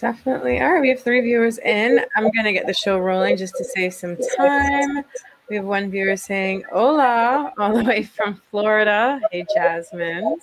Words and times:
Definitely. 0.00 0.60
All 0.60 0.72
right, 0.72 0.80
we 0.80 0.90
have 0.90 1.00
three 1.00 1.20
viewers 1.20 1.58
in. 1.58 2.00
I'm 2.16 2.24
going 2.24 2.44
to 2.44 2.52
get 2.52 2.66
the 2.66 2.74
show 2.74 2.98
rolling 2.98 3.36
just 3.36 3.54
to 3.56 3.64
save 3.64 3.94
some 3.94 4.16
time. 4.36 5.04
We 5.48 5.56
have 5.56 5.64
one 5.64 5.90
viewer 5.90 6.16
saying, 6.16 6.64
Hola, 6.70 7.52
all 7.56 7.74
the 7.74 7.84
way 7.84 8.02
from 8.02 8.40
Florida. 8.50 9.20
Hey, 9.30 9.46
Jasmine. 9.54 10.36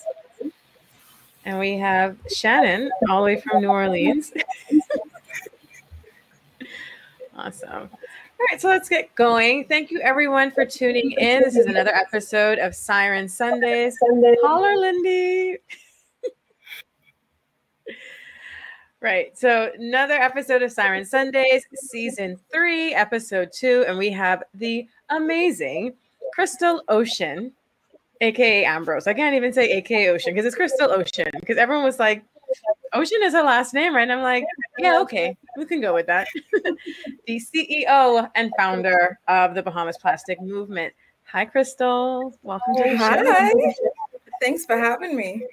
And 1.45 1.59
we 1.59 1.77
have 1.77 2.17
Shannon, 2.33 2.89
all 3.09 3.21
the 3.21 3.25
way 3.25 3.41
from 3.41 3.61
New 3.61 3.67
Orleans. 3.67 4.31
awesome. 7.35 7.89
All 7.89 8.47
right, 8.49 8.59
so 8.59 8.69
let's 8.69 8.89
get 8.89 9.13
going. 9.13 9.65
Thank 9.65 9.91
you, 9.91 9.99
everyone, 9.99 10.51
for 10.51 10.65
tuning 10.65 11.11
in. 11.11 11.43
This 11.43 11.57
is 11.57 11.65
another 11.65 11.93
episode 11.93 12.59
of 12.59 12.73
Siren 12.73 13.27
Sundays. 13.29 13.97
Holler, 14.41 14.77
Lindy. 14.77 15.57
Right. 19.03 19.37
So 19.37 19.69
another 19.77 20.13
episode 20.13 20.63
of 20.63 20.71
Siren 20.71 21.03
Sundays, 21.03 21.65
season 21.73 22.39
three, 22.49 22.93
episode 22.93 23.51
two, 23.51 23.83
and 23.85 23.97
we 23.97 24.09
have 24.11 24.43
the 24.53 24.87
amazing 25.09 25.91
Kristal 26.39 26.79
Ocean, 26.87 27.51
aka 28.21 28.63
Ambrose. 28.63 29.05
I 29.05 29.13
can't 29.13 29.35
even 29.35 29.51
say 29.51 29.69
aka 29.73 30.07
Ocean 30.07 30.33
because 30.33 30.45
it's 30.45 30.55
Kristal 30.55 30.87
Ocean. 30.87 31.27
Because 31.37 31.57
everyone 31.57 31.83
was 31.83 31.99
like, 31.99 32.23
Ocean 32.93 33.19
is 33.23 33.33
her 33.33 33.43
last 33.43 33.73
name, 33.73 33.93
right? 33.93 34.03
And 34.03 34.13
I'm 34.13 34.21
like, 34.21 34.45
yeah, 34.79 35.01
okay, 35.01 35.35
we 35.57 35.65
can 35.65 35.81
go 35.81 35.93
with 35.93 36.07
that. 36.07 36.29
the 37.27 37.41
CEO 37.41 38.29
and 38.35 38.53
founder 38.57 39.19
of 39.27 39.53
the 39.53 39.61
Bahamas 39.61 39.97
Plastic 39.97 40.39
Movement. 40.39 40.93
Hi, 41.25 41.45
Kristal. 41.45 42.31
Welcome 42.41 42.75
to 42.75 42.83
the 42.83 42.89
show. 42.91 43.03
Hi. 43.03 43.51
Thanks 44.39 44.65
for 44.65 44.77
having 44.77 45.17
me. 45.17 45.45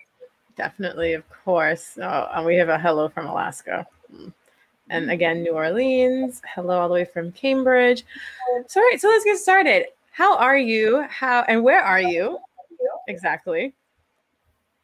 Definitely, 0.61 1.15
of 1.15 1.25
course. 1.31 1.97
Oh, 2.03 2.29
and 2.35 2.45
we 2.45 2.55
have 2.57 2.69
a 2.69 2.79
hello 2.79 3.09
from 3.09 3.27
Alaska. 3.27 3.87
And 4.91 5.11
again, 5.11 5.43
New 5.43 5.53
Orleans. 5.53 6.43
Hello, 6.55 6.79
all 6.79 6.89
the 6.89 6.93
way 6.93 7.07
from 7.07 7.33
Cambridge. 7.33 8.05
So, 8.67 8.79
all 8.79 8.87
right, 8.87 9.01
so 9.01 9.09
let's 9.09 9.25
get 9.25 9.39
started. 9.39 9.87
How 10.11 10.37
are 10.37 10.59
you? 10.59 11.07
How 11.09 11.47
and 11.49 11.65
where 11.65 11.81
are 11.81 12.03
you? 12.03 12.39
Exactly. 13.09 13.73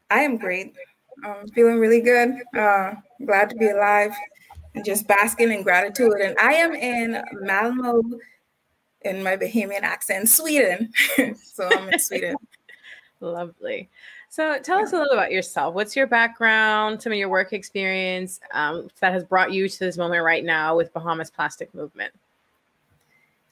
I 0.09 0.21
am 0.21 0.37
great. 0.37 0.73
I'm 1.23 1.47
feeling 1.49 1.77
really 1.77 2.01
good. 2.01 2.31
Uh, 2.57 2.95
glad 3.23 3.51
to 3.51 3.55
be 3.55 3.69
alive 3.69 4.15
and 4.73 4.83
just 4.83 5.07
basking 5.07 5.51
in 5.51 5.61
gratitude. 5.61 6.13
And 6.23 6.35
I 6.39 6.53
am 6.53 6.73
in 6.73 7.21
Malmo, 7.33 8.01
in 9.03 9.21
my 9.21 9.37
Bahamian 9.37 9.83
accent, 9.83 10.27
Sweden. 10.27 10.91
so 11.35 11.69
I'm 11.71 11.87
in 11.89 11.99
Sweden. 11.99 12.35
Lovely. 13.19 13.89
So 14.29 14.59
tell 14.59 14.79
us 14.79 14.93
a 14.93 14.97
little 14.97 15.13
about 15.13 15.31
yourself. 15.31 15.73
What's 15.73 15.95
your 15.95 16.05
background, 16.05 17.01
some 17.01 17.11
of 17.11 17.17
your 17.17 17.29
work 17.29 17.53
experience 17.53 18.39
um, 18.51 18.89
that 18.99 19.13
has 19.13 19.23
brought 19.23 19.51
you 19.51 19.67
to 19.67 19.79
this 19.79 19.97
moment 19.97 20.23
right 20.23 20.43
now 20.43 20.75
with 20.75 20.93
Bahamas 20.93 21.31
Plastic 21.31 21.73
Movement? 21.73 22.13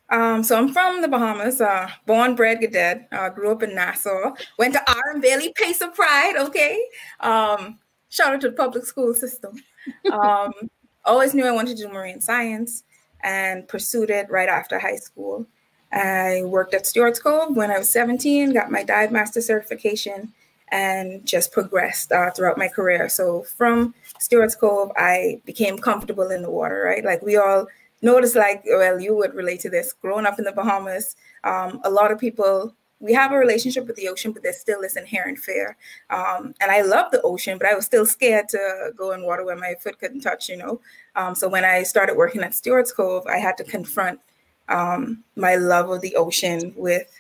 Um, 0.09 0.43
so 0.43 0.57
I'm 0.57 0.71
from 0.71 1.01
the 1.01 1.07
Bahamas, 1.07 1.61
uh, 1.61 1.89
born, 2.05 2.35
bred, 2.35 2.59
dead. 2.71 3.07
Uh, 3.11 3.29
grew 3.29 3.51
up 3.51 3.63
in 3.63 3.73
Nassau. 3.73 4.35
Went 4.59 4.73
to 4.73 4.91
R.M. 4.91 5.21
Bailey, 5.21 5.51
Pace 5.55 5.81
of 5.81 5.95
Pride. 5.95 6.35
Okay. 6.37 6.83
Um, 7.21 7.79
shout 8.09 8.33
out 8.33 8.41
to 8.41 8.49
the 8.49 8.55
public 8.55 8.85
school 8.85 9.13
system. 9.13 9.55
Um, 10.11 10.53
always 11.05 11.33
knew 11.33 11.45
I 11.45 11.51
wanted 11.51 11.77
to 11.77 11.83
do 11.83 11.93
marine 11.93 12.21
science 12.21 12.83
and 13.23 13.67
pursued 13.67 14.09
it 14.09 14.29
right 14.29 14.49
after 14.49 14.77
high 14.77 14.97
school. 14.97 15.47
I 15.91 16.43
worked 16.43 16.73
at 16.73 16.85
Stewart's 16.85 17.19
Cove 17.19 17.55
when 17.55 17.71
I 17.71 17.77
was 17.77 17.89
17, 17.89 18.53
got 18.53 18.69
my 18.69 18.83
dive 18.83 19.11
master 19.11 19.41
certification, 19.41 20.33
and 20.69 21.25
just 21.25 21.51
progressed 21.51 22.11
uh, 22.11 22.31
throughout 22.31 22.57
my 22.57 22.67
career. 22.67 23.07
So 23.09 23.43
from 23.43 23.93
Stewart's 24.19 24.55
Cove, 24.55 24.91
I 24.97 25.41
became 25.45 25.77
comfortable 25.77 26.31
in 26.31 26.41
the 26.41 26.49
water, 26.49 26.83
right? 26.85 27.03
Like 27.03 27.21
we 27.21 27.37
all 27.37 27.67
notice, 28.01 28.35
like, 28.35 28.63
well, 28.65 28.99
you 28.99 29.15
would 29.15 29.33
relate 29.33 29.59
to 29.61 29.69
this. 29.69 29.93
Growing 29.93 30.25
up 30.25 30.39
in 30.39 30.45
the 30.45 30.51
Bahamas, 30.51 31.15
um, 31.43 31.79
a 31.83 31.89
lot 31.89 32.11
of 32.11 32.19
people, 32.19 32.75
we 32.99 33.13
have 33.13 33.31
a 33.31 33.37
relationship 33.37 33.85
with 33.87 33.95
the 33.95 34.07
ocean, 34.07 34.31
but 34.31 34.41
there's 34.41 34.57
still 34.57 34.81
this 34.81 34.95
inherent 34.95 35.37
fear. 35.37 35.77
Um, 36.09 36.55
and 36.61 36.71
I 36.71 36.81
love 36.81 37.11
the 37.11 37.21
ocean, 37.21 37.57
but 37.57 37.67
I 37.67 37.75
was 37.75 37.85
still 37.85 38.05
scared 38.05 38.49
to 38.49 38.91
go 38.95 39.11
in 39.11 39.23
water 39.23 39.45
where 39.45 39.55
my 39.55 39.75
foot 39.81 39.99
couldn't 39.99 40.21
touch, 40.21 40.49
you 40.49 40.57
know? 40.57 40.81
Um, 41.15 41.35
so 41.35 41.47
when 41.47 41.65
I 41.65 41.83
started 41.83 42.15
working 42.15 42.41
at 42.41 42.55
Stewart's 42.55 42.91
Cove, 42.91 43.25
I 43.27 43.37
had 43.37 43.57
to 43.57 43.63
confront 43.63 44.19
um, 44.69 45.23
my 45.35 45.55
love 45.55 45.89
of 45.89 46.01
the 46.01 46.15
ocean 46.15 46.73
with 46.75 47.11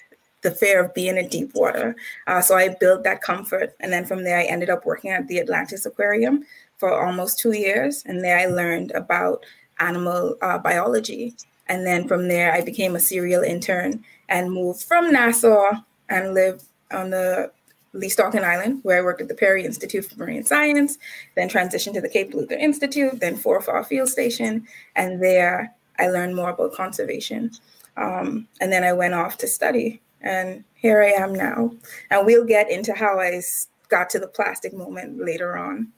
the 0.45 0.51
fear 0.51 0.85
of 0.85 0.93
being 0.93 1.17
in 1.17 1.27
deep 1.27 1.51
water. 1.55 1.95
Uh, 2.27 2.39
so 2.39 2.55
I 2.55 2.69
built 2.79 3.03
that 3.03 3.21
comfort. 3.21 3.75
And 3.79 3.91
then 3.91 4.05
from 4.05 4.23
there, 4.23 4.37
I 4.37 4.43
ended 4.43 4.69
up 4.69 4.85
working 4.85 5.09
at 5.09 5.27
the 5.27 5.39
Atlantis 5.39 5.87
Aquarium 5.87 6.45
for 6.77 6.93
almost 6.93 7.39
two 7.39 7.53
years. 7.53 8.03
And 8.05 8.23
there 8.23 8.37
I 8.37 8.45
learned 8.45 8.91
about 8.91 9.43
animal 9.79 10.37
uh, 10.43 10.59
biology. 10.59 11.33
And 11.67 11.85
then 11.85 12.07
from 12.07 12.27
there, 12.27 12.53
I 12.53 12.61
became 12.61 12.95
a 12.95 12.99
serial 12.99 13.41
intern 13.41 14.05
and 14.29 14.53
moved 14.53 14.83
from 14.83 15.11
Nassau 15.11 15.71
and 16.09 16.35
lived 16.35 16.63
on 16.91 17.09
the 17.09 17.51
Lee 17.93 18.09
Stocking 18.09 18.43
Island, 18.43 18.81
where 18.83 18.99
I 18.99 19.01
worked 19.01 19.21
at 19.21 19.29
the 19.29 19.33
Perry 19.33 19.65
Institute 19.65 20.05
for 20.05 20.19
Marine 20.19 20.43
Science, 20.43 20.99
then 21.35 21.49
transitioned 21.49 21.93
to 21.93 22.01
the 22.01 22.09
Cape 22.09 22.33
Eleuthera 22.33 22.59
Institute, 22.59 23.19
then 23.19 23.35
Forfar 23.35 23.83
Field 23.87 24.09
Station. 24.09 24.67
And 24.95 25.23
there 25.23 25.73
I 25.97 26.09
learned 26.09 26.35
more 26.35 26.51
about 26.51 26.73
conservation. 26.73 27.51
Um, 27.97 28.47
and 28.61 28.71
then 28.71 28.83
I 28.83 28.93
went 28.93 29.13
off 29.13 29.37
to 29.39 29.47
study 29.47 30.01
and 30.25 30.63
here 30.73 31.01
I 31.01 31.11
am 31.11 31.33
now. 31.33 31.71
And 32.11 32.25
we'll 32.25 32.45
get 32.45 32.69
into 32.69 32.93
how 32.93 33.19
I 33.19 33.41
got 33.87 34.09
to 34.11 34.19
the 34.19 34.27
plastic 34.27 34.73
moment 34.73 35.23
later 35.23 35.57
on. 35.57 35.91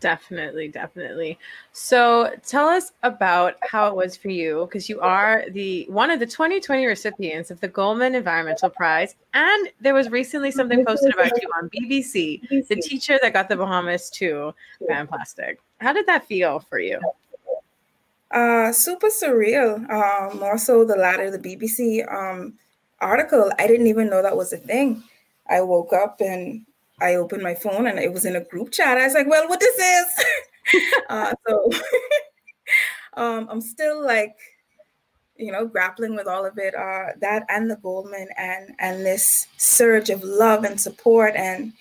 Definitely, 0.00 0.68
definitely. 0.68 1.38
So 1.72 2.34
tell 2.46 2.68
us 2.68 2.92
about 3.02 3.54
how 3.62 3.88
it 3.88 3.96
was 3.96 4.16
for 4.16 4.28
you, 4.28 4.66
because 4.66 4.88
you 4.88 5.00
are 5.00 5.44
the 5.50 5.86
one 5.88 6.10
of 6.10 6.20
the 6.20 6.26
2020 6.26 6.84
recipients 6.84 7.50
of 7.50 7.60
the 7.60 7.68
Goldman 7.68 8.14
Environmental 8.14 8.68
Prize. 8.68 9.16
And 9.32 9.68
there 9.80 9.94
was 9.94 10.10
recently 10.10 10.50
something 10.50 10.84
posted 10.84 11.14
about 11.14 11.40
you 11.40 11.48
on 11.56 11.70
BBC, 11.70 12.68
the 12.68 12.76
teacher 12.76 13.18
that 13.22 13.32
got 13.32 13.48
the 13.48 13.56
Bahamas 13.56 14.10
to 14.10 14.54
ban 14.86 15.06
plastic. 15.06 15.60
How 15.78 15.94
did 15.94 16.06
that 16.06 16.26
feel 16.26 16.60
for 16.60 16.78
you? 16.78 17.00
Uh, 18.30 18.72
super 18.72 19.08
surreal. 19.08 19.88
Um, 19.88 20.38
more 20.38 20.58
so 20.58 20.84
the 20.84 20.96
latter, 20.96 21.30
the 21.30 21.38
BBC. 21.38 22.06
Um, 22.12 22.54
article. 23.00 23.50
I 23.58 23.66
didn't 23.66 23.86
even 23.86 24.10
know 24.10 24.22
that 24.22 24.36
was 24.36 24.52
a 24.52 24.58
thing. 24.58 25.02
I 25.48 25.60
woke 25.60 25.92
up 25.92 26.20
and 26.20 26.66
I 27.00 27.14
opened 27.14 27.42
my 27.42 27.54
phone 27.54 27.86
and 27.86 27.98
it 27.98 28.12
was 28.12 28.24
in 28.24 28.36
a 28.36 28.44
group 28.44 28.72
chat. 28.72 28.98
I 28.98 29.04
was 29.04 29.14
like, 29.14 29.28
well, 29.28 29.48
what 29.48 29.60
this 29.60 29.78
is? 29.78 30.84
uh, 31.08 31.34
so 31.46 31.70
um, 33.14 33.48
I'm 33.50 33.60
still 33.60 34.04
like, 34.04 34.34
you 35.36 35.52
know, 35.52 35.66
grappling 35.66 36.16
with 36.16 36.26
all 36.26 36.46
of 36.46 36.58
it. 36.58 36.74
Uh, 36.74 37.12
that 37.20 37.44
and 37.48 37.70
the 37.70 37.76
Goldman 37.76 38.28
and 38.36 38.74
and 38.78 39.04
this 39.04 39.46
surge 39.58 40.08
of 40.08 40.22
love 40.22 40.64
and 40.64 40.80
support 40.80 41.34
and 41.36 41.72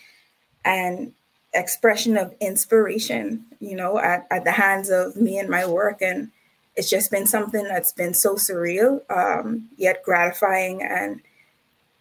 and 0.65 1.13
expression 1.53 2.17
of 2.17 2.35
inspiration, 2.41 3.45
you 3.59 3.75
know, 3.75 3.97
at, 3.97 4.27
at 4.29 4.43
the 4.43 4.51
hands 4.51 4.89
of 4.89 5.15
me 5.15 5.37
and 5.37 5.49
my 5.49 5.65
work. 5.65 6.01
And 6.01 6.31
it's 6.75 6.89
just 6.89 7.11
been 7.11 7.25
something 7.25 7.63
that's 7.63 7.93
been 7.93 8.13
so 8.13 8.35
surreal, 8.35 8.99
um, 9.09 9.69
yet 9.77 10.03
gratifying 10.03 10.81
and 10.83 11.21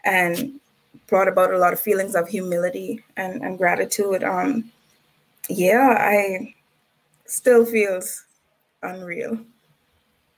and 0.05 0.61
brought 1.07 1.29
about 1.29 1.53
a 1.53 1.59
lot 1.59 1.73
of 1.73 1.81
feelings 1.81 2.15
of 2.15 2.29
humility 2.29 3.03
and, 3.17 3.43
and 3.43 3.59
gratitude. 3.59 4.23
Um, 4.23 4.71
yeah, 5.49 5.97
I 5.99 6.55
still 7.27 7.65
feels 7.65 8.25
unreal. 8.83 9.39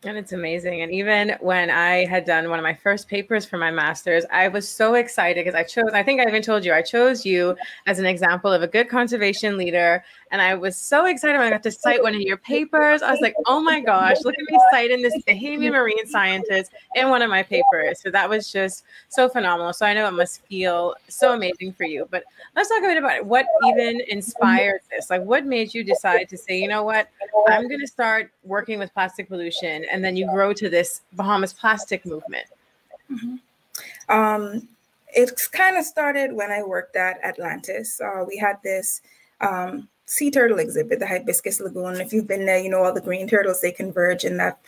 And 0.05 0.19
it's 0.19 0.33
amazing. 0.33 0.83
And 0.83 0.93
even 0.93 1.37
when 1.41 1.71
I 1.71 2.05
had 2.05 2.27
done 2.27 2.51
one 2.51 2.59
of 2.59 2.63
my 2.63 2.75
first 2.75 3.09
papers 3.09 3.47
for 3.47 3.57
my 3.57 3.71
master's, 3.71 4.27
I 4.31 4.47
was 4.47 4.69
so 4.69 4.95
excited 4.95 5.43
because 5.43 5.59
I 5.59 5.63
chose, 5.63 5.91
I 5.95 6.03
think 6.03 6.21
I 6.21 6.29
even 6.29 6.43
told 6.43 6.67
you, 6.67 6.75
I 6.75 6.83
chose 6.83 7.25
you 7.25 7.57
as 7.87 7.99
an 7.99 8.05
example 8.05 8.53
of 8.53 8.63
a 8.63 8.69
good 8.69 8.91
conservation 8.91 9.57
leader. 9.57 10.05
And 10.31 10.43
I 10.43 10.55
was 10.55 10.77
so 10.77 11.07
excited 11.07 11.39
when 11.39 11.47
I 11.47 11.51
got 11.51 11.63
to 11.63 11.71
cite 11.71 12.03
one 12.03 12.15
of 12.15 12.21
your 12.21 12.37
papers. 12.37 13.01
I 13.01 13.11
was 13.11 13.21
like, 13.23 13.35
oh 13.47 13.61
my 13.61 13.81
gosh, 13.81 14.19
look 14.23 14.35
at 14.39 14.53
me 14.53 14.61
citing 14.71 15.01
this 15.01 15.17
Bahamian 15.27 15.73
marine 15.73 16.07
scientist 16.07 16.73
in 16.95 17.09
one 17.09 17.23
of 17.23 17.31
my 17.31 17.43
papers. 17.43 18.01
So 18.03 18.11
that 18.11 18.29
was 18.29 18.53
just 18.53 18.85
so 19.09 19.31
phenomenal. 19.31 19.73
So 19.73 19.87
I 19.87 19.95
know 19.95 20.07
it 20.07 20.13
must 20.13 20.45
feel 20.47 20.95
so 21.09 21.33
amazing 21.33 21.73
for 21.73 21.85
you. 21.85 22.07
But 22.11 22.25
let's 22.55 22.69
talk 22.69 22.81
a 22.81 22.83
bit 22.83 22.99
about. 22.99 23.25
What 23.25 23.47
even 23.67 24.03
inspired 24.09 24.81
this? 24.91 25.09
Like, 25.09 25.23
what 25.23 25.47
made 25.47 25.73
you 25.73 25.83
decide 25.85 26.29
to 26.29 26.37
say, 26.37 26.61
you 26.61 26.69
know 26.69 26.83
what, 26.83 27.09
I'm 27.49 27.67
going 27.67 27.81
to 27.81 27.87
start 27.87 28.31
working 28.45 28.79
with 28.79 28.93
plastic 28.93 29.29
pollution 29.29 29.85
and 29.97 30.05
then 30.05 30.15
you 30.15 30.31
grow 30.31 30.53
to 30.53 30.69
this 30.69 31.01
Bahamas 31.15 31.55
plastic 31.55 32.05
movement? 32.05 32.45
Mm-hmm. 33.11 33.37
Um, 34.15 34.69
it's 35.09 35.49
kind 35.49 35.79
of 35.79 35.87
started 35.87 36.35
when 36.35 36.53
I 36.53 36.63
worked 36.63 36.97
at 36.97 37.19
Atlantis. 37.25 37.99
Uh, 37.99 38.23
we 38.29 38.37
had 38.37 38.57
this 38.63 39.01
um, 39.41 39.89
sea 40.05 40.31
turtle 40.31 40.59
exhibit, 40.59 40.99
the 40.99 41.07
Hibiscus 41.07 41.61
Lagoon. 41.61 41.99
If 41.99 42.13
you've 42.13 42.27
been 42.27 42.45
there, 42.45 42.59
you 42.59 42.69
know 42.69 42.85
all 42.85 42.93
the 42.93 43.01
green 43.01 43.27
turtles 43.27 43.63
they 43.63 43.73
converge 43.73 44.25
in 44.25 44.37
that 44.37 44.59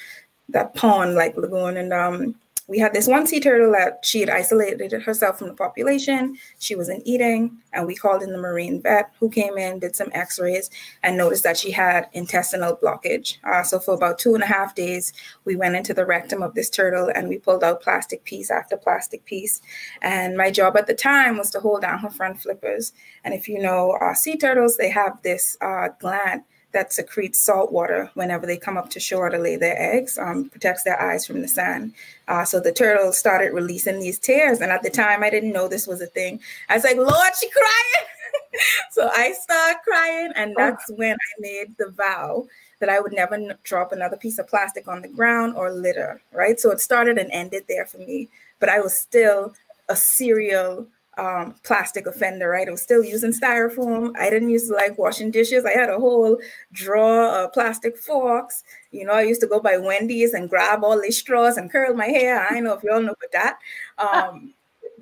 that 0.49 0.75
pond 0.75 1.15
like 1.15 1.37
lagoon, 1.37 1.77
and 1.77 1.93
um, 1.93 2.35
we 2.69 2.79
had 2.79 2.93
this 2.93 3.09
one 3.09 3.27
sea 3.27 3.41
turtle 3.41 3.73
that 3.73 4.05
she 4.05 4.21
had 4.21 4.29
isolated 4.29 4.93
herself 4.93 5.39
from 5.39 5.49
the 5.49 5.55
population. 5.55 6.37
She 6.59 6.77
wasn't 6.77 7.03
eating, 7.07 7.57
and 7.73 7.87
we 7.87 7.97
called 7.97 8.23
in 8.23 8.31
the 8.31 8.39
marine 8.39 8.83
vet 8.83 9.11
who 9.19 9.31
came 9.31 9.57
in, 9.57 9.79
did 9.79 9.97
some 9.97 10.11
x 10.13 10.39
rays, 10.39 10.69
and 11.03 11.17
noticed 11.17 11.45
that 11.45 11.57
she 11.57 11.71
had 11.71 12.09
intestinal 12.13 12.77
blockage. 12.77 13.39
Uh, 13.43 13.63
so, 13.63 13.79
for 13.79 13.95
about 13.95 14.19
two 14.19 14.35
and 14.35 14.45
a 14.45 14.47
half 14.47 14.75
days, 14.75 15.15
we 15.47 15.57
went 15.57 15.77
into 15.77 15.95
the 15.95 16.05
rectum 16.05 16.43
of 16.43 16.55
this 16.55 16.69
turtle 16.69 17.11
and 17.15 17.29
we 17.29 17.39
pulled 17.39 17.65
out 17.65 17.83
plastic 17.83 18.23
piece 18.25 18.51
after 18.51 18.77
plastic 18.77 19.25
piece. 19.25 19.63
And 20.03 20.37
my 20.37 20.51
job 20.51 20.77
at 20.77 20.87
the 20.87 20.95
time 20.95 21.39
was 21.39 21.51
to 21.53 21.61
hold 21.61 21.81
down 21.83 22.01
her 22.01 22.11
front 22.11 22.43
flippers. 22.43 22.93
And 23.25 23.33
if 23.33 23.49
you 23.49 23.59
know 23.59 23.93
uh, 23.93 24.13
sea 24.13 24.37
turtles, 24.37 24.77
they 24.77 24.91
have 24.91 25.23
this 25.23 25.57
uh, 25.63 25.89
gland 25.99 26.43
that 26.73 26.93
secretes 26.93 27.43
salt 27.43 27.73
water 27.73 28.11
whenever 28.15 28.47
they 28.47 28.57
come 28.57 28.77
up 28.77 28.91
to 28.91 29.01
shore 29.01 29.31
to 29.31 29.39
lay 29.39 29.57
their 29.57 29.81
eggs, 29.81 30.19
um, 30.19 30.49
protects 30.51 30.85
their 30.85 31.01
eyes 31.01 31.27
from 31.27 31.41
the 31.41 31.49
sun. 31.49 31.95
Uh, 32.29 32.45
so 32.45 32.61
the 32.61 32.73
turtle 32.73 33.13
started 33.13 33.53
releasing 33.53 34.01
these 34.01 34.19
tears. 34.19 34.61
And 34.61 34.71
at 34.71 34.83
the 34.83 34.91
time, 34.91 35.23
I 35.23 35.31
didn't 35.31 35.53
know 35.53 35.67
this 35.67 35.87
was 35.87 36.01
a 36.01 36.07
thing. 36.07 36.41
I 36.69 36.75
was 36.75 36.85
like, 36.85 36.97
Lord, 36.97 37.33
she 37.41 37.49
crying. 37.51 38.09
so 38.91 39.09
I 39.13 39.33
started 39.33 39.79
crying. 39.83 40.33
And 40.37 40.53
oh. 40.53 40.55
that's 40.59 40.91
when 40.91 41.15
I 41.15 41.41
made 41.41 41.77
the 41.79 41.91
vow 41.91 42.47
that 42.81 42.89
I 42.89 43.01
would 43.01 43.13
never 43.13 43.39
drop 43.65 43.93
another 43.93 44.17
piece 44.17 44.39
of 44.39 44.47
plastic 44.47 44.87
on 44.89 45.03
the 45.03 45.09
ground 45.09 45.57
or 45.57 45.73
litter, 45.73 46.21
right? 46.33 46.61
So 46.61 46.71
it 46.71 46.81
started 46.81 47.19
and 47.19 47.31
ended 47.33 47.65
there 47.69 47.87
for 47.87 47.99
me. 47.99 48.29
But 48.61 48.69
I 48.69 48.81
was 48.81 48.97
still 48.97 49.55
a 49.89 49.97
serial 49.97 50.87
um, 51.19 51.55
plastic 51.65 52.07
offender, 52.07 52.49
right? 52.49 52.69
I 52.69 52.71
was 52.71 52.81
still 52.81 53.03
using 53.03 53.33
styrofoam. 53.33 54.17
I 54.17 54.31
didn't 54.31 54.51
used 54.51 54.69
to 54.69 54.75
like 54.75 54.97
washing 54.97 55.31
dishes. 55.31 55.65
I 55.65 55.73
had 55.73 55.91
a 55.91 55.99
whole 55.99 56.39
drawer 56.73 57.27
of 57.29 57.53
plastic 57.53 57.99
forks. 57.99 58.63
You 58.93 59.05
know, 59.05 59.13
I 59.13 59.23
used 59.23 59.41
to 59.41 59.47
go 59.47 59.61
by 59.61 59.77
Wendy's 59.77 60.33
and 60.33 60.49
grab 60.49 60.85
all 60.85 61.01
these 61.01 61.19
straws 61.19 61.57
and 61.57 61.71
curl 61.71 61.95
my 61.95 62.07
hair. 62.07 62.47
I 62.49 62.61
know 62.61 62.75
if 62.75 62.85
y'all 62.85 63.03
know 63.03 63.13
about 63.13 63.33
that. 63.33 63.59
Um, 63.99 64.55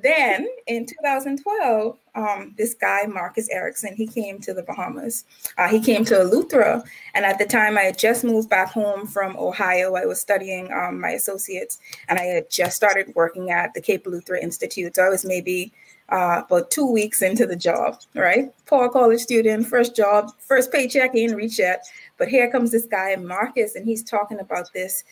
then 0.02 0.48
in 0.66 0.86
2012, 0.86 1.98
um, 2.14 2.54
this 2.56 2.74
guy, 2.74 3.06
Marcus 3.06 3.48
Eriksen, 3.50 3.94
he 3.94 4.06
came 4.06 4.38
to 4.40 4.52
the 4.52 4.62
Bahamas. 4.62 5.24
Uh, 5.56 5.68
he 5.68 5.80
came 5.80 6.04
to 6.06 6.14
Eleuthera. 6.14 6.82
And 7.14 7.24
at 7.24 7.38
the 7.38 7.46
time, 7.46 7.78
I 7.78 7.82
had 7.82 7.98
just 7.98 8.22
moved 8.22 8.48
back 8.48 8.70
home 8.70 9.06
from 9.06 9.36
Ohio. 9.36 9.94
I 9.94 10.04
was 10.04 10.20
studying 10.20 10.72
um, 10.72 11.00
my 11.00 11.10
associates 11.10 11.78
and 12.08 12.18
I 12.18 12.24
had 12.24 12.50
just 12.50 12.76
started 12.76 13.14
working 13.14 13.50
at 13.50 13.74
the 13.74 13.80
Cape 13.80 14.04
Eleuthera 14.04 14.42
Institute. 14.42 14.96
So 14.96 15.02
I 15.02 15.08
was 15.08 15.24
maybe 15.24 15.72
uh, 16.10 16.42
about 16.46 16.70
two 16.70 16.90
weeks 16.90 17.22
into 17.22 17.46
the 17.46 17.56
job, 17.56 18.00
right? 18.14 18.52
Poor 18.66 18.88
college 18.88 19.20
student, 19.20 19.66
first 19.66 19.96
job, 19.96 20.32
first 20.38 20.70
paycheck, 20.70 21.14
ain't 21.14 21.36
reach 21.36 21.58
yet. 21.58 21.84
But 22.18 22.28
here 22.28 22.50
comes 22.50 22.70
this 22.70 22.86
guy, 22.86 23.16
Marcus, 23.16 23.74
and 23.74 23.84
he's 23.84 24.02
talking 24.02 24.38
about 24.38 24.72
this 24.72 25.04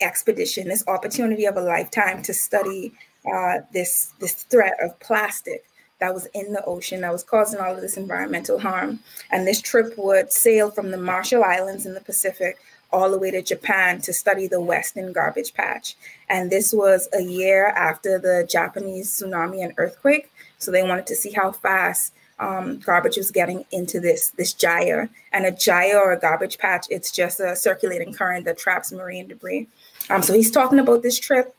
expedition, 0.00 0.68
this 0.68 0.86
opportunity 0.88 1.46
of 1.46 1.56
a 1.56 1.60
lifetime 1.60 2.22
to 2.22 2.34
study 2.34 2.92
uh, 3.32 3.58
this, 3.72 4.12
this 4.20 4.44
threat 4.44 4.76
of 4.82 4.98
plastic 5.00 5.64
that 5.98 6.12
was 6.12 6.26
in 6.34 6.52
the 6.52 6.64
ocean 6.64 7.00
that 7.00 7.12
was 7.12 7.24
causing 7.24 7.58
all 7.58 7.74
of 7.74 7.80
this 7.80 7.96
environmental 7.96 8.58
harm. 8.58 8.98
And 9.30 9.46
this 9.46 9.62
trip 9.62 9.94
would 9.96 10.32
sail 10.32 10.70
from 10.70 10.90
the 10.90 10.98
Marshall 10.98 11.42
Islands 11.42 11.86
in 11.86 11.94
the 11.94 12.00
Pacific 12.00 12.58
all 12.92 13.10
the 13.10 13.18
way 13.18 13.30
to 13.30 13.42
Japan 13.42 14.00
to 14.02 14.12
study 14.12 14.46
the 14.46 14.60
Western 14.60 15.12
garbage 15.12 15.54
patch. 15.54 15.96
And 16.28 16.50
this 16.50 16.72
was 16.72 17.08
a 17.12 17.22
year 17.22 17.68
after 17.68 18.18
the 18.18 18.46
Japanese 18.48 19.10
tsunami 19.10 19.62
and 19.64 19.74
earthquake. 19.76 20.30
So 20.58 20.70
they 20.70 20.82
wanted 20.82 21.06
to 21.08 21.16
see 21.16 21.32
how 21.32 21.52
fast 21.52 22.12
um, 22.38 22.78
garbage 22.78 23.16
was 23.16 23.30
getting 23.30 23.64
into 23.72 24.00
this 24.00 24.30
this 24.30 24.52
gyre. 24.52 25.08
And 25.32 25.46
a 25.46 25.52
gyre 25.52 25.98
or 25.98 26.12
a 26.12 26.18
garbage 26.18 26.58
patch, 26.58 26.86
it's 26.90 27.10
just 27.10 27.40
a 27.40 27.56
circulating 27.56 28.12
current 28.12 28.44
that 28.44 28.58
traps 28.58 28.92
marine 28.92 29.28
debris. 29.28 29.68
Um, 30.10 30.22
so 30.22 30.32
he's 30.32 30.50
talking 30.50 30.78
about 30.78 31.02
this 31.02 31.18
trip, 31.18 31.54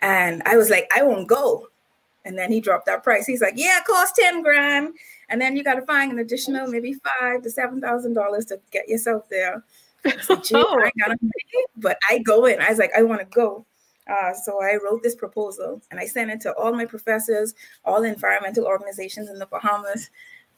and 0.00 0.42
I 0.46 0.56
was 0.56 0.70
like, 0.70 0.90
I 0.94 1.02
won't 1.02 1.28
go. 1.28 1.68
And 2.24 2.38
then 2.38 2.52
he 2.52 2.60
dropped 2.60 2.86
that 2.86 3.02
price. 3.02 3.26
He's 3.26 3.40
like, 3.40 3.54
Yeah, 3.56 3.78
it 3.78 3.84
costs 3.84 4.18
ten 4.18 4.42
grand, 4.42 4.94
and 5.28 5.40
then 5.40 5.56
you 5.56 5.64
got 5.64 5.74
to 5.74 5.82
find 5.82 6.12
an 6.12 6.18
additional 6.18 6.66
maybe 6.68 6.94
five 6.94 7.42
to 7.42 7.50
seven 7.50 7.80
thousand 7.80 8.14
dollars 8.14 8.46
to 8.46 8.60
get 8.70 8.88
yourself 8.88 9.28
there. 9.28 9.62
I 10.04 10.14
oh. 10.54 10.80
I 10.80 10.90
got 10.98 11.18
but 11.76 11.98
I 12.08 12.18
go 12.18 12.46
in. 12.46 12.60
I 12.60 12.70
was 12.70 12.78
like, 12.78 12.92
I 12.96 13.02
want 13.02 13.20
to 13.20 13.26
go. 13.26 13.66
Uh, 14.10 14.32
so 14.34 14.60
I 14.62 14.76
wrote 14.82 15.02
this 15.02 15.14
proposal 15.14 15.80
and 15.90 16.00
I 16.00 16.06
sent 16.06 16.30
it 16.30 16.40
to 16.42 16.54
all 16.54 16.72
my 16.72 16.84
professors, 16.84 17.54
all 17.84 18.02
environmental 18.02 18.64
organizations 18.64 19.28
in 19.28 19.38
the 19.38 19.46
Bahamas. 19.46 20.10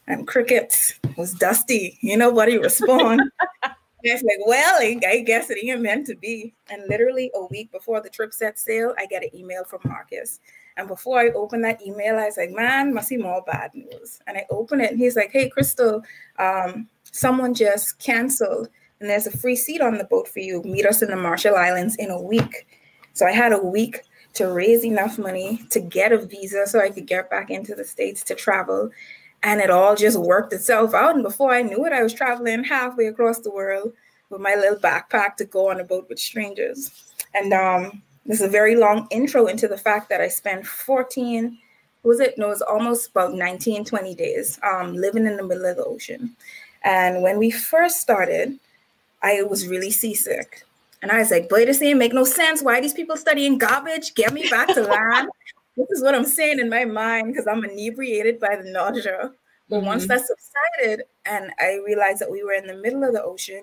And 0.08 0.26
crickets 0.26 0.98
was 1.16 1.34
dusty. 1.34 1.98
You 2.00 2.16
know 2.16 2.30
nobody 2.30 2.58
respond. 2.58 3.20
it's 4.02 4.22
like, 4.22 4.38
well, 4.46 4.80
I 4.80 5.20
guess 5.20 5.48
it 5.50 5.58
ain't 5.62 5.80
meant 5.80 6.06
to 6.06 6.16
be. 6.16 6.54
And 6.70 6.82
literally 6.88 7.30
a 7.34 7.44
week 7.46 7.70
before 7.70 8.00
the 8.00 8.10
trip 8.10 8.32
set 8.32 8.58
sail, 8.58 8.94
I 8.98 9.06
get 9.06 9.22
an 9.22 9.30
email 9.34 9.64
from 9.64 9.80
Marcus. 9.84 10.40
And 10.76 10.88
before 10.88 11.20
I 11.20 11.28
open 11.28 11.60
that 11.62 11.82
email, 11.82 12.16
I 12.16 12.26
was 12.26 12.36
like, 12.36 12.50
man, 12.50 12.94
must 12.94 13.10
be 13.10 13.16
more 13.16 13.42
bad 13.42 13.74
news. 13.74 14.20
And 14.26 14.36
I 14.36 14.46
open 14.50 14.80
it 14.80 14.90
and 14.90 14.98
he's 14.98 15.16
like, 15.16 15.30
hey, 15.30 15.50
Kristal, 15.50 16.02
um, 16.38 16.88
someone 17.12 17.54
just 17.54 17.98
canceled 17.98 18.68
and 19.02 19.10
there's 19.10 19.26
a 19.26 19.37
free 19.37 19.56
seat 19.56 19.81
on 19.81 19.99
the 19.99 20.04
boat 20.04 20.28
for 20.28 20.38
you. 20.38 20.62
Meet 20.62 20.87
us 20.87 21.02
in 21.02 21.10
the 21.10 21.16
Marshall 21.16 21.56
Islands 21.56 21.96
in 21.96 22.10
a 22.10 22.22
week. 22.22 22.69
So 23.14 23.26
I 23.26 23.32
had 23.32 23.52
a 23.52 23.58
week 23.58 24.02
to 24.34 24.46
raise 24.46 24.84
enough 24.84 25.19
money 25.19 25.60
to 25.70 25.81
get 25.81 26.12
a 26.12 26.19
visa 26.19 26.69
so 26.69 26.81
I 26.81 26.90
could 26.90 27.06
get 27.08 27.28
back 27.28 27.50
into 27.50 27.75
the 27.75 27.84
States 27.84 28.22
to 28.25 28.37
travel. 28.37 28.90
And 29.43 29.60
it 29.60 29.70
all 29.70 29.96
just 29.96 30.16
worked 30.16 30.52
itself 30.52 30.94
out. 30.94 31.16
And 31.16 31.25
before 31.25 31.52
I 31.52 31.62
knew 31.62 31.84
it, 31.84 31.93
I 31.93 32.04
was 32.04 32.14
traveling 32.14 32.62
halfway 32.62 33.06
across 33.06 33.40
the 33.40 33.50
world 33.50 33.93
with 34.31 34.40
my 34.40 34.54
little 34.54 34.78
backpack 34.78 35.34
to 35.38 35.44
go 35.44 35.69
on 35.69 35.81
a 35.81 35.84
boat 35.84 36.06
with 36.08 36.20
strangers. 36.20 37.12
And 37.34 37.52
um, 37.52 38.02
this 38.25 38.40
is 38.40 38.46
a 38.46 38.50
very 38.50 38.76
long 38.76 39.08
intro 39.10 39.46
into 39.46 39.66
the 39.66 39.76
fact 39.76 40.10
that 40.10 40.20
I 40.20 40.28
spent 40.28 40.64
14, 40.64 41.58
was 42.04 42.20
it? 42.20 42.38
No, 42.38 42.46
it 42.46 42.50
was 42.50 42.62
almost 42.62 43.10
about 43.10 43.34
19, 43.34 43.84
20 43.84 44.14
days 44.14 44.60
um, 44.62 44.94
living 44.94 45.26
in 45.26 45.37
the 45.37 45.43
middle 45.43 45.66
of 45.66 45.76
the 45.76 45.84
ocean. 45.84 46.37
And 46.84 47.20
when 47.20 47.38
we 47.38 47.50
first 47.50 48.00
started, 48.00 48.60
I 49.22 49.42
was 49.42 49.69
really 49.69 49.90
seasick. 49.90 50.64
And 51.02 51.10
I 51.10 51.19
was 51.19 51.30
like, 51.30 51.48
boy, 51.48 51.66
this 51.66 51.82
ain't 51.82 51.98
make 51.98 52.12
no 52.12 52.24
sense. 52.24 52.62
Why 52.62 52.78
are 52.78 52.80
these 52.80 52.92
people 52.92 53.16
studying 53.16 53.58
garbage? 53.58 54.14
Get 54.14 54.32
me 54.32 54.48
back 54.48 54.69
to 54.69 54.82
land. 54.82 55.28
this 55.76 55.90
is 55.90 56.02
what 56.02 56.14
I'm 56.14 56.24
saying 56.24 56.60
in 56.60 56.69
my 56.69 56.84
mind 56.84 57.32
because 57.32 57.46
I'm 57.46 57.64
inebriated 57.64 58.38
by 58.38 58.56
the 58.56 58.70
nausea. 58.70 59.32
But 59.69 59.78
mm-hmm. 59.78 59.86
once 59.86 60.06
that 60.06 60.20
subsided 60.20 61.06
and 61.26 61.50
I 61.58 61.80
realized 61.84 62.20
that 62.20 62.30
we 62.30 62.44
were 62.44 62.52
in 62.52 62.66
the 62.66 62.76
middle 62.76 63.02
of 63.02 63.12
the 63.12 63.22
ocean, 63.22 63.62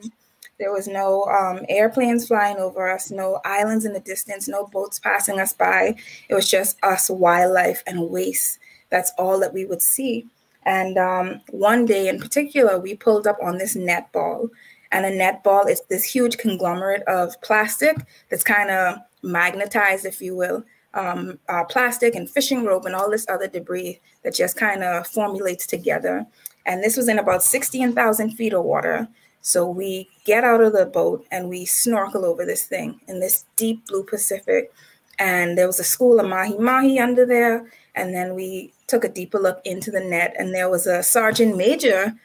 there 0.59 0.73
was 0.73 0.88
no 0.88 1.23
um, 1.25 1.65
airplanes 1.69 2.27
flying 2.27 2.57
over 2.57 2.89
us, 2.89 3.12
no 3.12 3.39
islands 3.45 3.85
in 3.85 3.94
the 3.94 4.01
distance, 4.01 4.47
no 4.47 4.67
boats 4.67 5.00
passing 5.00 5.39
us 5.39 5.53
by. 5.53 5.95
It 6.27 6.35
was 6.35 6.50
just 6.50 6.77
us, 6.83 7.09
wildlife, 7.09 7.81
and 7.88 8.09
waste. 8.09 8.59
That's 8.89 9.13
all 9.17 9.39
that 9.39 9.53
we 9.53 9.65
would 9.65 9.81
see. 9.81 10.27
And 10.65 10.97
um, 10.97 11.41
one 11.51 11.85
day 11.85 12.09
in 12.09 12.19
particular, 12.19 12.77
we 12.77 12.95
pulled 12.95 13.25
up 13.25 13.38
on 13.41 13.57
this 13.57 13.75
net 13.75 14.12
ball 14.12 14.50
and 14.91 15.06
a 15.06 15.15
net 15.15 15.44
ball 15.44 15.68
is 15.68 15.81
this 15.89 16.03
huge 16.03 16.38
conglomerate 16.38 17.03
of 17.03 17.39
plastic 17.41 17.96
that's 18.29 18.43
kind 18.43 18.69
of 18.69 18.98
magnetized, 19.22 20.05
if 20.05 20.22
you 20.22 20.36
will, 20.36 20.63
um, 20.93 21.38
uh, 21.48 21.63
plastic 21.63 22.15
and 22.15 22.29
fishing 22.29 22.65
rope 22.65 22.86
and 22.86 22.96
all 22.96 23.10
this 23.10 23.27
other 23.29 23.48
debris 23.48 24.00
that 24.24 24.34
just 24.34 24.58
kind 24.58 24.84
of 24.84 25.08
formulates 25.08 25.67
together. 25.67 26.25
And 26.65 26.84
this 26.84 26.98
was 26.98 27.08
in 27.08 27.19
about 27.19 27.43
16,000 27.43 28.31
feet 28.31 28.53
of 28.53 28.63
water. 28.63 29.08
So 29.41 29.69
we 29.69 30.10
get 30.25 30.43
out 30.43 30.62
of 30.62 30.74
the 30.74 30.86
boat 30.86 31.25
and 31.31 31.50
we 31.50 31.65
snorkel 31.65 32.25
over 32.25 32.46
this 32.46 32.65
thing 32.65 33.00
in 33.08 33.19
this 33.19 33.46
deep 33.55 33.88
blue 33.88 34.03
Pacific. 34.03 34.72
And 35.19 35.58
there 35.58 35.67
was 35.67 35.79
a 35.79 35.84
school 35.84 36.19
of 36.19 36.27
mahi 36.27 36.58
mahi 36.58 37.00
under 37.00 37.25
there. 37.25 37.72
And 37.96 38.13
then 38.13 38.34
we 38.34 38.74
took 38.88 39.03
a 39.03 39.10
deeper 39.10 39.39
look 39.39 39.62
into 39.65 39.91
the 39.91 40.00
net, 40.00 40.34
and 40.39 40.53
there 40.53 40.69
was 40.69 40.88
a 40.88 41.03
sergeant 41.03 41.58
major 41.58 42.15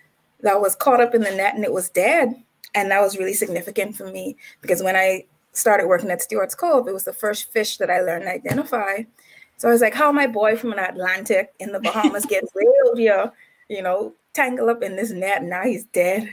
that 0.41 0.61
was 0.61 0.77
caught 0.77 1.01
up 1.01 1.15
in 1.15 1.23
the 1.23 1.31
net 1.31 1.55
and 1.55 1.65
it 1.65 1.73
was 1.73 1.89
dead. 1.89 2.35
And 2.75 2.91
that 2.91 3.01
was 3.01 3.19
really 3.19 3.35
significant 3.35 3.97
for 3.97 4.11
me 4.11 4.37
because 4.61 4.83
when 4.83 4.97
I 4.97 5.25
started 5.53 5.87
working 5.87 6.11
at 6.11 6.23
Stewart's 6.23 6.55
Cove, 6.55 6.89
it 6.89 6.95
was 6.95 7.05
the 7.05 7.13
first 7.13 7.53
fish 7.53 7.77
that 7.79 7.91
I 7.91 8.01
learned 8.01 8.25
to 8.25 8.33
identify. 8.33 9.05
So 9.57 9.69
I 9.69 9.73
was 9.73 9.81
like, 9.81 9.95
how 9.95 10.11
my 10.11 10.27
boy 10.27 10.57
from 10.57 10.73
an 10.73 10.81
Atlantic 10.81 11.53
in 11.61 11.73
the 11.73 11.81
Bahamas 11.81 12.27
gets 12.27 12.53
way 12.55 12.65
here, 12.97 13.33
you 13.69 13.83
know, 13.83 14.15
tangled 14.33 14.69
up 14.69 14.83
in 14.83 14.97
this 14.97 15.11
net. 15.11 15.41
And 15.41 15.51
now 15.51 15.63
he's 15.63 15.85
dead. 15.85 16.29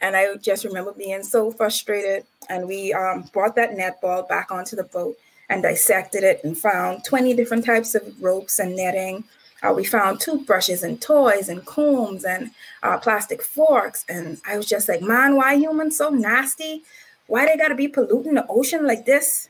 And 0.00 0.16
I 0.16 0.36
just 0.36 0.64
remember 0.64 0.92
being 0.92 1.22
so 1.22 1.50
frustrated. 1.50 2.24
And 2.48 2.68
we 2.68 2.92
um, 2.92 3.24
brought 3.32 3.56
that 3.56 3.74
net 3.74 4.00
ball 4.00 4.22
back 4.24 4.50
onto 4.50 4.76
the 4.76 4.84
boat 4.84 5.16
and 5.48 5.62
dissected 5.62 6.22
it 6.22 6.40
and 6.44 6.56
found 6.56 7.04
20 7.04 7.34
different 7.34 7.64
types 7.64 7.94
of 7.94 8.02
ropes 8.22 8.58
and 8.58 8.76
netting 8.76 9.24
uh, 9.62 9.72
we 9.72 9.84
found 9.84 10.20
toothbrushes 10.20 10.82
and 10.82 11.00
toys 11.00 11.48
and 11.48 11.64
combs 11.64 12.24
and 12.24 12.50
uh, 12.82 12.98
plastic 12.98 13.42
forks. 13.42 14.04
And 14.08 14.40
I 14.46 14.56
was 14.56 14.66
just 14.66 14.88
like, 14.88 15.02
man, 15.02 15.36
why 15.36 15.54
humans 15.54 15.98
so 15.98 16.08
nasty? 16.08 16.82
Why 17.26 17.46
they 17.46 17.56
gotta 17.56 17.74
be 17.74 17.88
polluting 17.88 18.34
the 18.34 18.46
ocean 18.48 18.86
like 18.86 19.06
this? 19.06 19.48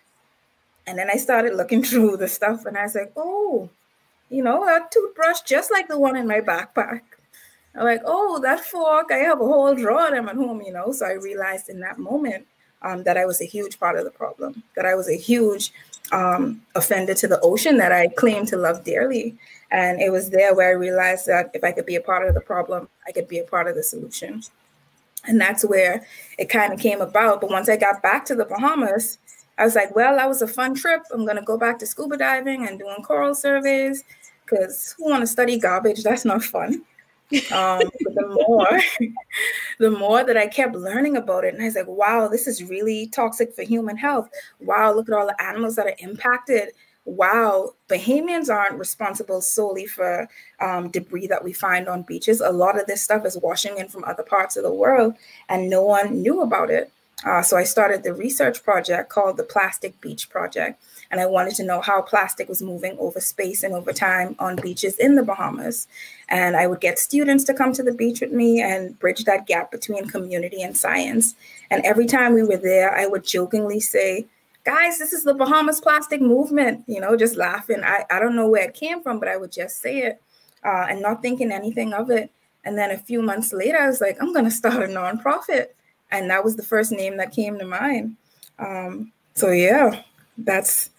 And 0.87 0.99
then 0.99 1.09
I 1.11 1.17
started 1.17 1.55
looking 1.55 1.83
through 1.85 2.17
the 2.17 2.29
stuff 2.29 2.67
and 2.67 2.77
I 2.77 2.85
was 2.85 2.95
like, 2.95 3.13
oh, 3.17 3.69
you 4.31 4.43
know, 4.43 4.65
a 4.65 4.87
toothbrush 4.91 5.41
just 5.41 5.71
like 5.71 5.89
the 5.89 5.99
one 5.99 6.17
in 6.17 6.27
my 6.27 6.41
backpack. 6.41 7.03
I'm 7.75 7.85
like, 7.85 8.03
oh, 8.05 8.41
that 8.41 8.65
fork, 8.65 9.11
I 9.13 9.19
have 9.19 9.41
a 9.41 9.45
whole 9.45 9.75
drawer 9.75 10.09
of 10.09 10.15
them 10.15 10.29
at 10.29 10.37
home, 10.37 10.61
you 10.63 10.73
know. 10.73 10.93
So 10.93 11.07
I 11.07 11.13
realized 11.13 11.69
in 11.69 11.81
that 11.81 11.99
moment 11.99 12.47
um, 12.83 13.05
that 13.05 13.17
I 13.17 13.27
was 13.27 13.41
a 13.41 13.45
huge 13.45 13.79
part 13.79 13.97
of 13.97 14.05
the 14.05 14.11
problem, 14.11 14.63
that 14.75 14.87
I 14.87 14.95
was 14.95 15.09
a 15.09 15.17
huge 15.17 15.73
um, 16.13 16.63
offender 16.75 17.15
to 17.15 17.29
the 17.29 17.41
ocean 17.41 17.77
that 17.77 17.93
I 17.93 18.09
claim 18.09 18.47
to 18.47 18.57
love 18.57 18.85
dearly. 18.85 19.37
And 19.71 20.01
it 20.01 20.11
was 20.11 20.31
there 20.31 20.55
where 20.55 20.71
I 20.71 20.73
realized 20.73 21.27
that 21.27 21.51
if 21.55 21.63
I 21.63 21.73
could 21.73 21.87
be 21.87 21.97
a 21.97 22.01
part 22.01 22.27
of 22.27 22.35
the 22.35 22.41
problem, 22.41 22.89
I 23.07 23.13
could 23.13 23.29
be 23.29 23.39
a 23.39 23.45
part 23.45 23.69
of 23.69 23.77
the 23.77 23.83
solution. 23.83 24.43
And 25.27 25.41
that's 25.41 25.65
where 25.65 26.07
it 26.39 26.49
kind 26.49 26.73
of 26.73 26.81
came 26.81 27.01
about. 27.01 27.41
But 27.41 27.51
once 27.51 27.69
I 27.69 27.77
got 27.77 28.03
back 28.03 28.25
to 28.27 28.35
the 28.35 28.47
Bahamas, 28.47 29.19
I 29.59 29.65
was 29.65 29.75
like, 29.75 29.95
well, 29.95 30.17
that 30.17 30.29
was 30.29 30.43
a 30.43 30.49
fun 30.49 30.75
trip. 30.75 31.03
I'm 31.13 31.25
going 31.25 31.37
to 31.37 31.43
go 31.43 31.59
back 31.59 31.79
to 31.81 31.87
scuba 31.87 32.17
diving 32.17 32.67
and 32.67 32.79
doing 32.79 33.03
coral 33.03 33.35
surveys 33.35 34.03
because 34.45 34.95
who 34.99 35.11
want 35.11 35.23
to 35.23 35.27
study 35.27 35.59
garbage? 35.59 36.03
That's 36.03 36.25
not 36.25 36.43
fun. 36.43 36.83
Um, 37.53 37.81
but 38.03 38.15
the 38.17 38.45
more, 38.49 38.81
the 39.79 39.91
more 39.93 40.25
that 40.25 40.37
I 40.37 40.49
kept 40.49 40.75
learning 40.75 41.17
about 41.17 41.45
it, 41.45 41.55
and 41.55 41.63
I 41.63 41.67
was 41.67 41.77
like, 41.77 41.87
wow, 41.87 42.27
this 42.27 42.49
is 42.49 42.65
really 42.65 43.07
toxic 43.07 43.55
for 43.55 43.63
human 43.63 43.97
health. 43.97 44.29
Wow, 44.59 44.93
look 44.93 45.09
at 45.09 45.15
all 45.15 45.29
the 45.29 45.41
animals 45.41 45.77
that 45.77 45.87
are 45.87 45.95
impacted 46.01 46.71
wow, 47.17 47.75
Bahamians 47.89 48.49
aren't 48.49 48.79
responsible 48.79 49.41
solely 49.41 49.87
for 49.87 50.29
um, 50.61 50.91
debris 50.91 51.27
that 51.29 51.45
we 51.45 51.53
find 51.53 51.89
on 51.89 52.03
beaches. 52.03 52.41
A 52.41 52.51
lot 52.51 52.79
of 52.79 52.87
this 52.87 53.03
stuff 53.03 53.25
is 53.27 53.37
washing 53.37 53.79
in 53.79 53.89
from 53.89 54.05
other 54.05 54.23
parts 54.23 54.57
of 54.57 54.63
the 54.63 54.73
world, 54.73 55.15
and 55.49 55.69
no 55.69 55.83
one 55.83 56.23
knew 56.23 56.41
about 56.43 56.71
it. 56.71 56.93
Uh, 57.25 57.43
so 57.43 57.57
I 57.57 57.65
started 57.65 58.03
the 58.03 58.15
research 58.15 58.63
project 58.63 59.11
called 59.11 59.37
the 59.37 59.43
Plastic 59.43 60.01
Beach 60.01 60.31
Project. 60.31 60.83
And 61.11 61.21
I 61.21 61.27
wanted 61.27 61.55
to 61.57 61.65
know 61.65 61.81
how 61.81 62.01
plastic 62.01 62.49
was 62.49 62.63
moving 62.63 62.97
over 62.99 63.21
space 63.21 63.63
and 63.63 63.75
over 63.75 63.93
time 63.93 64.37
on 64.39 64.57
beaches 64.57 64.97
in 64.97 65.17
the 65.17 65.23
Bahamas. 65.23 65.87
And 66.29 66.57
I 66.57 66.67
would 66.67 66.81
get 66.81 66.99
students 66.99 67.45
to 67.45 67.55
come 67.55 67.73
to 67.75 67.83
the 67.83 67.93
beach 67.93 68.21
with 68.21 68.33
me 68.33 68.63
and 68.63 68.99
bridge 68.99 69.25
that 69.25 69.47
gap 69.47 69.71
between 69.71 70.09
community 70.09 70.63
and 70.63 70.77
science. 70.77 71.35
And 71.71 71.85
every 71.85 72.07
time 72.07 72.33
we 72.33 72.45
were 72.45 72.57
there, 72.57 72.97
I 72.97 73.07
would 73.07 73.25
jokingly 73.25 73.81
say, 73.81 74.27
guys, 74.65 74.99
this 74.99 75.13
is 75.13 75.25
the 75.25 75.35
Bahamas 75.35 75.81
plastic 75.81 76.21
movement, 76.21 76.85
you 76.87 77.01
know, 77.01 77.17
just 77.17 77.37
laughing. 77.37 77.83
I, 77.83 78.05
I 78.11 78.19
don't 78.19 78.37
know 78.37 78.49
where 78.49 78.69
it 78.69 78.75
came 78.75 79.03
from, 79.03 79.19
but 79.19 79.29
I 79.29 79.37
would 79.37 79.53
just 79.53 79.81
say 79.81 79.99
it 80.01 80.23
uh, 80.65 80.87
and 80.89 81.03
not 81.03 81.23
thinking 81.23 81.53
anything 81.53 81.93
of 81.93 82.11
it. 82.11 82.31
And 82.65 82.77
then 82.77 82.91
a 82.91 82.99
few 82.99 83.23
months 83.23 83.53
later, 83.53 83.79
I 83.79 83.87
was 83.87 84.01
like, 84.01 84.19
I'm 84.21 84.33
going 84.33 84.45
to 84.45 84.51
start 84.51 84.83
a 84.83 84.87
nonprofit. 84.87 85.69
And 86.11 86.31
that 86.31 86.45
was 86.45 86.57
the 86.57 86.63
first 86.63 86.93
name 86.93 87.17
that 87.17 87.33
came 87.33 87.59
to 87.59 87.65
mind. 87.65 88.17
Um, 88.59 89.13
so 89.35 89.51
yeah, 89.51 90.03
that's 90.37 90.91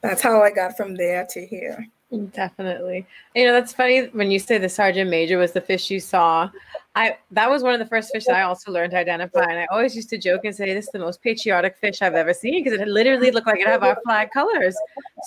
that's 0.00 0.20
how 0.20 0.42
I 0.42 0.50
got 0.50 0.76
from 0.76 0.96
there 0.96 1.26
to 1.30 1.46
here. 1.46 1.86
Definitely. 2.32 3.06
You 3.34 3.46
know, 3.46 3.52
that's 3.52 3.72
funny 3.72 4.06
when 4.06 4.30
you 4.30 4.38
say 4.38 4.58
the 4.58 4.68
sergeant 4.68 5.10
major 5.10 5.38
was 5.38 5.52
the 5.52 5.60
fish 5.60 5.90
you 5.90 6.00
saw. 6.00 6.50
I 6.94 7.18
that 7.32 7.50
was 7.50 7.62
one 7.62 7.72
of 7.72 7.80
the 7.80 7.86
first 7.86 8.12
fish 8.12 8.24
that 8.26 8.36
I 8.36 8.42
also 8.42 8.70
learned 8.70 8.92
to 8.92 8.98
identify, 8.98 9.44
and 9.44 9.58
I 9.58 9.66
always 9.66 9.96
used 9.96 10.10
to 10.10 10.18
joke 10.18 10.44
and 10.44 10.54
say 10.54 10.72
this 10.72 10.86
is 10.86 10.92
the 10.92 11.00
most 11.00 11.22
patriotic 11.22 11.76
fish 11.76 12.02
I've 12.02 12.14
ever 12.14 12.32
seen 12.32 12.62
because 12.62 12.78
it 12.78 12.86
literally 12.86 13.30
looked 13.30 13.46
like 13.46 13.60
it 13.60 13.66
had 13.66 13.82
our 13.82 13.98
flag 14.04 14.30
colors. 14.30 14.76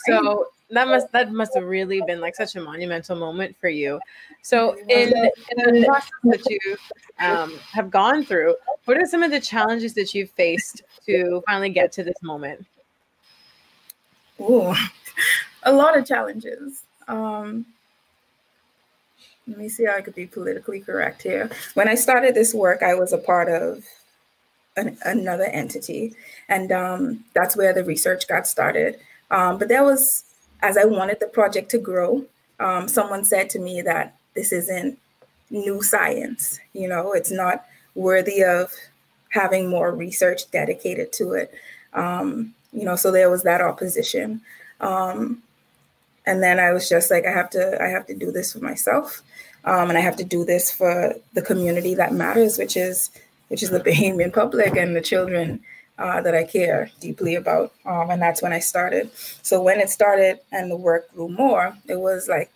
So 0.05 0.47
that 0.69 0.87
must 0.87 1.11
that 1.11 1.31
must 1.31 1.55
have 1.55 1.65
really 1.65 2.01
been 2.07 2.21
like 2.21 2.35
such 2.35 2.55
a 2.55 2.61
monumental 2.61 3.17
moment 3.17 3.55
for 3.59 3.69
you. 3.69 3.99
So 4.43 4.77
in, 4.87 5.09
in 5.09 5.73
the 5.73 5.85
process 5.85 6.11
that 6.23 6.49
you 6.49 6.77
um, 7.19 7.57
have 7.71 7.89
gone 7.91 8.23
through, 8.23 8.55
what 8.85 8.97
are 8.97 9.05
some 9.05 9.23
of 9.23 9.31
the 9.31 9.41
challenges 9.41 9.93
that 9.95 10.13
you've 10.13 10.31
faced 10.31 10.83
to 11.05 11.43
finally 11.47 11.69
get 11.69 11.91
to 11.93 12.03
this 12.03 12.21
moment? 12.21 12.65
Oh, 14.39 14.75
a 15.63 15.71
lot 15.71 15.97
of 15.97 16.05
challenges. 16.05 16.83
Um, 17.07 17.65
let 19.47 19.57
me 19.57 19.69
see 19.69 19.85
how 19.85 19.95
I 19.95 20.01
could 20.01 20.15
be 20.15 20.27
politically 20.27 20.81
correct 20.81 21.23
here. 21.23 21.49
When 21.73 21.87
I 21.87 21.95
started 21.95 22.35
this 22.35 22.53
work, 22.53 22.83
I 22.83 22.95
was 22.95 23.13
a 23.13 23.17
part 23.17 23.47
of 23.47 23.83
an, 24.75 24.97
another 25.05 25.45
entity, 25.45 26.15
and 26.49 26.71
um, 26.71 27.23
that's 27.33 27.55
where 27.55 27.73
the 27.73 27.83
research 27.83 28.27
got 28.27 28.45
started. 28.45 28.99
Um, 29.31 29.57
but 29.57 29.69
there 29.69 29.83
was, 29.83 30.23
as 30.61 30.77
I 30.77 30.85
wanted 30.85 31.19
the 31.19 31.27
project 31.27 31.71
to 31.71 31.77
grow, 31.77 32.25
um, 32.59 32.87
someone 32.87 33.23
said 33.23 33.49
to 33.51 33.59
me 33.59 33.81
that 33.83 34.15
this 34.35 34.51
isn't 34.51 34.99
new 35.49 35.81
science. 35.81 36.59
You 36.73 36.89
know, 36.89 37.13
it's 37.13 37.31
not 37.31 37.65
worthy 37.95 38.43
of 38.43 38.73
having 39.29 39.69
more 39.69 39.91
research 39.93 40.49
dedicated 40.51 41.13
to 41.13 41.33
it. 41.33 41.53
Um, 41.93 42.53
you 42.73 42.83
know, 42.83 42.95
so 42.95 43.11
there 43.11 43.29
was 43.29 43.43
that 43.43 43.61
opposition. 43.61 44.41
Um, 44.81 45.41
and 46.27 46.43
then 46.43 46.59
I 46.59 46.71
was 46.71 46.87
just 46.87 47.09
like, 47.09 47.25
I 47.25 47.31
have 47.31 47.49
to, 47.51 47.81
I 47.81 47.87
have 47.87 48.05
to 48.07 48.13
do 48.13 48.31
this 48.31 48.53
for 48.53 48.59
myself. 48.59 49.23
Um, 49.65 49.89
and 49.89 49.97
I 49.97 50.01
have 50.01 50.15
to 50.17 50.23
do 50.23 50.45
this 50.45 50.71
for 50.71 51.15
the 51.33 51.41
community 51.41 51.95
that 51.95 52.13
matters, 52.13 52.57
which 52.57 52.77
is 52.77 53.09
which 53.47 53.63
is 53.63 53.69
the 53.69 53.79
Bahamian 53.79 54.33
public 54.33 54.75
and 54.75 54.95
the 54.95 55.01
children 55.01 55.61
uh, 55.97 56.21
that 56.21 56.35
I 56.35 56.43
care 56.43 56.91
deeply 56.99 57.35
about. 57.35 57.73
Um, 57.85 58.09
and 58.09 58.21
that's 58.21 58.41
when 58.41 58.53
I 58.53 58.59
started. 58.59 59.09
So 59.41 59.61
when 59.61 59.79
it 59.79 59.89
started 59.89 60.39
and 60.51 60.69
the 60.69 60.75
work 60.75 61.11
grew 61.13 61.29
more, 61.29 61.75
it 61.87 61.99
was 61.99 62.27
like 62.27 62.51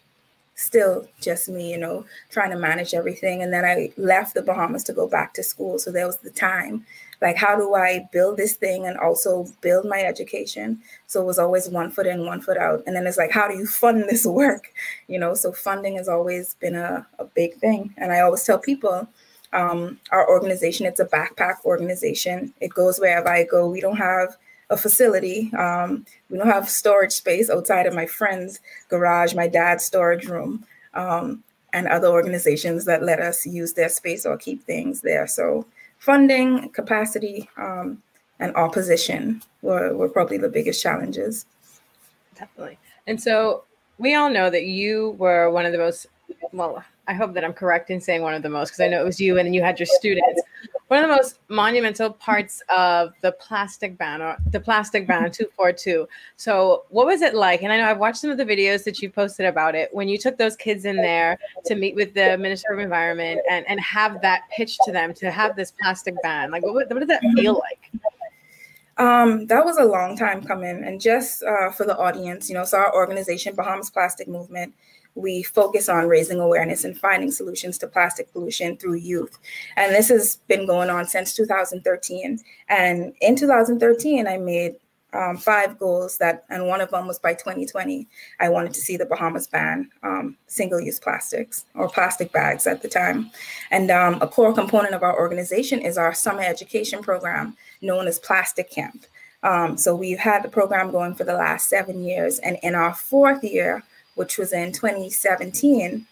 still 0.55 1.08
just 1.20 1.50
me, 1.50 1.72
you 1.72 1.77
know, 1.77 2.05
trying 2.29 2.51
to 2.51 2.58
manage 2.58 2.93
everything. 2.93 3.41
And 3.41 3.51
then 3.51 3.65
I 3.65 3.91
left 3.98 4.34
the 4.34 4.41
Bahamas 4.41 4.84
to 4.86 4.93
go 4.93 5.08
back 5.08 5.34
to 5.36 5.43
school. 5.43 5.79
So 5.79 5.91
there 5.91 6.05
was 6.08 6.17
the 6.17 6.29
time 6.29 6.86
like 7.22 7.38
how 7.38 7.55
do 7.55 7.75
i 7.75 8.08
build 8.12 8.36
this 8.36 8.53
thing 8.55 8.88
and 8.88 8.98
also 8.98 9.46
build 9.62 9.86
my 9.86 10.01
education? 10.01 10.81
So 11.08 11.22
it 11.22 11.25
was 11.25 11.39
always 11.39 11.70
one 11.70 11.91
foot 11.91 12.08
in 12.08 12.25
one 12.25 12.41
foot 12.41 12.58
out. 12.58 12.84
And 12.86 12.96
then 12.96 13.05
it's 13.05 13.17
like 13.17 13.31
how 13.31 13.48
do 13.48 13.55
you 13.55 13.67
fund 13.67 14.05
this 14.10 14.25
work? 14.25 14.74
You 15.08 15.20
know 15.20 15.36
so 15.36 15.51
funding 15.51 15.96
has 15.98 16.10
always 16.10 16.55
been 16.55 16.75
a, 16.75 17.05
a 17.20 17.25
big 17.25 17.55
thing. 17.55 17.93
And 17.98 18.12
i 18.12 18.20
always 18.22 18.43
tell 18.43 18.60
people 18.60 19.08
um, 19.53 20.00
our 20.12 20.27
organization 20.29 20.86
it's 20.86 21.00
a 21.00 21.05
backpack 21.05 21.63
organization. 21.65 22.53
It 22.60 22.70
goes 22.70 23.00
wherever 23.00 23.29
i 23.29 23.43
go. 23.43 23.70
We 23.70 23.81
don't 23.81 23.98
have 23.98 24.36
a 24.71 24.77
facility 24.77 25.51
um, 25.57 26.03
we 26.29 26.37
don't 26.37 26.47
have 26.47 26.67
storage 26.67 27.11
space 27.11 27.49
outside 27.49 27.85
of 27.85 27.93
my 27.93 28.05
friend's 28.05 28.59
garage 28.89 29.35
my 29.35 29.47
dad's 29.47 29.85
storage 29.85 30.25
room 30.25 30.65
um, 30.95 31.43
and 31.73 31.87
other 31.87 32.07
organizations 32.07 32.85
that 32.85 33.03
let 33.03 33.19
us 33.19 33.45
use 33.45 33.73
their 33.73 33.89
space 33.89 34.25
or 34.25 34.35
keep 34.37 34.63
things 34.63 35.01
there 35.01 35.27
so 35.27 35.65
funding, 36.01 36.67
capacity, 36.69 37.47
um, 37.57 38.01
and 38.39 38.55
opposition 38.55 39.39
were, 39.61 39.95
were 39.95 40.09
probably 40.09 40.37
the 40.37 40.49
biggest 40.49 40.81
challenges. 40.81 41.45
Definitely. 42.35 42.79
And 43.05 43.21
so 43.21 43.65
we 43.99 44.15
all 44.15 44.29
know 44.29 44.49
that 44.49 44.65
you 44.65 45.11
were 45.19 45.51
one 45.51 45.63
of 45.67 45.71
the 45.71 45.77
most, 45.77 46.07
well, 46.51 46.83
I 47.07 47.13
hope 47.13 47.35
that 47.35 47.45
I'm 47.45 47.53
correct 47.53 47.91
in 47.91 48.01
saying 48.01 48.23
one 48.23 48.33
of 48.33 48.41
the 48.41 48.49
most, 48.49 48.69
because 48.69 48.79
I 48.79 48.87
know 48.87 48.99
it 48.99 49.05
was 49.05 49.21
you 49.21 49.37
and 49.37 49.45
then 49.45 49.53
you 49.53 49.61
had 49.61 49.79
your 49.79 49.85
students 49.85 50.41
one 50.91 51.05
of 51.05 51.10
the 51.10 51.15
most 51.15 51.39
monumental 51.48 52.10
parts 52.10 52.62
of 52.67 53.13
the 53.21 53.31
plastic 53.31 53.98
ban 53.98 54.21
or 54.21 54.36
the 54.48 54.60
plastic 54.60 55.07
ban 55.07 55.24
mm-hmm. 55.24 55.43
242 55.55 56.05
so 56.36 56.83
what 56.89 57.05
was 57.05 57.21
it 57.21 57.33
like? 57.33 57.63
And 57.63 57.71
i 57.71 57.77
know 57.77 57.86
i've 57.86 57.98
watched 57.98 58.17
some 58.17 58.29
of 58.29 58.38
the 58.38 58.43
videos 58.43 58.83
that 58.83 59.01
you 59.01 59.10
posted 59.10 59.45
about 59.45 59.74
it. 59.74 59.88
When 59.93 60.10
you 60.10 60.17
took 60.17 60.38
those 60.38 60.57
kids 60.57 60.83
in 60.83 60.98
there 60.98 61.39
to 61.65 61.75
meet 61.75 61.95
with 61.95 62.13
the 62.13 62.38
minister 62.38 62.74
of 62.74 62.79
environment 62.79 63.39
and 63.50 63.65
and 63.69 63.79
have 63.79 64.21
that 64.21 64.41
pitch 64.51 64.77
to 64.83 64.91
them 64.91 65.13
to 65.13 65.31
have 65.31 65.55
this 65.55 65.71
plastic 65.81 66.13
ban 66.24 66.51
like 66.51 66.62
what, 66.62 66.74
what 66.74 67.00
did 67.00 67.07
that 67.07 67.21
feel 67.36 67.53
like? 67.53 68.03
Um, 68.98 69.48
that 69.48 69.63
was 69.63 69.77
a 69.77 69.86
long 69.86 70.17
time 70.17 70.43
coming 70.43 70.83
and 70.83 71.00
just 71.00 71.41
uh, 71.41 71.71
for 71.71 71.86
the 71.86 71.98
audience 71.98 72.50
you 72.50 72.55
know 72.55 72.65
so 72.65 72.77
our 72.77 72.93
organization 72.93 73.55
bahamas 73.55 73.89
plastic 73.89 74.27
movement 74.27 74.74
we 75.15 75.44
focus 75.44 75.89
on 75.89 76.08
raising 76.08 76.39
awareness 76.39 76.84
and 76.84 76.98
finding 76.98 77.32
solutions 77.32 77.77
to 77.80 77.88
plastic 77.88 78.32
pollution 78.32 78.77
through 78.77 78.96
youth. 78.96 79.38
And 79.75 79.94
this 79.94 80.10
has 80.10 80.38
been 80.48 80.65
going 80.65 80.89
on 80.89 81.08
since 81.08 81.34
2013. 81.36 82.39
And 82.70 83.13
in 83.22 83.36
2013, 83.36 84.27
I 84.27 84.38
made 84.38 84.75
um, 85.13 85.36
five 85.36 85.77
goals 85.77 86.18
that, 86.20 86.46
and 86.50 86.68
one 86.68 86.80
of 86.80 86.89
them 86.91 87.08
was 87.08 87.20
by 87.20 87.34
2020, 87.34 88.08
I 88.39 88.50
wanted 88.50 88.74
to 88.74 88.82
see 88.82 88.96
the 88.96 89.06
Bahamas 89.06 89.48
ban 89.48 89.89
um, 90.03 90.38
single 90.48 90.80
use 90.80 91.00
plastics 91.00 91.65
or 91.75 91.89
plastic 91.89 92.32
bags 92.32 92.65
at 92.65 92.82
the 92.82 92.88
time. 92.88 93.30
And 93.72 93.91
um, 93.91 94.20
a 94.22 94.27
core 94.27 94.53
component 94.53 94.94
of 94.94 95.03
our 95.03 95.18
organization 95.18 95.80
is 95.80 95.98
our 95.98 96.13
summer 96.13 96.41
education 96.41 97.01
program 97.01 97.58
known 97.82 98.08
as 98.08 98.20
Plastic 98.20 98.72
Camp. 98.72 99.06
Um, 99.44 99.75
so 99.75 99.96
we've 99.96 100.20
had 100.20 100.44
the 100.44 100.50
program 100.50 100.91
going 100.91 101.15
for 101.15 101.24
the 101.24 101.34
last 101.34 101.68
seven 101.68 102.03
years. 102.03 102.39
And 102.39 102.58
in 102.63 102.75
our 102.75 102.94
fourth 102.94 103.44
year, 103.44 103.84
which 104.21 104.37
was 104.37 104.53
in 104.53 104.71
2017, 104.71 106.05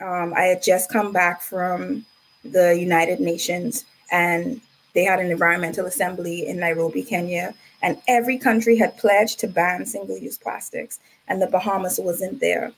um, 0.00 0.32
I 0.34 0.44
had 0.44 0.62
just 0.62 0.90
come 0.90 1.12
back 1.12 1.42
from 1.42 2.06
the 2.42 2.74
United 2.74 3.20
Nations 3.20 3.84
and 4.10 4.62
they 4.94 5.04
had 5.04 5.20
an 5.20 5.30
environmental 5.30 5.84
assembly 5.84 6.46
in 6.46 6.58
Nairobi, 6.58 7.02
Kenya, 7.02 7.52
and 7.82 8.00
every 8.08 8.38
country 8.38 8.78
had 8.78 8.96
pledged 8.96 9.38
to 9.40 9.46
ban 9.46 9.84
single 9.84 10.16
use 10.16 10.38
plastics, 10.38 11.00
and 11.28 11.42
the 11.42 11.48
Bahamas 11.48 12.00
wasn't 12.02 12.40
there. 12.40 12.72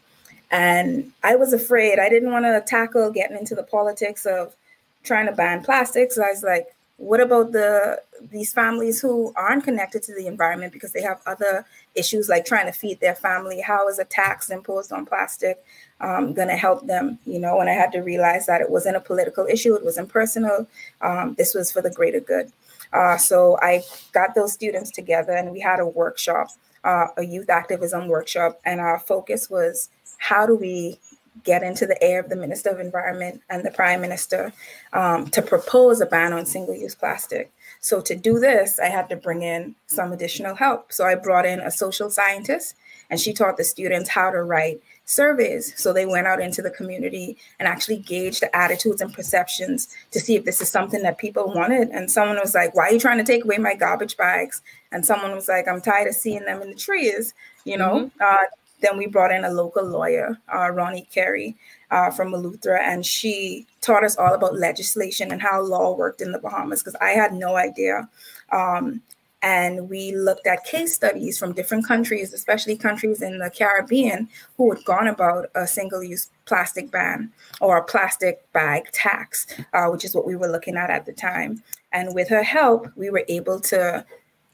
And 0.50 1.12
I 1.22 1.36
was 1.36 1.52
afraid. 1.52 2.00
I 2.00 2.08
didn't 2.08 2.32
want 2.32 2.44
to 2.44 2.60
tackle 2.66 3.12
getting 3.12 3.38
into 3.38 3.54
the 3.54 3.62
politics 3.62 4.26
of 4.26 4.56
trying 5.04 5.26
to 5.26 5.32
ban 5.32 5.62
plastics. 5.62 6.18
I 6.18 6.30
was 6.30 6.42
like, 6.42 6.66
what 7.02 7.20
about 7.20 7.50
the 7.50 8.00
these 8.30 8.52
families 8.52 9.00
who 9.00 9.32
aren't 9.34 9.64
connected 9.64 10.04
to 10.04 10.14
the 10.14 10.28
environment 10.28 10.72
because 10.72 10.92
they 10.92 11.02
have 11.02 11.20
other 11.26 11.66
issues 11.96 12.28
like 12.28 12.44
trying 12.44 12.66
to 12.66 12.72
feed 12.72 13.00
their 13.00 13.16
family? 13.16 13.60
How 13.60 13.88
is 13.88 13.98
a 13.98 14.04
tax 14.04 14.50
imposed 14.50 14.92
on 14.92 15.04
plastic 15.04 15.64
um, 16.00 16.32
going 16.32 16.46
to 16.46 16.56
help 16.56 16.86
them? 16.86 17.18
You 17.26 17.40
know, 17.40 17.60
and 17.60 17.68
I 17.68 17.72
had 17.72 17.90
to 17.92 18.00
realize 18.02 18.46
that 18.46 18.60
it 18.60 18.70
wasn't 18.70 18.96
a 18.96 19.00
political 19.00 19.46
issue; 19.46 19.74
it 19.74 19.84
wasn't 19.84 20.10
personal. 20.10 20.68
Um, 21.00 21.34
this 21.36 21.54
was 21.54 21.72
for 21.72 21.82
the 21.82 21.90
greater 21.90 22.20
good. 22.20 22.52
Uh, 22.92 23.16
so 23.16 23.58
I 23.60 23.82
got 24.12 24.36
those 24.36 24.52
students 24.52 24.90
together 24.90 25.32
and 25.32 25.50
we 25.50 25.60
had 25.60 25.80
a 25.80 25.86
workshop, 25.86 26.48
uh, 26.84 27.06
a 27.16 27.24
youth 27.24 27.50
activism 27.50 28.06
workshop, 28.06 28.60
and 28.64 28.80
our 28.80 29.00
focus 29.00 29.50
was 29.50 29.88
how 30.18 30.46
do 30.46 30.54
we 30.54 31.00
get 31.44 31.62
into 31.62 31.86
the 31.86 32.00
air 32.02 32.20
of 32.20 32.28
the 32.28 32.36
Minister 32.36 32.70
of 32.70 32.80
Environment 32.80 33.40
and 33.48 33.64
the 33.64 33.70
Prime 33.70 34.00
Minister 34.00 34.52
um, 34.92 35.26
to 35.28 35.42
propose 35.42 36.00
a 36.00 36.06
ban 36.06 36.32
on 36.32 36.46
single 36.46 36.74
use 36.74 36.94
plastic. 36.94 37.52
So, 37.80 38.00
to 38.02 38.14
do 38.14 38.38
this, 38.38 38.78
I 38.78 38.86
had 38.86 39.08
to 39.08 39.16
bring 39.16 39.42
in 39.42 39.74
some 39.86 40.12
additional 40.12 40.54
help. 40.54 40.92
So, 40.92 41.04
I 41.04 41.14
brought 41.14 41.46
in 41.46 41.60
a 41.60 41.70
social 41.70 42.10
scientist 42.10 42.76
and 43.10 43.18
she 43.18 43.32
taught 43.32 43.56
the 43.56 43.64
students 43.64 44.08
how 44.08 44.30
to 44.30 44.42
write 44.42 44.80
surveys. 45.04 45.72
So, 45.80 45.92
they 45.92 46.06
went 46.06 46.26
out 46.26 46.40
into 46.40 46.62
the 46.62 46.70
community 46.70 47.36
and 47.58 47.66
actually 47.66 47.98
gauged 47.98 48.42
the 48.42 48.54
attitudes 48.54 49.00
and 49.00 49.12
perceptions 49.12 49.88
to 50.12 50.20
see 50.20 50.36
if 50.36 50.44
this 50.44 50.60
is 50.60 50.68
something 50.68 51.02
that 51.02 51.18
people 51.18 51.52
wanted. 51.52 51.88
And 51.88 52.10
someone 52.10 52.38
was 52.38 52.54
like, 52.54 52.74
Why 52.74 52.88
are 52.88 52.92
you 52.92 53.00
trying 53.00 53.18
to 53.18 53.24
take 53.24 53.44
away 53.44 53.58
my 53.58 53.74
garbage 53.74 54.16
bags? 54.16 54.62
And 54.92 55.04
someone 55.04 55.34
was 55.34 55.48
like, 55.48 55.66
I'm 55.66 55.80
tired 55.80 56.08
of 56.08 56.14
seeing 56.14 56.44
them 56.44 56.62
in 56.62 56.68
the 56.68 56.76
trees. 56.76 57.34
You 57.64 57.78
know, 57.78 58.10
mm-hmm. 58.10 58.22
uh, 58.22 58.46
then 58.82 58.98
we 58.98 59.06
brought 59.06 59.32
in 59.32 59.44
a 59.44 59.50
local 59.50 59.84
lawyer, 59.84 60.36
uh, 60.54 60.70
Ronnie 60.70 61.08
Carey 61.10 61.56
uh, 61.90 62.10
from 62.10 62.32
Eleuthera, 62.32 62.80
and 62.80 63.06
she 63.06 63.66
taught 63.80 64.04
us 64.04 64.16
all 64.16 64.34
about 64.34 64.58
legislation 64.58 65.32
and 65.32 65.40
how 65.40 65.62
law 65.62 65.94
worked 65.96 66.20
in 66.20 66.32
the 66.32 66.38
Bahamas 66.38 66.82
because 66.82 66.96
I 67.00 67.10
had 67.10 67.32
no 67.32 67.56
idea. 67.56 68.08
Um, 68.50 69.00
and 69.42 69.88
we 69.88 70.14
looked 70.14 70.46
at 70.46 70.64
case 70.64 70.94
studies 70.94 71.38
from 71.38 71.52
different 71.52 71.86
countries, 71.86 72.32
especially 72.32 72.76
countries 72.76 73.22
in 73.22 73.38
the 73.38 73.50
Caribbean, 73.50 74.28
who 74.56 74.72
had 74.72 74.84
gone 74.84 75.08
about 75.08 75.50
a 75.56 75.66
single 75.66 76.02
use 76.02 76.30
plastic 76.44 76.90
ban 76.92 77.32
or 77.60 77.76
a 77.76 77.84
plastic 77.84 78.50
bag 78.52 78.90
tax, 78.92 79.46
uh, 79.72 79.86
which 79.86 80.04
is 80.04 80.14
what 80.14 80.26
we 80.26 80.36
were 80.36 80.48
looking 80.48 80.76
at 80.76 80.90
at 80.90 81.06
the 81.06 81.12
time. 81.12 81.62
And 81.92 82.14
with 82.14 82.28
her 82.28 82.44
help, 82.44 82.86
we 82.96 83.10
were 83.10 83.24
able 83.28 83.58
to 83.60 84.04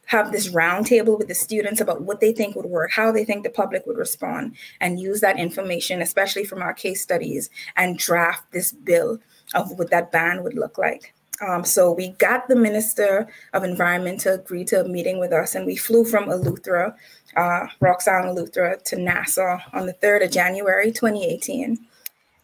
have 0.09 0.33
this 0.33 0.49
roundtable 0.49 1.19
with 1.19 1.29
the 1.29 1.35
students 1.35 1.81
about 1.81 2.03
what 2.03 2.21
they 2.21 2.33
think 2.33 2.57
would 2.57 2.67
work, 2.67 2.91
how 2.91 3.13
they 3.13 3.25
think 3.25 3.45
the 3.45 3.51
public 3.51 3.87
would 3.87 3.99
respond, 3.99 4.55
and 4.81 4.99
use 4.99 5.21
that 5.21 5.39
information, 5.39 6.01
especially 6.01 6.45
from 6.45 6.63
our 6.63 6.73
case 6.73 7.03
studies, 7.03 7.51
and 7.77 7.99
draft 7.99 8.51
this 8.51 8.73
bill 8.73 9.19
of 9.55 9.71
what 9.79 9.91
that 9.91 10.11
ban 10.11 10.43
would 10.43 10.55
look 10.55 10.79
like. 10.79 11.15
Um, 11.47 11.63
so 11.63 11.93
we 11.93 12.09
got 12.13 12.49
the 12.49 12.57
Minister 12.57 13.29
of 13.53 13.65
Environment 13.65 14.19
to 14.21 14.33
agree 14.33 14.65
to 14.65 14.81
a 14.81 14.89
meeting 14.89 15.21
with 15.21 15.33
us, 15.33 15.55
and 15.55 15.67
we 15.67 15.77
flew 15.77 16.05
from 16.05 16.31
Eleuthera, 16.31 16.97
uh, 17.37 17.67
Sound, 18.01 18.37
Eleuthera, 18.37 18.83
to 18.85 18.97
Nassau 18.97 19.59
on 19.75 19.85
the 19.85 19.95
3rd 19.95 20.25
of 20.25 20.31
January 20.31 20.91
2018. 20.91 21.79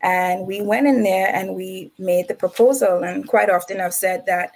And 0.03 0.47
we 0.47 0.61
went 0.61 0.87
in 0.87 1.03
there 1.03 1.35
and 1.35 1.55
we 1.55 1.91
made 1.99 2.29
the 2.29 2.35
proposal. 2.35 3.03
And 3.03 3.27
quite 3.27 3.49
often 3.49 3.81
I've 3.81 3.95
said 3.95 4.27
that 4.27 4.53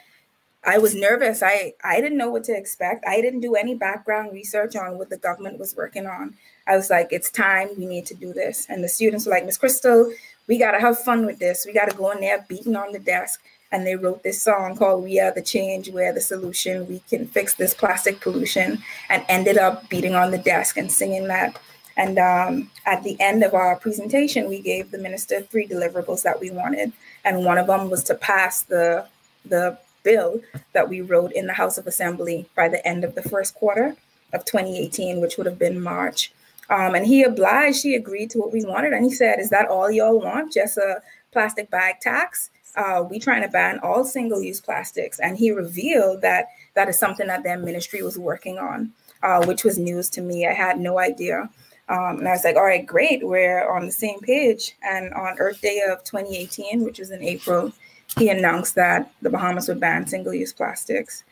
I 0.65 0.79
was 0.79 0.95
nervous. 0.95 1.43
I, 1.43 1.75
I 1.85 2.00
didn't 2.00 2.19
know 2.19 2.31
what 2.31 2.45
to 2.45 2.57
expect. 2.57 3.07
I 3.07 3.21
didn't 3.21 3.41
do 3.41 3.55
any 3.55 3.75
background 3.75 4.33
research 4.33 4.77
on 4.77 4.99
what 4.99 5.09
the 5.09 5.17
government 5.17 5.59
was 5.59 5.77
working 5.77 6.07
on. 6.07 6.35
I 6.67 6.77
was 6.77 6.91
like, 6.91 7.09
it's 7.11 7.31
time. 7.31 7.69
We 7.79 7.87
need 7.87 8.07
to 8.07 8.15
do 8.15 8.33
this. 8.33 8.67
And 8.69 8.83
the 8.83 8.88
students 8.88 9.25
were 9.25 9.33
like, 9.33 9.47
Miss 9.47 9.59
Kristal, 9.59 10.12
we 10.47 10.59
got 10.59 10.73
to 10.73 10.81
have 10.81 10.99
fun 10.99 11.27
with 11.27 11.38
this. 11.38 11.65
We 11.65 11.73
got 11.73 11.91
to 11.91 11.97
go 11.97 12.11
in 12.11 12.21
there 12.21 12.45
beating 12.49 12.77
on 12.77 12.93
the 12.93 12.99
desk. 12.99 13.41
And 13.71 13.87
they 13.87 13.97
wrote 13.97 14.23
this 14.23 14.43
song 14.43 14.77
called 14.77 15.05
We 15.05 15.21
Are 15.21 15.33
the 15.33 15.43
Change, 15.43 15.91
We're 15.91 16.12
the 16.12 16.21
Solution. 16.21 16.88
We 16.88 17.00
can 17.09 17.27
fix 17.27 17.55
this 17.55 17.75
plastic 17.75 18.21
pollution. 18.21 18.83
And 19.09 19.25
ended 19.29 19.59
up 19.59 19.88
beating 19.88 20.15
on 20.15 20.33
the 20.33 20.38
desk 20.38 20.77
and 20.77 20.91
singing 20.91 21.29
that. 21.29 21.59
And 21.97 22.19
um, 22.19 22.71
at 22.87 23.03
the 23.05 23.17
end 23.21 23.43
of 23.43 23.55
our 23.55 23.77
presentation, 23.77 24.49
we 24.49 24.61
gave 24.61 24.91
the 24.91 24.99
minister 24.99 25.43
three 25.43 25.67
deliverables 25.67 26.23
that 26.23 26.41
we 26.41 26.50
wanted. 26.50 26.93
And 27.25 27.45
one 27.45 27.59
of 27.59 27.67
them 27.69 27.91
was 27.91 28.03
to 28.05 28.15
pass 28.15 28.62
the, 28.62 29.07
the 29.45 29.79
bill 30.09 30.41
that 30.73 30.88
we 30.88 31.03
wrote 31.03 31.33
in 31.33 31.47
the 31.47 31.53
House 31.53 31.77
of 31.77 31.87
Assembly 31.87 32.47
by 32.57 32.67
the 32.67 32.87
end 32.88 33.05
of 33.05 33.15
the 33.15 33.23
first 33.23 33.55
quarter 33.55 33.95
of 34.33 34.45
2018, 34.47 35.21
which 35.21 35.37
would 35.37 35.47
have 35.47 35.59
been 35.59 35.83
March. 35.83 36.33
Um, 36.71 36.95
and 36.95 37.07
he 37.07 37.23
obliged, 37.25 37.83
he 37.83 37.95
agreed 37.95 38.31
to 38.31 38.38
what 38.38 38.53
we 38.53 38.65
wanted. 38.65 38.95
And 38.95 39.05
he 39.05 39.12
said, 39.12 39.38
Is 39.38 39.50
that 39.50 39.69
all 39.69 39.91
y'all 39.91 40.19
want? 40.19 40.53
Just 40.53 40.79
a 40.79 41.03
plastic 41.31 41.71
bag 41.71 42.00
tax? 42.00 42.49
Uh, 42.75 43.05
we 43.11 43.19
trying 43.19 43.43
to 43.43 43.49
ban 43.49 43.81
all 43.83 44.05
single 44.05 44.43
use 44.43 44.61
plastics. 44.62 45.19
And 45.21 45.37
he 45.37 45.50
revealed 45.50 46.23
that 46.23 46.47
that 46.75 46.88
is 46.88 46.99
something 46.99 47.27
that 47.27 47.43
their 47.43 47.59
ministry 47.59 48.03
was 48.03 48.19
working 48.19 48.59
on, 48.59 48.91
uh, 49.23 49.45
which 49.45 49.62
was 49.65 49.79
news 49.79 50.09
to 50.11 50.23
me. 50.23 50.47
I 50.47 50.54
had 50.54 50.78
no 50.78 50.99
idea. 50.99 51.50
Um, 51.91 52.19
and 52.19 52.28
I 52.28 52.32
was 52.32 52.45
like, 52.45 52.56
all 52.56 52.65
right, 52.65 52.87
great. 52.87 53.26
We're 53.26 53.71
on 53.71 53.85
the 53.87 53.93
same 53.93 54.21
page. 54.21 54.76
And 54.82 55.13
on 55.15 55.39
Earth 55.39 55.61
Day 55.61 55.82
of 55.91 56.04
2018, 56.04 56.82
which 56.85 56.99
was 56.99 57.11
in 57.11 57.23
April, 57.23 57.73
he 58.16 58.28
announced 58.30 58.75
that 58.76 59.10
the 59.23 59.30
Bahamas 59.30 59.68
would 59.68 59.80
ban 59.80 60.06
single 60.06 60.32
use 60.32 60.52
plastics. 60.52 61.25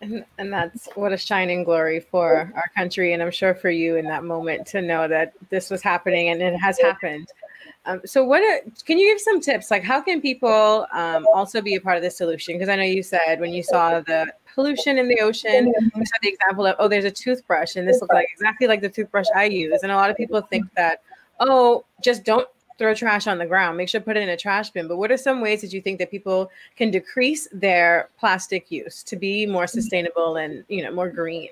And, 0.00 0.24
and 0.38 0.52
that's 0.52 0.88
what 0.94 1.12
a 1.12 1.16
shining 1.16 1.64
glory 1.64 2.00
for 2.00 2.52
our 2.54 2.70
country. 2.76 3.12
And 3.12 3.22
I'm 3.22 3.30
sure 3.30 3.54
for 3.54 3.70
you 3.70 3.96
in 3.96 4.04
that 4.06 4.24
moment 4.24 4.66
to 4.68 4.82
know 4.82 5.08
that 5.08 5.32
this 5.48 5.70
was 5.70 5.82
happening 5.82 6.28
and 6.28 6.42
it 6.42 6.56
has 6.58 6.78
happened. 6.78 7.28
Um, 7.86 8.00
so, 8.04 8.24
what 8.24 8.42
are, 8.42 8.60
can 8.84 8.98
you 8.98 9.12
give 9.12 9.20
some 9.20 9.40
tips? 9.40 9.70
Like, 9.70 9.84
how 9.84 10.00
can 10.00 10.20
people 10.20 10.86
um, 10.92 11.24
also 11.32 11.62
be 11.62 11.76
a 11.76 11.80
part 11.80 11.96
of 11.96 12.02
the 12.02 12.10
solution? 12.10 12.54
Because 12.54 12.68
I 12.68 12.74
know 12.74 12.82
you 12.82 13.02
said 13.02 13.38
when 13.38 13.52
you 13.52 13.62
saw 13.62 14.00
the 14.00 14.32
pollution 14.54 14.98
in 14.98 15.06
the 15.06 15.20
ocean, 15.20 15.72
you 15.94 16.04
said 16.04 16.18
the 16.20 16.28
example 16.28 16.66
of, 16.66 16.74
oh, 16.80 16.88
there's 16.88 17.04
a 17.04 17.10
toothbrush, 17.12 17.76
and 17.76 17.86
this 17.86 18.00
looks 18.00 18.12
like 18.12 18.26
exactly 18.32 18.66
like 18.66 18.80
the 18.80 18.88
toothbrush 18.88 19.26
I 19.36 19.44
use. 19.44 19.82
And 19.84 19.92
a 19.92 19.94
lot 19.94 20.10
of 20.10 20.16
people 20.16 20.40
think 20.40 20.66
that, 20.74 21.02
oh, 21.38 21.84
just 22.02 22.24
don't 22.24 22.48
throw 22.78 22.94
trash 22.94 23.26
on 23.26 23.38
the 23.38 23.46
ground 23.46 23.76
make 23.76 23.88
sure 23.88 24.00
to 24.00 24.04
put 24.04 24.16
it 24.16 24.22
in 24.22 24.28
a 24.28 24.36
trash 24.36 24.70
bin 24.70 24.88
but 24.88 24.96
what 24.96 25.10
are 25.10 25.16
some 25.16 25.40
ways 25.40 25.60
that 25.60 25.72
you 25.72 25.80
think 25.80 25.98
that 25.98 26.10
people 26.10 26.50
can 26.76 26.90
decrease 26.90 27.48
their 27.52 28.08
plastic 28.18 28.70
use 28.70 29.02
to 29.02 29.16
be 29.16 29.46
more 29.46 29.66
sustainable 29.66 30.36
and 30.36 30.64
you 30.68 30.82
know 30.82 30.90
more 30.90 31.08
green 31.08 31.50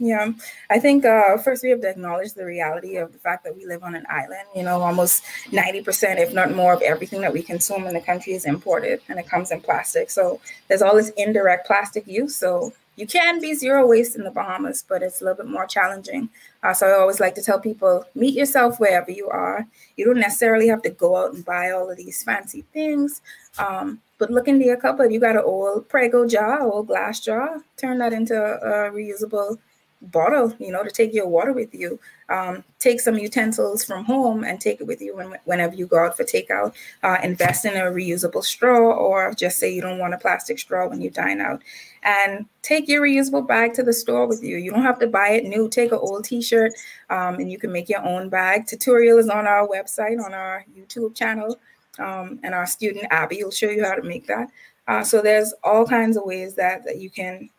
yeah, 0.00 0.32
I 0.70 0.78
think 0.78 1.04
uh, 1.04 1.36
first 1.36 1.62
we 1.62 1.68
have 1.68 1.82
to 1.82 1.90
acknowledge 1.90 2.32
the 2.32 2.46
reality 2.46 2.96
of 2.96 3.12
the 3.12 3.18
fact 3.18 3.44
that 3.44 3.54
we 3.54 3.66
live 3.66 3.82
on 3.82 3.94
an 3.94 4.06
island. 4.08 4.48
You 4.56 4.62
know, 4.62 4.80
almost 4.80 5.22
90%, 5.50 6.18
if 6.18 6.32
not 6.32 6.54
more, 6.54 6.72
of 6.72 6.80
everything 6.80 7.20
that 7.20 7.34
we 7.34 7.42
consume 7.42 7.86
in 7.86 7.92
the 7.92 8.00
country 8.00 8.32
is 8.32 8.46
imported 8.46 9.02
and 9.10 9.18
it 9.18 9.28
comes 9.28 9.50
in 9.50 9.60
plastic. 9.60 10.08
So 10.08 10.40
there's 10.68 10.80
all 10.80 10.96
this 10.96 11.10
indirect 11.18 11.66
plastic 11.66 12.06
use. 12.06 12.34
So 12.34 12.72
you 13.00 13.06
can 13.06 13.40
be 13.40 13.54
zero 13.54 13.86
waste 13.86 14.14
in 14.14 14.24
the 14.24 14.30
Bahamas, 14.30 14.84
but 14.86 15.02
it's 15.02 15.20
a 15.20 15.24
little 15.24 15.42
bit 15.42 15.50
more 15.50 15.66
challenging. 15.66 16.28
Uh, 16.62 16.74
so 16.74 16.86
I 16.86 17.00
always 17.00 17.18
like 17.18 17.34
to 17.36 17.42
tell 17.42 17.58
people 17.58 18.04
meet 18.14 18.34
yourself 18.34 18.78
wherever 18.78 19.10
you 19.10 19.28
are. 19.28 19.66
You 19.96 20.04
don't 20.04 20.20
necessarily 20.20 20.68
have 20.68 20.82
to 20.82 20.90
go 20.90 21.16
out 21.16 21.32
and 21.32 21.44
buy 21.44 21.70
all 21.70 21.90
of 21.90 21.96
these 21.96 22.22
fancy 22.22 22.64
things. 22.74 23.22
Um, 23.58 24.00
but 24.18 24.30
look 24.30 24.48
into 24.48 24.66
your 24.66 24.76
cupboard. 24.76 25.12
You 25.12 25.18
got 25.18 25.36
an 25.36 25.42
old 25.44 25.88
Prego 25.88 26.26
jar, 26.26 26.60
old 26.60 26.88
glass 26.88 27.20
jar. 27.20 27.62
Turn 27.78 27.96
that 27.98 28.12
into 28.12 28.36
a 28.36 28.90
reusable 28.90 29.56
bottle, 30.02 30.54
you 30.58 30.70
know, 30.70 30.84
to 30.84 30.90
take 30.90 31.14
your 31.14 31.26
water 31.26 31.52
with 31.52 31.74
you. 31.74 31.98
Um, 32.30 32.62
take 32.78 33.00
some 33.00 33.18
utensils 33.18 33.84
from 33.84 34.04
home 34.04 34.44
and 34.44 34.60
take 34.60 34.80
it 34.80 34.86
with 34.86 35.02
you 35.02 35.16
when, 35.16 35.36
whenever 35.44 35.74
you 35.74 35.86
go 35.86 35.98
out 35.98 36.16
for 36.16 36.24
takeout. 36.24 36.74
Uh, 37.02 37.18
invest 37.22 37.64
in 37.64 37.74
a 37.74 37.90
reusable 37.90 38.44
straw, 38.44 38.92
or 38.92 39.34
just 39.34 39.58
say 39.58 39.74
you 39.74 39.82
don't 39.82 39.98
want 39.98 40.14
a 40.14 40.18
plastic 40.18 40.58
straw 40.58 40.88
when 40.88 41.00
you 41.00 41.10
dine 41.10 41.40
out. 41.40 41.60
And 42.02 42.46
take 42.62 42.88
your 42.88 43.02
reusable 43.02 43.46
bag 43.46 43.74
to 43.74 43.82
the 43.82 43.92
store 43.92 44.26
with 44.26 44.42
you. 44.42 44.56
You 44.56 44.70
don't 44.70 44.82
have 44.82 45.00
to 45.00 45.06
buy 45.08 45.30
it 45.30 45.44
new. 45.44 45.68
Take 45.68 45.92
an 45.92 45.98
old 45.98 46.24
T-shirt, 46.24 46.72
um, 47.10 47.34
and 47.34 47.50
you 47.50 47.58
can 47.58 47.72
make 47.72 47.88
your 47.88 48.04
own 48.06 48.28
bag. 48.28 48.66
Tutorial 48.66 49.18
is 49.18 49.28
on 49.28 49.46
our 49.46 49.66
website, 49.66 50.24
on 50.24 50.32
our 50.32 50.64
YouTube 50.74 51.14
channel, 51.16 51.58
um, 51.98 52.38
and 52.42 52.54
our 52.54 52.66
student 52.66 53.06
Abby 53.10 53.42
will 53.42 53.50
show 53.50 53.68
you 53.68 53.84
how 53.84 53.94
to 53.94 54.02
make 54.02 54.26
that. 54.28 54.48
Uh, 54.88 55.04
so 55.04 55.20
there's 55.20 55.52
all 55.62 55.84
kinds 55.86 56.16
of 56.16 56.24
ways 56.24 56.54
that 56.54 56.84
that 56.84 56.98
you 56.98 57.10
can 57.10 57.50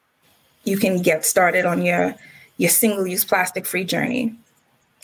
you 0.64 0.78
can 0.78 1.02
get 1.02 1.26
started 1.26 1.66
on 1.66 1.82
your 1.82 2.16
your 2.58 2.70
single 2.70 3.08
use 3.08 3.26
plastic 3.26 3.66
free 3.66 3.84
journey. 3.84 4.36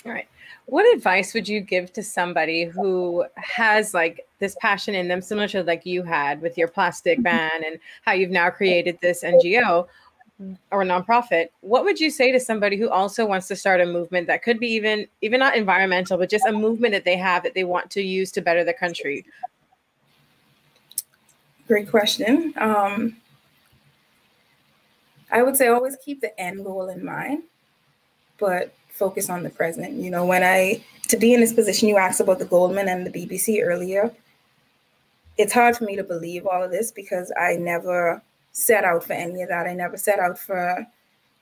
All 0.07 0.13
right. 0.13 0.27
What 0.67 0.85
advice 0.95 1.33
would 1.33 1.47
you 1.47 1.59
give 1.59 1.91
to 1.93 2.03
somebody 2.03 2.63
who 2.63 3.25
has 3.35 3.93
like 3.93 4.25
this 4.39 4.55
passion 4.61 4.95
in 4.95 5.07
them, 5.07 5.21
similar 5.21 5.47
to 5.49 5.63
like 5.63 5.85
you 5.85 6.03
had 6.03 6.41
with 6.41 6.57
your 6.57 6.67
plastic 6.69 7.17
mm-hmm. 7.17 7.23
ban 7.23 7.63
and 7.65 7.79
how 8.03 8.13
you've 8.13 8.31
now 8.31 8.49
created 8.49 8.97
this 9.01 9.23
NGO 9.23 9.87
or 10.71 10.83
nonprofit? 10.83 11.49
What 11.61 11.83
would 11.83 11.99
you 11.99 12.09
say 12.09 12.31
to 12.31 12.39
somebody 12.39 12.77
who 12.77 12.89
also 12.89 13.25
wants 13.25 13.47
to 13.49 13.55
start 13.55 13.81
a 13.81 13.85
movement 13.85 14.27
that 14.27 14.43
could 14.43 14.59
be 14.59 14.67
even 14.67 15.07
even 15.21 15.39
not 15.39 15.57
environmental, 15.57 16.17
but 16.17 16.29
just 16.29 16.45
a 16.45 16.53
movement 16.53 16.93
that 16.93 17.03
they 17.03 17.17
have 17.17 17.43
that 17.43 17.53
they 17.53 17.65
want 17.65 17.89
to 17.91 18.01
use 18.01 18.31
to 18.33 18.41
better 18.41 18.63
the 18.63 18.73
country? 18.73 19.25
Great 21.67 21.89
question. 21.89 22.53
Um, 22.55 23.17
I 25.31 25.43
would 25.43 25.57
say 25.57 25.67
always 25.67 25.97
keep 25.97 26.21
the 26.21 26.39
end 26.39 26.63
goal 26.63 26.87
in 26.87 27.03
mind, 27.03 27.43
but 28.37 28.73
focus 28.97 29.29
on 29.29 29.43
the 29.43 29.49
present. 29.49 29.93
You 29.93 30.11
know, 30.11 30.25
when 30.25 30.43
I, 30.43 30.83
to 31.09 31.17
be 31.17 31.33
in 31.33 31.39
this 31.39 31.53
position, 31.53 31.87
you 31.87 31.97
asked 31.97 32.19
about 32.19 32.39
the 32.39 32.45
Goldman 32.45 32.87
and 32.87 33.05
the 33.05 33.11
BBC 33.11 33.63
earlier. 33.63 34.11
It's 35.37 35.53
hard 35.53 35.77
for 35.77 35.83
me 35.83 35.95
to 35.95 36.03
believe 36.03 36.47
all 36.47 36.63
of 36.63 36.71
this 36.71 36.91
because 36.91 37.31
I 37.39 37.55
never 37.57 38.21
set 38.51 38.83
out 38.83 39.03
for 39.03 39.13
any 39.13 39.43
of 39.43 39.49
that. 39.49 39.67
I 39.67 39.73
never 39.73 39.97
set 39.97 40.19
out 40.19 40.39
for 40.39 40.85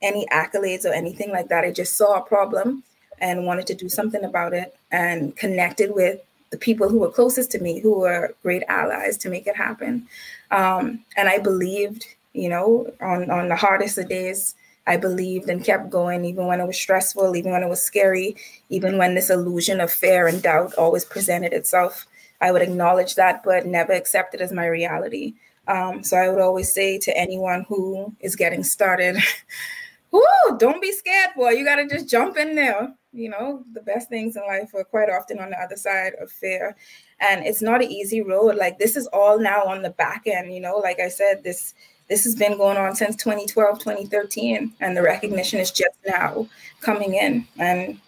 any 0.02 0.26
accolades 0.28 0.86
or 0.86 0.94
anything 0.94 1.32
like 1.32 1.48
that. 1.48 1.64
I 1.64 1.72
just 1.72 1.96
saw 1.96 2.16
a 2.16 2.22
problem 2.22 2.84
and 3.20 3.46
wanted 3.46 3.68
to 3.68 3.74
do 3.76 3.88
something 3.88 4.24
about 4.26 4.54
it 4.54 4.76
and 4.92 5.36
connected 5.38 5.96
with 5.96 6.20
the 6.52 6.58
people 6.58 6.90
who 6.90 7.00
were 7.00 7.10
closest 7.10 7.52
to 7.52 7.60
me, 7.60 7.80
who 7.80 8.00
were 8.00 8.36
great 8.44 8.64
allies 8.68 9.18
to 9.18 9.30
make 9.30 9.48
it 9.48 9.56
happen. 9.56 10.08
Um, 10.52 11.04
and 11.18 11.30
I 11.30 11.40
believed, 11.40 12.06
you 12.34 12.50
know, 12.50 12.92
on, 13.02 13.32
on 13.32 13.48
the 13.48 13.56
hardest 13.56 13.98
of 13.98 14.10
days, 14.10 14.56
I 14.88 14.98
believed 14.98 15.50
and 15.50 15.64
kept 15.64 15.90
going, 15.90 16.26
even 16.26 16.46
when 16.48 16.62
it 16.62 16.68
was 16.68 16.78
stressful, 16.78 17.36
even 17.36 17.52
when 17.52 17.64
it 17.64 17.70
was 17.70 17.82
scary, 17.82 18.36
even 18.70 18.98
when 18.98 19.16
this 19.16 19.30
illusion 19.30 19.82
of 19.82 19.92
fear 19.92 20.28
and 20.28 20.42
doubt 20.42 20.74
always 20.76 21.06
presented 21.06 21.54
itself. 21.54 22.06
I 22.42 22.52
would 22.52 22.62
acknowledge 22.62 23.16
that, 23.16 23.44
but 23.44 23.66
never 23.66 23.94
accept 23.94 24.36
it 24.36 24.42
as 24.42 24.52
my 24.52 24.68
reality. 24.68 25.34
Um, 25.68 26.04
so 26.04 26.18
I 26.18 26.30
would 26.30 26.42
always 26.42 26.72
say 26.72 27.00
to 27.00 27.18
anyone 27.18 27.66
who 27.68 28.14
is 28.20 28.36
getting 28.36 28.64
started, 28.64 29.18
Woo, 30.12 30.58
don't 30.58 30.82
be 30.82 30.92
scared, 30.92 31.32
boy. 31.36 31.52
You 31.52 31.66
got 31.66 31.78
to 31.78 31.88
just 31.88 32.10
jump 32.10 32.38
in 32.38 32.56
there. 32.56 32.94
You 33.12 33.30
know, 33.30 33.64
the 33.74 33.82
best 33.82 34.10
things 34.10 34.36
in 34.36 34.44
life 34.48 34.74
are 34.74 34.84
quite 34.84 35.10
often 35.10 35.40
on 35.40 35.50
the 35.50 35.60
other 35.60 35.76
side 35.76 36.14
of 36.22 36.32
fear. 36.32 36.76
And 37.20 37.46
it's 37.46 37.62
not 37.62 37.82
an 37.82 37.92
easy 37.92 38.22
road. 38.22 38.56
Like 38.56 38.78
this 38.78 38.96
is 38.96 39.08
all 39.08 39.40
now 39.40 39.64
on 39.64 39.82
the 39.82 39.90
back 39.90 40.24
end, 40.26 40.54
you 40.54 40.60
know, 40.60 40.78
like 40.78 41.00
I 41.00 41.10
said, 41.10 41.44
this 41.44 41.74
this 42.08 42.24
has 42.24 42.36
been 42.36 42.58
going 42.58 42.78
on 42.78 42.96
since 42.96 43.16
2012 43.16 43.80
2013 43.80 44.74
and 44.80 44.96
the 44.96 45.02
recognition 45.02 45.60
is 45.60 45.72
just 45.72 45.98
now 46.06 46.48
coming 46.82 47.16
in. 47.16 47.48
And 47.58 48.00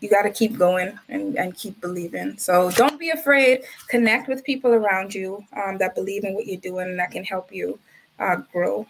you 0.00 0.10
got 0.10 0.22
to 0.22 0.30
keep 0.30 0.58
going 0.58 0.98
and, 1.08 1.36
and 1.36 1.54
keep 1.54 1.80
believing. 1.80 2.36
So 2.36 2.70
don't 2.72 2.98
be 2.98 3.10
afraid. 3.10 3.64
Connect 3.88 4.28
with 4.28 4.44
people 4.44 4.72
around 4.72 5.14
you 5.14 5.44
um, 5.56 5.78
that 5.78 5.94
believe 5.94 6.24
in 6.24 6.34
what 6.34 6.46
you're 6.46 6.60
doing 6.60 6.88
and 6.88 6.98
that 6.98 7.10
can 7.12 7.24
help 7.24 7.52
you 7.52 7.78
uh, 8.18 8.36
grow. 8.52 8.86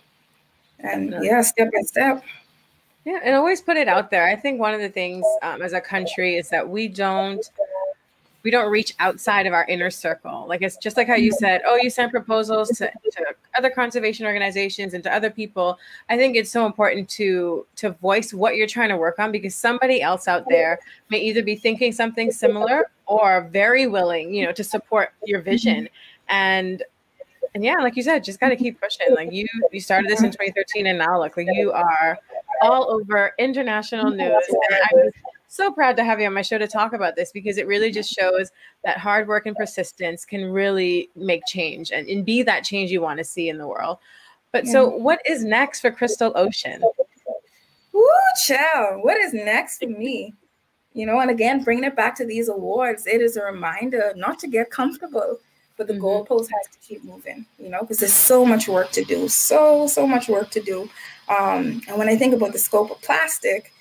And 0.80 1.14
yeah. 1.22 1.42
step 1.42 1.70
by 1.72 1.82
step. 1.82 2.24
Yeah 3.04 3.20
and 3.22 3.34
always 3.34 3.60
put 3.60 3.76
it 3.76 3.87
out 3.87 4.10
there. 4.10 4.26
I 4.26 4.34
think 4.34 4.58
one 4.58 4.72
of 4.72 4.80
the 4.80 4.88
things 4.88 5.24
um, 5.42 5.60
as 5.60 5.74
a 5.74 5.80
country 5.80 6.37
is 6.37 6.48
that 6.48 6.66
we 6.66 6.88
don't 6.88 7.44
we 8.42 8.50
don't 8.50 8.70
reach 8.70 8.94
outside 8.98 9.46
of 9.46 9.52
our 9.52 9.66
inner 9.66 9.90
circle. 9.90 10.46
Like 10.46 10.62
it's 10.62 10.76
just 10.76 10.96
like 10.96 11.08
how 11.08 11.14
you 11.14 11.30
mm-hmm. 11.30 11.38
said, 11.38 11.62
oh, 11.66 11.76
you 11.76 11.90
send 11.90 12.10
proposals 12.10 12.68
to, 12.78 12.90
to 12.90 13.24
other 13.56 13.70
conservation 13.70 14.26
organizations 14.26 14.94
and 14.94 15.02
to 15.04 15.14
other 15.14 15.30
people. 15.30 15.78
I 16.08 16.16
think 16.16 16.36
it's 16.36 16.50
so 16.50 16.66
important 16.66 17.08
to 17.10 17.66
to 17.76 17.90
voice 17.90 18.32
what 18.32 18.56
you're 18.56 18.66
trying 18.66 18.90
to 18.90 18.96
work 18.96 19.18
on 19.18 19.32
because 19.32 19.54
somebody 19.54 20.02
else 20.02 20.28
out 20.28 20.44
there 20.48 20.78
may 21.10 21.18
either 21.18 21.42
be 21.42 21.56
thinking 21.56 21.92
something 21.92 22.30
similar 22.30 22.90
or 23.06 23.48
very 23.52 23.86
willing, 23.86 24.34
you 24.34 24.44
know, 24.44 24.52
to 24.52 24.64
support 24.64 25.12
your 25.24 25.40
vision. 25.40 25.88
And 26.28 26.82
and 27.54 27.64
yeah, 27.64 27.76
like 27.76 27.96
you 27.96 28.02
said, 28.02 28.24
just 28.24 28.40
got 28.40 28.48
to 28.48 28.56
keep 28.56 28.80
pushing. 28.80 29.14
Like 29.14 29.32
you, 29.32 29.46
you 29.70 29.80
started 29.80 30.10
this 30.10 30.22
in 30.22 30.30
2013, 30.30 30.86
and 30.86 30.98
now 30.98 31.20
look, 31.20 31.36
like 31.36 31.46
you 31.52 31.70
are 31.70 32.18
all 32.62 32.90
over 32.90 33.32
international 33.38 34.10
news. 34.10 34.44
And 34.48 34.80
I 34.82 35.10
so 35.54 35.70
proud 35.70 35.96
to 35.96 36.04
have 36.04 36.18
you 36.18 36.26
on 36.26 36.34
my 36.34 36.42
show 36.42 36.58
to 36.58 36.66
talk 36.66 36.92
about 36.92 37.14
this 37.14 37.30
because 37.30 37.58
it 37.58 37.66
really 37.68 37.92
just 37.92 38.12
shows 38.12 38.50
that 38.84 38.98
hard 38.98 39.28
work 39.28 39.46
and 39.46 39.54
persistence 39.54 40.24
can 40.24 40.50
really 40.50 41.10
make 41.14 41.46
change 41.46 41.92
and, 41.92 42.08
and 42.08 42.24
be 42.24 42.42
that 42.42 42.64
change 42.64 42.90
you 42.90 43.00
want 43.00 43.18
to 43.18 43.24
see 43.24 43.48
in 43.48 43.58
the 43.58 43.68
world. 43.68 43.98
But 44.50 44.64
yeah. 44.64 44.72
so, 44.72 44.88
what 44.88 45.20
is 45.28 45.44
next 45.44 45.80
for 45.80 45.92
Kristal 45.92 46.32
Ocean? 46.34 46.82
Woo, 47.92 48.02
child, 48.44 49.04
what 49.04 49.16
is 49.16 49.32
next 49.32 49.78
for 49.78 49.86
me? 49.88 50.34
You 50.92 51.06
know, 51.06 51.20
and 51.20 51.30
again, 51.30 51.62
bringing 51.62 51.84
it 51.84 51.94
back 51.94 52.16
to 52.16 52.26
these 52.26 52.48
awards, 52.48 53.06
it 53.06 53.20
is 53.20 53.36
a 53.36 53.44
reminder 53.44 54.12
not 54.16 54.40
to 54.40 54.48
get 54.48 54.70
comfortable, 54.70 55.38
but 55.76 55.86
the 55.86 55.94
mm-hmm. 55.94 56.04
goalpost 56.04 56.48
has 56.50 56.72
to 56.72 56.78
keep 56.80 57.04
moving, 57.04 57.46
you 57.58 57.68
know, 57.68 57.80
because 57.80 57.98
there's 57.98 58.12
so 58.12 58.44
much 58.44 58.68
work 58.68 58.90
to 58.92 59.04
do, 59.04 59.28
so, 59.28 59.86
so 59.86 60.06
much 60.06 60.28
work 60.28 60.50
to 60.50 60.60
do. 60.60 60.82
Um, 61.28 61.80
and 61.88 61.96
when 61.96 62.08
I 62.08 62.16
think 62.16 62.34
about 62.34 62.52
the 62.52 62.58
scope 62.58 62.90
of 62.90 63.00
plastic, 63.02 63.72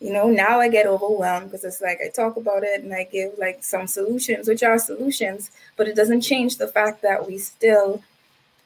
you 0.00 0.12
know 0.12 0.28
now 0.28 0.60
i 0.60 0.68
get 0.68 0.86
overwhelmed 0.86 1.46
because 1.46 1.64
it's 1.64 1.80
like 1.80 1.98
i 2.04 2.08
talk 2.08 2.36
about 2.36 2.62
it 2.62 2.82
and 2.82 2.92
i 2.92 3.04
give 3.04 3.32
like 3.38 3.62
some 3.62 3.86
solutions 3.86 4.48
which 4.48 4.62
are 4.62 4.78
solutions 4.78 5.50
but 5.76 5.88
it 5.88 5.96
doesn't 5.96 6.20
change 6.20 6.56
the 6.56 6.68
fact 6.68 7.02
that 7.02 7.26
we 7.26 7.38
still 7.38 8.02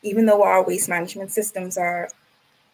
even 0.03 0.27
though 0.27 0.43
our 0.43 0.65
waste 0.65 0.89
management 0.89 1.31
systems 1.31 1.77
are 1.77 2.09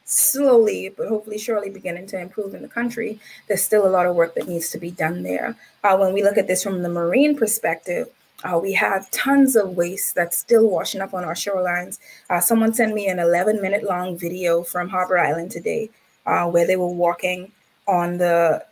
slowly 0.06 0.92
but 0.96 1.08
hopefully 1.08 1.38
surely 1.38 1.70
beginning 1.70 2.06
to 2.06 2.20
improve 2.20 2.54
in 2.54 2.62
the 2.62 2.68
country 2.68 3.18
there's 3.48 3.62
still 3.62 3.86
a 3.86 3.88
lot 3.88 4.06
of 4.06 4.14
work 4.14 4.34
that 4.34 4.48
needs 4.48 4.68
to 4.70 4.78
be 4.78 4.90
done 4.90 5.22
there 5.22 5.56
uh, 5.82 5.96
when 5.96 6.12
we 6.12 6.22
look 6.22 6.36
at 6.36 6.46
this 6.46 6.62
from 6.62 6.82
the 6.82 6.88
marine 6.88 7.36
perspective 7.36 8.08
uh, 8.44 8.58
we 8.58 8.74
have 8.74 9.10
tons 9.10 9.56
of 9.56 9.76
waste 9.76 10.14
that's 10.14 10.36
still 10.36 10.68
washing 10.68 11.00
up 11.00 11.14
on 11.14 11.24
our 11.24 11.32
shorelines. 11.32 11.98
Uh, 12.28 12.40
someone 12.40 12.74
sent 12.74 12.94
me 12.94 13.08
an 13.08 13.18
11 13.18 13.62
minute 13.62 13.82
long 13.82 14.18
video 14.18 14.62
from 14.62 14.88
Harbor 14.88 15.18
Island 15.18 15.50
today 15.50 15.88
uh, 16.26 16.46
where 16.50 16.66
they 16.66 16.76
were 16.76 16.86
walking 16.86 17.50
on 17.86 18.18
the 18.18 18.64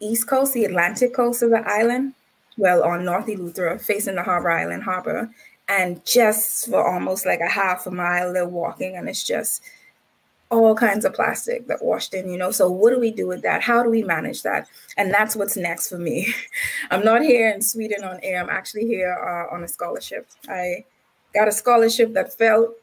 east 0.00 0.28
coast, 0.28 0.52
the 0.52 0.64
Atlantic 0.64 1.14
coast 1.14 1.42
of 1.42 1.50
the 1.50 1.62
island, 1.66 2.14
well, 2.56 2.84
on 2.84 3.04
North 3.04 3.26
Eleuthera, 3.26 3.80
facing 3.80 4.14
the 4.14 4.22
Harbor 4.22 4.50
Island 4.50 4.82
Harbor. 4.82 5.30
And 5.68 6.04
just 6.04 6.68
for 6.68 6.86
almost 6.86 7.24
like 7.24 7.40
a 7.40 7.48
half 7.48 7.86
a 7.86 7.90
mile, 7.90 8.32
they're 8.32 8.46
walking, 8.46 8.96
and 8.96 9.08
it's 9.08 9.24
just 9.24 9.62
all 10.50 10.74
kinds 10.74 11.04
of 11.04 11.14
plastic 11.14 11.66
that 11.66 11.82
washed 11.82 12.12
in, 12.12 12.28
you 12.28 12.36
know. 12.36 12.50
So, 12.50 12.70
what 12.70 12.90
do 12.90 13.00
we 13.00 13.10
do 13.10 13.26
with 13.26 13.42
that? 13.42 13.62
How 13.62 13.82
do 13.82 13.88
we 13.88 14.02
manage 14.02 14.42
that? 14.42 14.68
And 14.96 15.12
that's 15.12 15.34
what's 15.34 15.56
next 15.56 15.88
for 15.88 15.98
me. 15.98 16.34
I'm 16.90 17.04
not 17.04 17.22
here 17.22 17.50
in 17.50 17.62
Sweden 17.62 18.04
on 18.04 18.20
air, 18.22 18.42
I'm 18.42 18.50
actually 18.50 18.86
here 18.86 19.12
uh, 19.12 19.54
on 19.54 19.64
a 19.64 19.68
scholarship. 19.68 20.28
I 20.48 20.84
got 21.34 21.48
a 21.48 21.52
scholarship 21.52 22.12
that 22.12 22.36
felt 22.36 22.76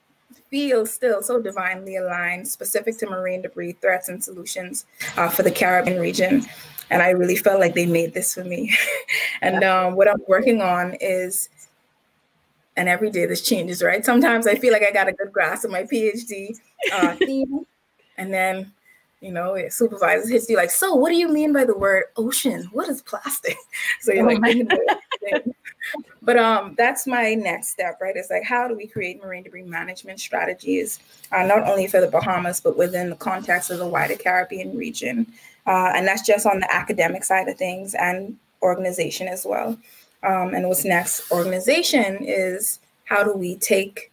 feel 0.52 0.86
still 0.86 1.24
so 1.24 1.42
divinely 1.42 1.96
aligned, 1.96 2.48
specific 2.48 2.98
to 3.00 3.08
marine 3.08 3.42
debris 3.42 3.72
threats 3.82 4.10
and 4.10 4.24
solutions 4.24 4.86
uh, 5.18 5.30
for 5.30 5.44
the 5.44 5.50
Caribbean 5.50 6.00
region. 6.00 6.46
And 6.92 7.02
I 7.02 7.12
really 7.12 7.38
felt 7.38 7.62
like 7.62 7.74
they 7.74 7.86
made 7.86 8.14
this 8.14 8.36
for 8.36 8.44
me. 8.44 8.76
and 9.42 9.64
um, 9.64 9.96
what 9.96 10.10
I'm 10.10 10.22
working 10.28 10.62
on 10.62 10.96
is, 11.00 11.50
and 12.76 12.90
every 12.90 13.10
day 13.10 13.26
this 13.26 13.42
changes, 13.42 13.82
right? 13.82 14.06
Sometimes 14.06 14.46
I 14.46 14.56
feel 14.56 14.74
like 14.74 14.84
I 14.84 14.92
got 14.92 15.08
a 15.08 15.14
good 15.14 15.32
grasp 15.32 15.64
of 15.64 15.72
my 15.72 15.84
PhD 15.84 16.58
uh, 16.92 17.16
theme, 17.20 17.66
and 18.18 18.34
then 18.34 18.74
you 19.22 19.32
know, 19.32 19.56
supervisors 19.70 20.30
hits 20.30 20.50
you 20.50 20.58
like, 20.58 20.72
so 20.72 20.96
what 20.96 21.10
do 21.10 21.16
you 21.16 21.30
mean 21.30 21.54
by 21.54 21.64
the 21.64 21.78
word 21.78 22.06
ocean? 22.18 22.68
What 22.74 22.90
is 22.90 23.02
plastic? 23.02 23.56
So 24.02 24.12
you're 24.12 24.30
oh 24.30 24.34
like, 24.34 24.68
but 26.22 26.38
um, 26.38 26.76
that's 26.78 27.08
my 27.08 27.34
next 27.34 27.70
step, 27.70 28.00
right? 28.02 28.16
It's 28.16 28.30
like, 28.30 28.44
how 28.44 28.68
do 28.68 28.76
we 28.76 28.88
create 28.88 29.22
marine 29.22 29.44
debris 29.44 29.64
management 29.64 30.20
strategies, 30.20 31.00
uh, 31.32 31.44
not 31.44 31.68
only 31.68 31.88
for 31.88 32.02
the 32.02 32.08
Bahamas, 32.08 32.60
but 32.60 32.78
within 32.78 33.10
the 33.10 33.16
context 33.16 33.70
of 33.72 33.80
the 33.80 33.88
wider 33.88 34.16
Caribbean 34.16 34.78
region? 34.78 35.28
Uh, 35.68 35.92
and 35.96 36.08
that's 36.08 36.26
just 36.26 36.46
on 36.46 36.60
the 36.60 36.74
academic 36.74 37.24
side 37.24 37.48
of 37.48 37.58
things 37.58 37.94
and 37.96 38.38
organization 38.62 39.28
as 39.28 39.46
well. 39.46 39.78
Um, 40.24 40.54
and 40.54 40.68
what's 40.68 40.86
next, 40.86 41.32
organization, 41.32 42.18
is 42.22 42.80
how 43.06 43.24
do 43.24 43.34
we 43.34 43.56
take 43.56 44.12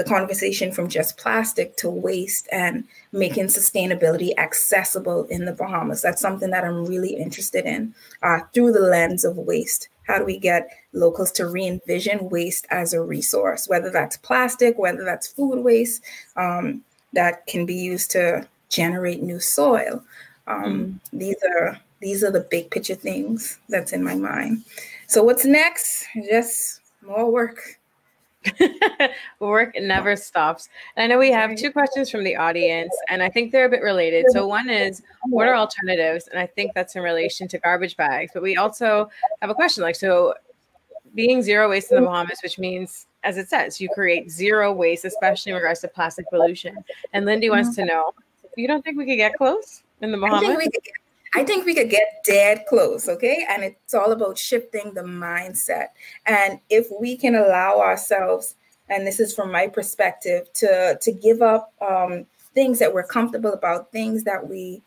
the 0.00 0.04
conversation 0.08 0.72
from 0.72 0.88
just 0.88 1.18
plastic 1.18 1.76
to 1.76 1.90
waste 1.90 2.48
and 2.50 2.84
making 3.12 3.44
sustainability 3.44 4.32
accessible 4.38 5.24
in 5.24 5.44
the 5.44 5.52
Bahamas. 5.52 6.00
That's 6.00 6.22
something 6.22 6.50
that 6.52 6.64
I'm 6.64 6.86
really 6.86 7.14
interested 7.14 7.66
in 7.66 7.94
uh, 8.22 8.40
through 8.54 8.72
the 8.72 8.80
lens 8.80 9.26
of 9.26 9.36
waste. 9.36 9.90
How 10.10 10.18
do 10.18 10.24
we 10.24 10.38
get 10.38 10.68
locals 10.92 11.30
to 11.32 11.46
re 11.46 11.64
envision 11.64 12.30
waste 12.30 12.66
as 12.70 12.92
a 12.92 13.00
resource, 13.00 13.68
whether 13.68 13.90
that's 13.90 14.16
plastic, 14.16 14.76
whether 14.76 15.04
that's 15.04 15.28
food 15.28 15.62
waste 15.62 16.02
um, 16.34 16.82
that 17.12 17.46
can 17.46 17.64
be 17.64 17.74
used 17.74 18.10
to 18.12 18.48
generate 18.70 19.22
new 19.22 19.38
soil? 19.38 20.02
Um, 20.48 20.64
mm. 20.64 21.18
These 21.18 21.36
are 21.56 21.78
these 22.00 22.24
are 22.24 22.32
the 22.32 22.40
big 22.50 22.72
picture 22.72 22.96
things 22.96 23.60
that's 23.68 23.92
in 23.92 24.02
my 24.02 24.16
mind. 24.16 24.64
So 25.06 25.22
what's 25.22 25.44
next? 25.44 26.06
Just 26.28 26.80
more 27.02 27.30
work. 27.30 27.78
Work 29.40 29.74
never 29.78 30.16
stops. 30.16 30.68
And 30.96 31.04
I 31.04 31.06
know 31.06 31.18
we 31.18 31.30
have 31.30 31.56
two 31.56 31.70
questions 31.70 32.10
from 32.10 32.24
the 32.24 32.36
audience, 32.36 32.94
and 33.08 33.22
I 33.22 33.28
think 33.28 33.52
they're 33.52 33.66
a 33.66 33.70
bit 33.70 33.82
related. 33.82 34.26
So, 34.30 34.46
one 34.46 34.70
is 34.70 35.02
what 35.24 35.46
are 35.46 35.54
alternatives? 35.54 36.28
And 36.28 36.38
I 36.38 36.46
think 36.46 36.72
that's 36.74 36.96
in 36.96 37.02
relation 37.02 37.48
to 37.48 37.58
garbage 37.58 37.96
bags. 37.96 38.30
But 38.32 38.42
we 38.42 38.56
also 38.56 39.10
have 39.40 39.50
a 39.50 39.54
question 39.54 39.82
like, 39.82 39.96
so 39.96 40.34
being 41.14 41.42
zero 41.42 41.68
waste 41.68 41.90
in 41.92 42.00
the 42.00 42.06
Bahamas, 42.06 42.40
which 42.42 42.58
means, 42.58 43.06
as 43.24 43.36
it 43.36 43.48
says, 43.48 43.80
you 43.80 43.88
create 43.94 44.30
zero 44.30 44.72
waste, 44.72 45.04
especially 45.04 45.50
in 45.50 45.56
regards 45.56 45.80
to 45.80 45.88
plastic 45.88 46.28
pollution. 46.30 46.76
And 47.12 47.26
Lindy 47.26 47.50
wants 47.50 47.70
mm-hmm. 47.70 47.82
to 47.82 47.94
know, 47.94 48.14
you 48.56 48.66
don't 48.66 48.82
think 48.82 48.96
we 48.96 49.06
could 49.06 49.16
get 49.16 49.36
close 49.36 49.82
in 50.00 50.12
the 50.12 50.18
Bahamas? 50.18 50.42
I 50.42 50.46
think 50.46 50.58
we 50.58 50.64
could 50.64 50.84
get 50.84 50.94
dead 52.24 52.64
close, 52.68 53.08
okay? 53.08 53.46
And 53.48 53.62
it's 53.62 53.94
all 53.94 54.12
about 54.12 54.36
shifting 54.36 54.92
the 54.94 55.02
mindset. 55.02 55.88
And 56.26 56.60
if 56.68 56.88
we 57.00 57.16
can 57.16 57.34
allow 57.34 57.80
ourselves, 57.80 58.56
and 58.88 59.06
this 59.06 59.20
is 59.20 59.34
from 59.34 59.52
my 59.52 59.68
perspective, 59.68 60.52
to 60.54 60.98
to 61.00 61.12
give 61.12 61.42
up 61.42 61.72
um, 61.80 62.26
things 62.54 62.78
that 62.80 62.92
we're 62.92 63.06
comfortable 63.06 63.52
about, 63.52 63.92
things 63.92 64.24
that 64.24 64.48
we 64.48 64.82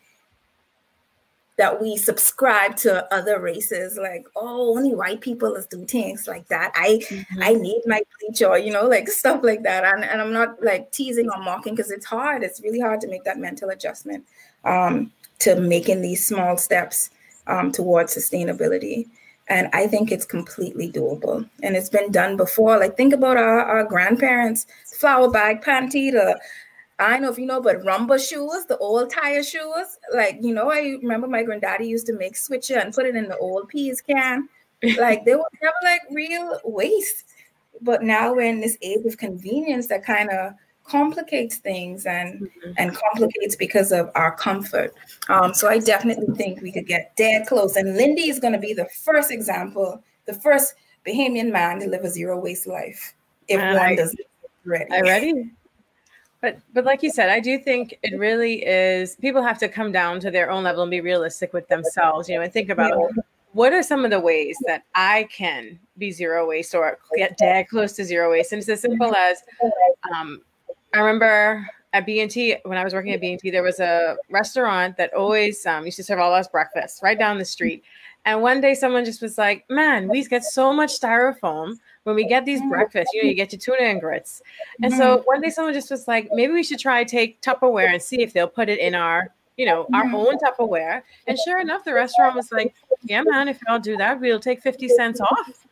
that 1.56 1.80
we 1.80 1.96
subscribe 1.96 2.74
to 2.74 3.14
other 3.14 3.40
races, 3.40 3.96
like 3.96 4.26
oh, 4.36 4.76
only 4.76 4.94
white 4.94 5.20
people 5.20 5.54
is 5.54 5.66
do 5.66 5.84
things 5.86 6.26
like 6.26 6.46
that. 6.48 6.72
I 6.74 7.00
mm-hmm. 7.08 7.42
I 7.42 7.54
need 7.54 7.82
my 7.86 8.02
bleach 8.20 8.42
or 8.42 8.58
you 8.58 8.72
know 8.72 8.86
like 8.86 9.08
stuff 9.22 9.40
like 9.42 9.62
that. 9.62 9.84
And, 9.84 10.04
and 10.04 10.20
I'm 10.20 10.32
not 10.32 10.62
like 10.62 10.90
teasing 10.92 11.30
or 11.30 11.42
mocking 11.42 11.74
because 11.74 11.90
it's 11.90 12.06
hard. 12.06 12.42
It's 12.42 12.60
really 12.60 12.80
hard 12.80 13.00
to 13.02 13.08
make 13.08 13.24
that 13.24 13.38
mental 13.38 13.70
adjustment. 13.70 14.26
Um, 14.64 15.12
to 15.40 15.56
making 15.56 16.02
these 16.02 16.24
small 16.24 16.56
steps 16.56 17.10
um, 17.46 17.72
towards 17.72 18.16
sustainability. 18.16 19.08
And 19.48 19.68
I 19.74 19.86
think 19.86 20.10
it's 20.10 20.24
completely 20.24 20.90
doable. 20.90 21.48
And 21.62 21.76
it's 21.76 21.90
been 21.90 22.10
done 22.10 22.36
before. 22.36 22.78
Like 22.78 22.96
think 22.96 23.12
about 23.12 23.36
our, 23.36 23.60
our 23.60 23.84
grandparents, 23.84 24.66
flower 24.86 25.30
bag 25.30 25.62
panty, 25.62 26.10
the 26.10 26.40
I 26.98 27.10
don't 27.10 27.22
know 27.22 27.30
if 27.30 27.38
you 27.38 27.46
know, 27.46 27.60
but 27.60 27.82
rumba 27.82 28.18
shoes, 28.18 28.66
the 28.66 28.78
old 28.78 29.10
tire 29.10 29.42
shoes. 29.42 29.98
Like, 30.14 30.38
you 30.40 30.54
know, 30.54 30.70
I 30.70 30.98
remember 31.02 31.26
my 31.26 31.42
granddaddy 31.42 31.88
used 31.88 32.06
to 32.06 32.12
make 32.12 32.36
switcher 32.36 32.78
and 32.78 32.94
put 32.94 33.06
it 33.06 33.16
in 33.16 33.28
the 33.28 33.36
old 33.38 33.68
peas 33.68 34.00
can. 34.00 34.48
Like 34.98 35.24
they 35.24 35.34
were 35.34 35.50
never 35.60 35.74
like 35.82 36.02
real 36.10 36.60
waste. 36.64 37.24
But 37.80 38.02
now 38.02 38.32
we're 38.32 38.42
in 38.42 38.60
this 38.60 38.78
age 38.80 39.04
of 39.06 39.18
convenience 39.18 39.88
that 39.88 40.04
kind 40.04 40.30
of 40.30 40.54
complicates 40.84 41.56
things 41.56 42.06
and 42.06 42.40
mm-hmm. 42.40 42.72
and 42.76 42.94
complicates 42.94 43.56
because 43.56 43.90
of 43.92 44.10
our 44.14 44.36
comfort. 44.36 44.94
Um, 45.28 45.54
so 45.54 45.68
I 45.68 45.78
definitely 45.78 46.34
think 46.36 46.60
we 46.60 46.72
could 46.72 46.86
get 46.86 47.16
dead 47.16 47.46
close. 47.46 47.76
And 47.76 47.96
Lindy 47.96 48.28
is 48.28 48.38
going 48.38 48.52
to 48.52 48.58
be 48.58 48.74
the 48.74 48.88
first 49.04 49.30
example, 49.30 50.02
the 50.26 50.34
first 50.34 50.74
Bahamian 51.06 51.50
man 51.50 51.80
to 51.80 51.86
live 51.86 52.04
a 52.04 52.10
zero 52.10 52.38
waste 52.38 52.66
life. 52.66 53.14
If 53.48 53.60
one 53.60 53.76
I, 53.76 53.94
does 53.94 54.16
ready. 54.64 54.90
I 54.90 55.00
ready. 55.00 55.50
But 56.40 56.58
but 56.74 56.84
like 56.84 57.02
you 57.02 57.10
said, 57.10 57.30
I 57.30 57.40
do 57.40 57.58
think 57.58 57.98
it 58.02 58.18
really 58.18 58.64
is 58.66 59.16
people 59.16 59.42
have 59.42 59.58
to 59.60 59.68
come 59.68 59.92
down 59.92 60.20
to 60.20 60.30
their 60.30 60.50
own 60.50 60.64
level 60.64 60.82
and 60.82 60.90
be 60.90 61.00
realistic 61.00 61.52
with 61.52 61.66
themselves, 61.68 62.28
you 62.28 62.36
know, 62.36 62.42
and 62.42 62.52
think 62.52 62.68
about 62.68 62.92
yeah. 62.98 63.22
what 63.52 63.72
are 63.72 63.82
some 63.82 64.04
of 64.04 64.10
the 64.10 64.20
ways 64.20 64.56
that 64.66 64.82
I 64.94 65.28
can 65.30 65.78
be 65.96 66.10
zero 66.10 66.46
waste 66.46 66.74
or 66.74 66.98
get 67.16 67.38
dead 67.38 67.68
close 67.68 67.94
to 67.94 68.04
zero 68.04 68.30
waste. 68.30 68.52
And 68.52 68.60
it's 68.60 68.68
as 68.68 68.82
simple 68.82 69.14
as 69.14 69.38
um, 70.14 70.42
I 70.94 71.00
remember 71.00 71.68
at 71.92 72.06
B&T 72.06 72.56
when 72.64 72.78
I 72.78 72.84
was 72.84 72.94
working 72.94 73.12
at 73.12 73.20
B&T, 73.20 73.50
there 73.50 73.62
was 73.62 73.80
a 73.80 74.16
restaurant 74.30 74.96
that 74.96 75.12
always 75.12 75.66
um, 75.66 75.84
used 75.84 75.96
to 75.96 76.04
serve 76.04 76.20
all 76.20 76.32
us 76.32 76.48
breakfast 76.48 77.02
right 77.02 77.18
down 77.18 77.38
the 77.38 77.44
street. 77.44 77.82
And 78.24 78.40
one 78.40 78.60
day 78.60 78.74
someone 78.74 79.04
just 79.04 79.20
was 79.20 79.36
like, 79.36 79.68
"Man, 79.68 80.08
we 80.08 80.24
get 80.24 80.44
so 80.44 80.72
much 80.72 80.98
styrofoam 80.98 81.74
when 82.04 82.16
we 82.16 82.24
get 82.26 82.46
these 82.46 82.62
breakfasts. 82.70 83.12
You 83.12 83.22
know, 83.22 83.28
you 83.28 83.34
get 83.34 83.52
your 83.52 83.60
tuna 83.60 83.82
and 83.82 84.00
grits." 84.00 84.40
And 84.82 84.94
so 84.94 85.22
one 85.26 85.42
day 85.42 85.50
someone 85.50 85.74
just 85.74 85.90
was 85.90 86.08
like, 86.08 86.30
"Maybe 86.32 86.52
we 86.54 86.62
should 86.62 86.78
try 86.78 87.04
take 87.04 87.42
Tupperware 87.42 87.92
and 87.92 88.00
see 88.00 88.22
if 88.22 88.32
they'll 88.32 88.48
put 88.48 88.68
it 88.68 88.78
in 88.78 88.94
our." 88.94 89.28
You 89.58 89.66
know, 89.66 89.86
our 89.92 90.04
own 90.06 90.38
Tupperware. 90.38 91.02
And 91.28 91.38
sure 91.44 91.60
enough, 91.60 91.84
the 91.84 91.94
restaurant 91.94 92.34
was 92.34 92.50
like, 92.50 92.74
Yeah, 93.04 93.22
man, 93.22 93.46
if 93.46 93.60
y'all 93.68 93.78
do 93.78 93.96
that, 93.98 94.18
we'll 94.20 94.40
take 94.40 94.60
50 94.60 94.88
cents 94.88 95.20
off. 95.20 95.66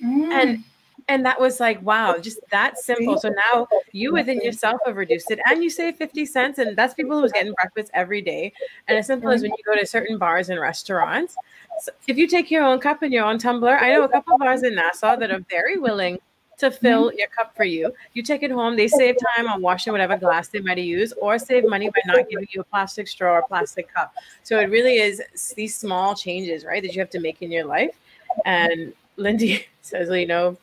And 0.00 0.62
and 1.08 1.24
that 1.24 1.40
was 1.40 1.60
like 1.60 1.80
wow 1.82 2.16
just 2.18 2.38
that 2.50 2.78
simple 2.78 3.18
so 3.18 3.30
now 3.52 3.66
you 3.92 4.12
within 4.12 4.40
yourself 4.40 4.80
have 4.86 4.96
reduced 4.96 5.30
it 5.30 5.38
and 5.46 5.62
you 5.62 5.70
save 5.70 5.96
50 5.96 6.24
cents 6.26 6.58
and 6.58 6.76
that's 6.76 6.94
people 6.94 7.20
who's 7.20 7.32
getting 7.32 7.52
breakfast 7.54 7.90
every 7.94 8.22
day 8.22 8.52
and 8.88 8.98
as 8.98 9.06
simple 9.06 9.30
as 9.30 9.42
when 9.42 9.50
you 9.50 9.64
go 9.64 9.78
to 9.78 9.86
certain 9.86 10.18
bars 10.18 10.48
and 10.48 10.60
restaurants 10.60 11.36
so 11.80 11.92
if 12.06 12.16
you 12.16 12.26
take 12.26 12.50
your 12.50 12.64
own 12.64 12.78
cup 12.78 13.02
and 13.02 13.12
your 13.12 13.24
own 13.24 13.38
tumbler 13.38 13.76
i 13.78 13.90
know 13.90 14.04
a 14.04 14.08
couple 14.08 14.34
of 14.34 14.40
bars 14.40 14.62
in 14.62 14.74
nassau 14.74 15.16
that 15.16 15.30
are 15.30 15.44
very 15.50 15.78
willing 15.78 16.18
to 16.58 16.70
fill 16.70 17.12
your 17.14 17.28
cup 17.28 17.54
for 17.56 17.64
you. 17.64 17.92
You 18.12 18.22
take 18.22 18.42
it 18.42 18.50
home, 18.50 18.76
they 18.76 18.88
save 18.88 19.16
time 19.34 19.48
on 19.48 19.60
washing 19.60 19.92
whatever 19.92 20.16
glass 20.16 20.48
they 20.48 20.60
might 20.60 20.78
use, 20.78 21.12
or 21.20 21.38
save 21.38 21.68
money 21.68 21.90
by 21.90 22.00
not 22.06 22.28
giving 22.28 22.46
you 22.50 22.60
a 22.60 22.64
plastic 22.64 23.08
straw 23.08 23.38
or 23.38 23.42
plastic 23.42 23.92
cup. 23.92 24.14
So 24.42 24.58
it 24.60 24.70
really 24.70 24.96
is 24.96 25.22
these 25.56 25.74
small 25.74 26.14
changes, 26.14 26.64
right, 26.64 26.82
that 26.82 26.94
you 26.94 27.00
have 27.00 27.10
to 27.10 27.20
make 27.20 27.42
in 27.42 27.50
your 27.50 27.64
life. 27.64 27.96
And 28.44 28.92
Lindy 29.16 29.66
says, 29.82 30.08
well, 30.08 30.18
you 30.18 30.26
know, 30.26 30.56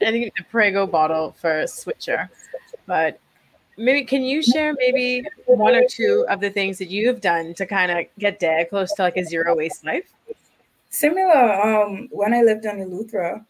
I 0.00 0.10
think 0.10 0.34
the 0.36 0.44
Prego 0.50 0.86
bottle 0.86 1.34
for 1.40 1.60
a 1.60 1.68
switcher. 1.68 2.30
But 2.86 3.20
maybe 3.76 4.04
can 4.04 4.22
you 4.22 4.42
share 4.42 4.74
maybe 4.74 5.24
one 5.46 5.74
or 5.74 5.84
two 5.88 6.26
of 6.28 6.40
the 6.40 6.50
things 6.50 6.78
that 6.78 6.90
you've 6.90 7.20
done 7.20 7.54
to 7.54 7.66
kind 7.66 7.90
of 7.92 8.06
get 8.18 8.40
dead 8.40 8.70
close 8.70 8.92
to 8.94 9.02
like 9.02 9.16
a 9.16 9.24
zero 9.24 9.56
waste 9.56 9.84
life? 9.84 10.12
Similar. 10.90 11.62
Um, 11.62 12.08
when 12.10 12.34
I 12.34 12.42
lived 12.42 12.66
on 12.66 12.76
Eleuthera, 12.76 13.44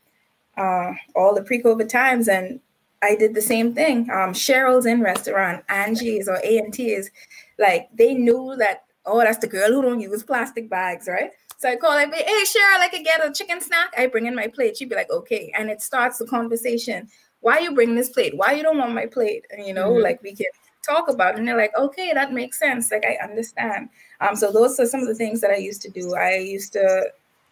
uh, 0.57 0.93
all 1.17 1.35
the 1.35 1.43
pre-COVID 1.43 1.89
times, 1.89 2.29
and 2.29 2.61
I 3.03 3.17
did 3.17 3.35
the 3.35 3.43
same 3.43 3.75
thing. 3.75 4.11
Um, 4.11 4.33
Cheryl's 4.33 4.87
in 4.87 5.01
restaurant, 5.01 5.65
Angie's 5.69 6.29
or 6.29 6.39
A 6.45 6.59
and 6.59 6.73
T's, 6.73 7.11
like 7.59 7.89
they 7.95 8.15
knew 8.15 8.55
that. 8.59 8.85
Oh, 9.05 9.19
that's 9.19 9.39
the 9.39 9.49
girl 9.49 9.73
who 9.73 9.83
don't 9.83 9.99
use 9.99 10.23
plastic 10.23 10.71
bags, 10.71 11.09
right? 11.09 11.33
So 11.63 11.69
I 11.69 11.77
call 11.77 11.91
like, 11.91 12.13
hey, 12.13 12.25
Cheryl, 12.25 12.81
I 12.81 12.89
could 12.89 13.05
get 13.05 13.25
a 13.25 13.31
chicken 13.31 13.61
snack. 13.61 13.95
I 13.97 14.09
bring 14.09 14.27
in 14.27 14.35
my 14.35 14.49
plate. 14.49 14.77
She'd 14.77 14.89
be 14.89 14.97
like, 14.97 15.13
okay. 15.13 15.53
And 15.57 15.71
it 15.71 15.81
starts 15.81 16.19
the 16.19 16.27
conversation. 16.27 17.09
Why 17.39 17.61
you 17.61 17.73
bring 17.73 17.95
this 17.95 18.09
plate? 18.09 18.37
Why 18.37 18.55
you 18.55 18.65
don't 18.65 18.79
want 18.79 18.93
my 18.93 19.07
plate? 19.07 19.45
And 19.53 19.65
you 19.65 19.73
know, 19.73 19.91
mm-hmm. 19.91 20.03
like 20.03 20.21
we 20.25 20.35
can 20.35 20.49
talk 20.85 21.09
about 21.09 21.35
it. 21.35 21.39
And 21.39 21.47
they're 21.47 21.57
like, 21.57 21.71
okay, 21.79 22.11
that 22.15 22.33
makes 22.33 22.59
sense. 22.59 22.91
Like 22.91 23.05
I 23.07 23.17
understand. 23.23 23.91
Um, 24.21 24.35
so 24.35 24.51
those 24.51 24.81
are 24.81 24.87
some 24.87 25.03
of 25.03 25.07
the 25.07 25.15
things 25.15 25.41
that 25.41 25.53
I 25.53 25.57
used 25.57 25.83
to 25.83 25.89
do. 25.89 26.17
I 26.17 26.39
used 26.39 26.73
to 26.73 27.05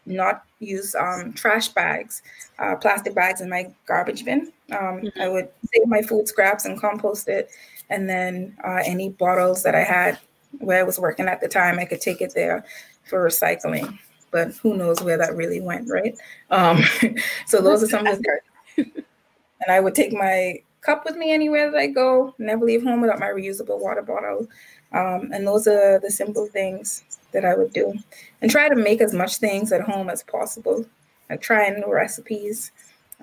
not 0.06 0.42
use 0.58 0.96
um, 0.96 1.32
trash 1.34 1.68
bags, 1.68 2.22
uh, 2.58 2.74
plastic 2.74 3.14
bags 3.14 3.40
in 3.40 3.48
my 3.48 3.72
garbage 3.86 4.24
bin. 4.24 4.52
Um, 4.72 5.02
mm-hmm. 5.02 5.20
I 5.20 5.28
would 5.28 5.48
save 5.72 5.86
my 5.86 6.02
food 6.02 6.26
scraps 6.26 6.64
and 6.64 6.80
compost 6.80 7.28
it. 7.28 7.48
And 7.90 8.10
then 8.10 8.56
uh, 8.64 8.82
any 8.84 9.10
bottles 9.10 9.62
that 9.62 9.76
I 9.76 9.84
had 9.84 10.18
where 10.58 10.80
I 10.80 10.82
was 10.82 10.98
working 10.98 11.26
at 11.26 11.40
the 11.40 11.46
time, 11.46 11.78
I 11.78 11.84
could 11.84 12.00
take 12.00 12.20
it 12.20 12.34
there 12.34 12.64
for 13.04 13.26
recycling, 13.26 13.98
but 14.30 14.52
who 14.56 14.76
knows 14.76 15.02
where 15.02 15.18
that 15.18 15.36
really 15.36 15.60
went, 15.60 15.88
right? 15.88 16.16
Um, 16.50 16.82
so 17.46 17.60
those 17.60 17.82
are 17.82 17.88
some 17.88 18.06
of 18.06 18.20
the 18.22 18.40
and 18.76 19.70
I 19.70 19.80
would 19.80 19.94
take 19.94 20.12
my 20.12 20.62
cup 20.80 21.04
with 21.04 21.16
me 21.16 21.32
anywhere 21.32 21.70
that 21.70 21.78
I 21.78 21.86
go, 21.88 22.34
never 22.38 22.64
leave 22.64 22.82
home 22.82 23.00
without 23.00 23.18
my 23.18 23.28
reusable 23.28 23.80
water 23.80 24.02
bottle. 24.02 24.48
Um, 24.92 25.30
and 25.32 25.46
those 25.46 25.68
are 25.68 26.00
the 26.00 26.10
simple 26.10 26.46
things 26.46 27.04
that 27.32 27.44
I 27.44 27.54
would 27.54 27.72
do. 27.72 27.94
And 28.40 28.50
try 28.50 28.68
to 28.68 28.74
make 28.74 29.00
as 29.00 29.12
much 29.12 29.36
things 29.36 29.72
at 29.72 29.82
home 29.82 30.08
as 30.08 30.22
possible. 30.22 30.86
I 31.28 31.36
try 31.36 31.68
new 31.68 31.92
recipes 31.92 32.72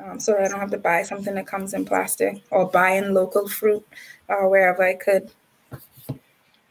um, 0.04 0.20
so 0.20 0.38
I 0.38 0.48
don't 0.48 0.60
have 0.60 0.72
to 0.72 0.78
buy 0.78 1.02
something 1.02 1.34
that 1.36 1.48
comes 1.48 1.74
in 1.74 1.84
plastic 1.86 2.44
or 2.52 2.70
buy 2.70 2.92
in 2.92 3.14
local 3.14 3.48
fruit 3.48 3.86
uh, 4.30 4.44
wherever 4.48 4.84
I 4.84 4.94
could. 4.94 5.32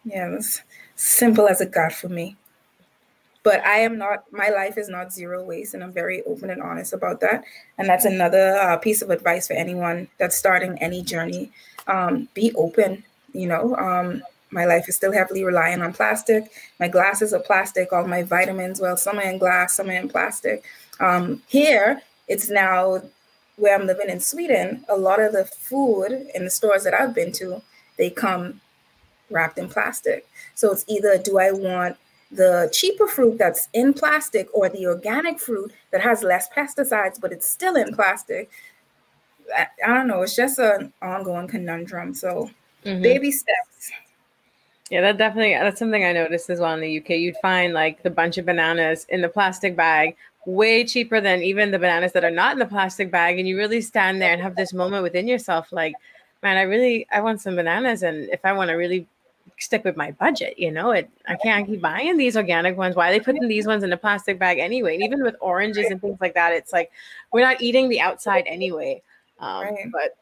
Yeah, 0.04 0.30
it's 0.34 0.62
simple 0.94 1.48
as 1.48 1.60
it 1.60 1.72
got 1.72 1.92
for 1.92 2.08
me 2.08 2.36
but 3.46 3.64
I 3.64 3.76
am 3.76 3.96
not, 3.96 4.24
my 4.32 4.48
life 4.48 4.76
is 4.76 4.88
not 4.88 5.12
zero 5.12 5.40
waste. 5.44 5.72
And 5.72 5.84
I'm 5.84 5.92
very 5.92 6.20
open 6.24 6.50
and 6.50 6.60
honest 6.60 6.92
about 6.92 7.20
that. 7.20 7.44
And 7.78 7.88
that's 7.88 8.04
another 8.04 8.56
uh, 8.56 8.76
piece 8.76 9.02
of 9.02 9.10
advice 9.10 9.46
for 9.46 9.52
anyone 9.52 10.08
that's 10.18 10.36
starting 10.36 10.76
any 10.82 11.00
journey. 11.00 11.52
Um, 11.86 12.28
be 12.34 12.52
open, 12.56 13.04
you 13.32 13.46
know. 13.46 13.76
Um, 13.76 14.24
my 14.50 14.64
life 14.64 14.88
is 14.88 14.96
still 14.96 15.12
heavily 15.12 15.44
relying 15.44 15.80
on 15.80 15.92
plastic. 15.92 16.50
My 16.80 16.88
glasses 16.88 17.32
are 17.32 17.38
plastic, 17.38 17.92
all 17.92 18.08
my 18.08 18.24
vitamins, 18.24 18.80
well, 18.80 18.96
some 18.96 19.16
are 19.20 19.30
in 19.30 19.38
glass, 19.38 19.76
some 19.76 19.90
are 19.90 19.92
in 19.92 20.08
plastic. 20.08 20.64
Um, 20.98 21.40
here, 21.46 22.02
it's 22.26 22.50
now 22.50 23.00
where 23.54 23.78
I'm 23.78 23.86
living 23.86 24.08
in 24.08 24.18
Sweden, 24.18 24.84
a 24.88 24.96
lot 24.96 25.20
of 25.20 25.30
the 25.32 25.44
food 25.44 26.10
in 26.34 26.42
the 26.42 26.50
stores 26.50 26.82
that 26.82 26.94
I've 26.94 27.14
been 27.14 27.30
to, 27.34 27.62
they 27.96 28.10
come 28.10 28.60
wrapped 29.30 29.58
in 29.58 29.68
plastic. 29.68 30.26
So 30.56 30.72
it's 30.72 30.84
either 30.88 31.16
do 31.16 31.38
I 31.38 31.52
want 31.52 31.96
the 32.30 32.68
cheaper 32.72 33.06
fruit 33.06 33.38
that's 33.38 33.68
in 33.72 33.92
plastic 33.92 34.48
or 34.52 34.68
the 34.68 34.86
organic 34.86 35.38
fruit 35.38 35.72
that 35.92 36.00
has 36.00 36.22
less 36.22 36.48
pesticides, 36.48 37.20
but 37.20 37.32
it's 37.32 37.48
still 37.48 37.76
in 37.76 37.94
plastic. 37.94 38.50
I, 39.56 39.66
I 39.84 39.94
don't 39.94 40.08
know. 40.08 40.22
It's 40.22 40.34
just 40.34 40.58
an 40.58 40.92
ongoing 41.00 41.48
conundrum. 41.48 42.14
So, 42.14 42.50
mm-hmm. 42.84 43.02
baby 43.02 43.30
steps. 43.30 43.92
Yeah, 44.90 45.00
that 45.00 45.18
definitely 45.18 45.54
that's 45.54 45.78
something 45.78 46.04
I 46.04 46.12
noticed 46.12 46.48
as 46.48 46.60
well 46.60 46.74
in 46.74 46.80
the 46.80 46.98
UK. 46.98 47.10
You'd 47.10 47.36
find 47.42 47.72
like 47.72 48.02
the 48.02 48.10
bunch 48.10 48.38
of 48.38 48.46
bananas 48.46 49.06
in 49.08 49.20
the 49.20 49.28
plastic 49.28 49.74
bag 49.76 50.16
way 50.46 50.84
cheaper 50.84 51.20
than 51.20 51.42
even 51.42 51.72
the 51.72 51.78
bananas 51.78 52.12
that 52.12 52.24
are 52.24 52.30
not 52.30 52.52
in 52.52 52.60
the 52.60 52.66
plastic 52.66 53.10
bag. 53.10 53.38
And 53.38 53.48
you 53.48 53.56
really 53.56 53.80
stand 53.80 54.22
there 54.22 54.32
and 54.32 54.40
have 54.40 54.54
this 54.54 54.72
moment 54.72 55.02
within 55.02 55.26
yourself, 55.26 55.72
like, 55.72 55.94
man, 56.42 56.56
I 56.56 56.62
really 56.62 57.06
I 57.12 57.20
want 57.20 57.40
some 57.40 57.56
bananas. 57.56 58.02
And 58.02 58.30
if 58.30 58.44
I 58.44 58.52
want 58.52 58.68
to 58.68 58.74
really 58.74 59.06
stick 59.58 59.84
with 59.84 59.96
my 59.96 60.12
budget. 60.12 60.58
You 60.58 60.70
know, 60.70 60.90
it 60.90 61.10
I 61.28 61.36
can't 61.36 61.66
keep 61.66 61.80
buying 61.80 62.16
these 62.16 62.36
organic 62.36 62.76
ones. 62.76 62.96
Why 62.96 63.08
are 63.08 63.12
they 63.12 63.20
putting 63.20 63.48
these 63.48 63.66
ones 63.66 63.82
in 63.82 63.92
a 63.92 63.96
plastic 63.96 64.38
bag 64.38 64.58
anyway? 64.58 64.94
And 64.94 65.04
even 65.04 65.22
with 65.22 65.36
oranges 65.40 65.86
and 65.86 66.00
things 66.00 66.18
like 66.20 66.34
that, 66.34 66.52
it's 66.52 66.72
like 66.72 66.90
we're 67.32 67.40
not 67.40 67.60
eating 67.60 67.88
the 67.88 68.00
outside 68.00 68.44
anyway. 68.46 69.02
Um, 69.40 69.64
right. 69.64 69.86
But 69.92 70.16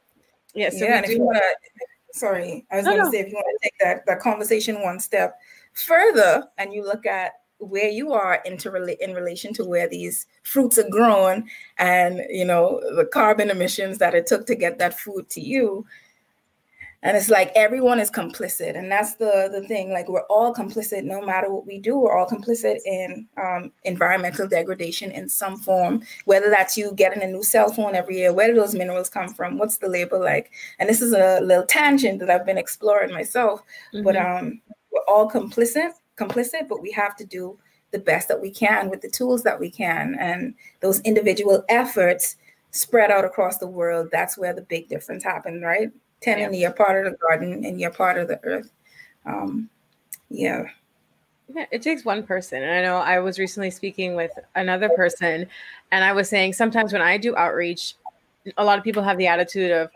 yeah, 0.55 0.71
so 0.71 0.85
yeah. 0.85 1.01
If 1.01 1.11
you 1.11 1.21
want 1.21 1.39
to, 1.39 2.19
sorry, 2.19 2.65
I 2.71 2.77
was 2.77 2.85
no, 2.85 2.93
going 2.93 3.01
to 3.01 3.05
no. 3.07 3.11
say 3.11 3.21
if 3.21 3.29
you 3.29 3.35
want 3.35 3.47
to 3.61 3.69
take 3.69 3.79
that 3.81 4.07
that 4.07 4.21
conversation 4.21 4.83
one 4.83 5.01
step 5.01 5.39
further, 5.73 6.45
and 6.59 6.73
you 6.73 6.85
look 6.85 7.07
at 7.07 7.33
where 7.59 7.89
you 7.89 8.13
are 8.13 8.43
into 8.45 8.75
in 9.03 9.15
relation 9.15 9.55
to 9.55 9.65
where 9.65 9.89
these 9.89 10.27
fruits 10.43 10.79
are 10.79 10.89
grown 10.91 11.49
and 11.79 12.21
you 12.29 12.45
know 12.45 12.81
the 12.97 13.05
carbon 13.07 13.51
emissions 13.51 13.99
that 13.99 14.15
it 14.15 14.27
took 14.27 14.47
to 14.47 14.55
get 14.55 14.79
that 14.79 14.99
food 14.99 15.29
to 15.31 15.41
you 15.41 15.87
and 17.05 17.17
it's 17.17 17.29
like 17.29 17.53
everyone 17.55 18.01
is 18.01 18.11
complicit 18.11 18.77
and 18.77 18.91
that's 18.91 19.15
the 19.15 19.49
the 19.53 19.63
thing 19.69 19.93
like 19.93 20.09
we're 20.09 20.23
all 20.23 20.53
complicit 20.53 21.05
no 21.05 21.21
matter 21.21 21.53
what 21.53 21.67
we 21.67 21.79
do 21.79 21.97
we're 21.97 22.17
all 22.17 22.27
complicit 22.27 22.79
in 22.85 23.27
um, 23.37 23.71
environmental 23.85 24.49
degradation 24.49 25.11
in 25.13 25.29
some 25.29 25.57
form 25.57 26.03
whether 26.25 26.51
that's 26.51 26.77
you 26.77 26.93
getting 26.95 27.23
a 27.23 27.27
new 27.27 27.43
cell 27.43 27.71
phone 27.71 27.95
every 27.95 28.17
year 28.17 28.33
where 28.33 28.49
do 28.49 28.55
those 28.55 28.75
minerals 28.75 29.09
come 29.09 29.29
from 29.29 29.59
what's 29.59 29.79
the 29.79 29.89
label 29.89 30.21
like 30.21 30.51
and 30.79 30.89
this 30.89 31.01
is 31.01 31.13
a 31.13 31.41
little 31.41 31.67
tangent 31.67 32.19
that 32.19 32.31
i've 32.31 32.47
been 32.47 32.59
exploring 32.59 33.13
myself 33.13 33.63
mm-hmm. 33.93 34.03
but 34.03 34.17
um 34.17 34.61
we're 34.91 35.01
all 35.07 35.31
complicit 35.31 35.93
complicit 36.17 36.69
but 36.69 36.83
we 36.83 36.91
have 36.91 37.15
to 37.15 37.25
do 37.25 37.57
the 37.95 37.99
best 38.01 38.27
that 38.27 38.43
we 38.43 38.51
can 38.51 38.91
with 38.91 39.01
the 39.01 39.09
tools 39.09 39.45
that 39.45 39.59
we 39.59 39.71
can. 39.71 40.17
And 40.19 40.55
those 40.81 41.01
individual 41.03 41.65
efforts 41.69 42.37
spread 42.73 43.13
out 43.13 43.25
across 43.25 43.59
the 43.59 43.69
world, 43.69 44.09
that's 44.11 44.37
where 44.37 44.53
the 44.53 44.63
big 44.63 44.89
difference 44.89 45.23
happens, 45.23 45.63
right? 45.63 45.91
Tending 46.25 46.55
yeah. 46.55 46.61
you're 46.61 46.73
part 46.73 47.05
of 47.07 47.13
the 47.13 47.19
garden 47.19 47.65
and 47.65 47.79
you're 47.79 47.91
part 47.91 48.17
of 48.17 48.29
the 48.29 48.41
earth. 48.45 48.73
Um, 49.27 49.69
yeah. 50.31 50.65
Yeah, 51.55 51.67
it 51.71 51.83
takes 51.83 52.05
one 52.05 52.23
person. 52.23 52.63
And 52.63 52.73
I 52.73 52.83
know 52.83 52.97
I 52.97 53.19
was 53.19 53.39
recently 53.39 53.71
speaking 53.71 54.17
with 54.17 54.31
another 54.55 54.89
person, 54.89 55.47
and 55.93 56.03
I 56.03 56.13
was 56.13 56.29
saying 56.31 56.55
sometimes 56.55 56.95
when 56.95 57.03
I 57.03 57.19
do 57.19 57.37
outreach, 57.37 57.97
a 58.57 58.65
lot 58.65 58.79
of 58.79 58.85
people 58.85 59.03
have 59.03 59.19
the 59.19 59.27
attitude 59.27 59.71
of 59.71 59.91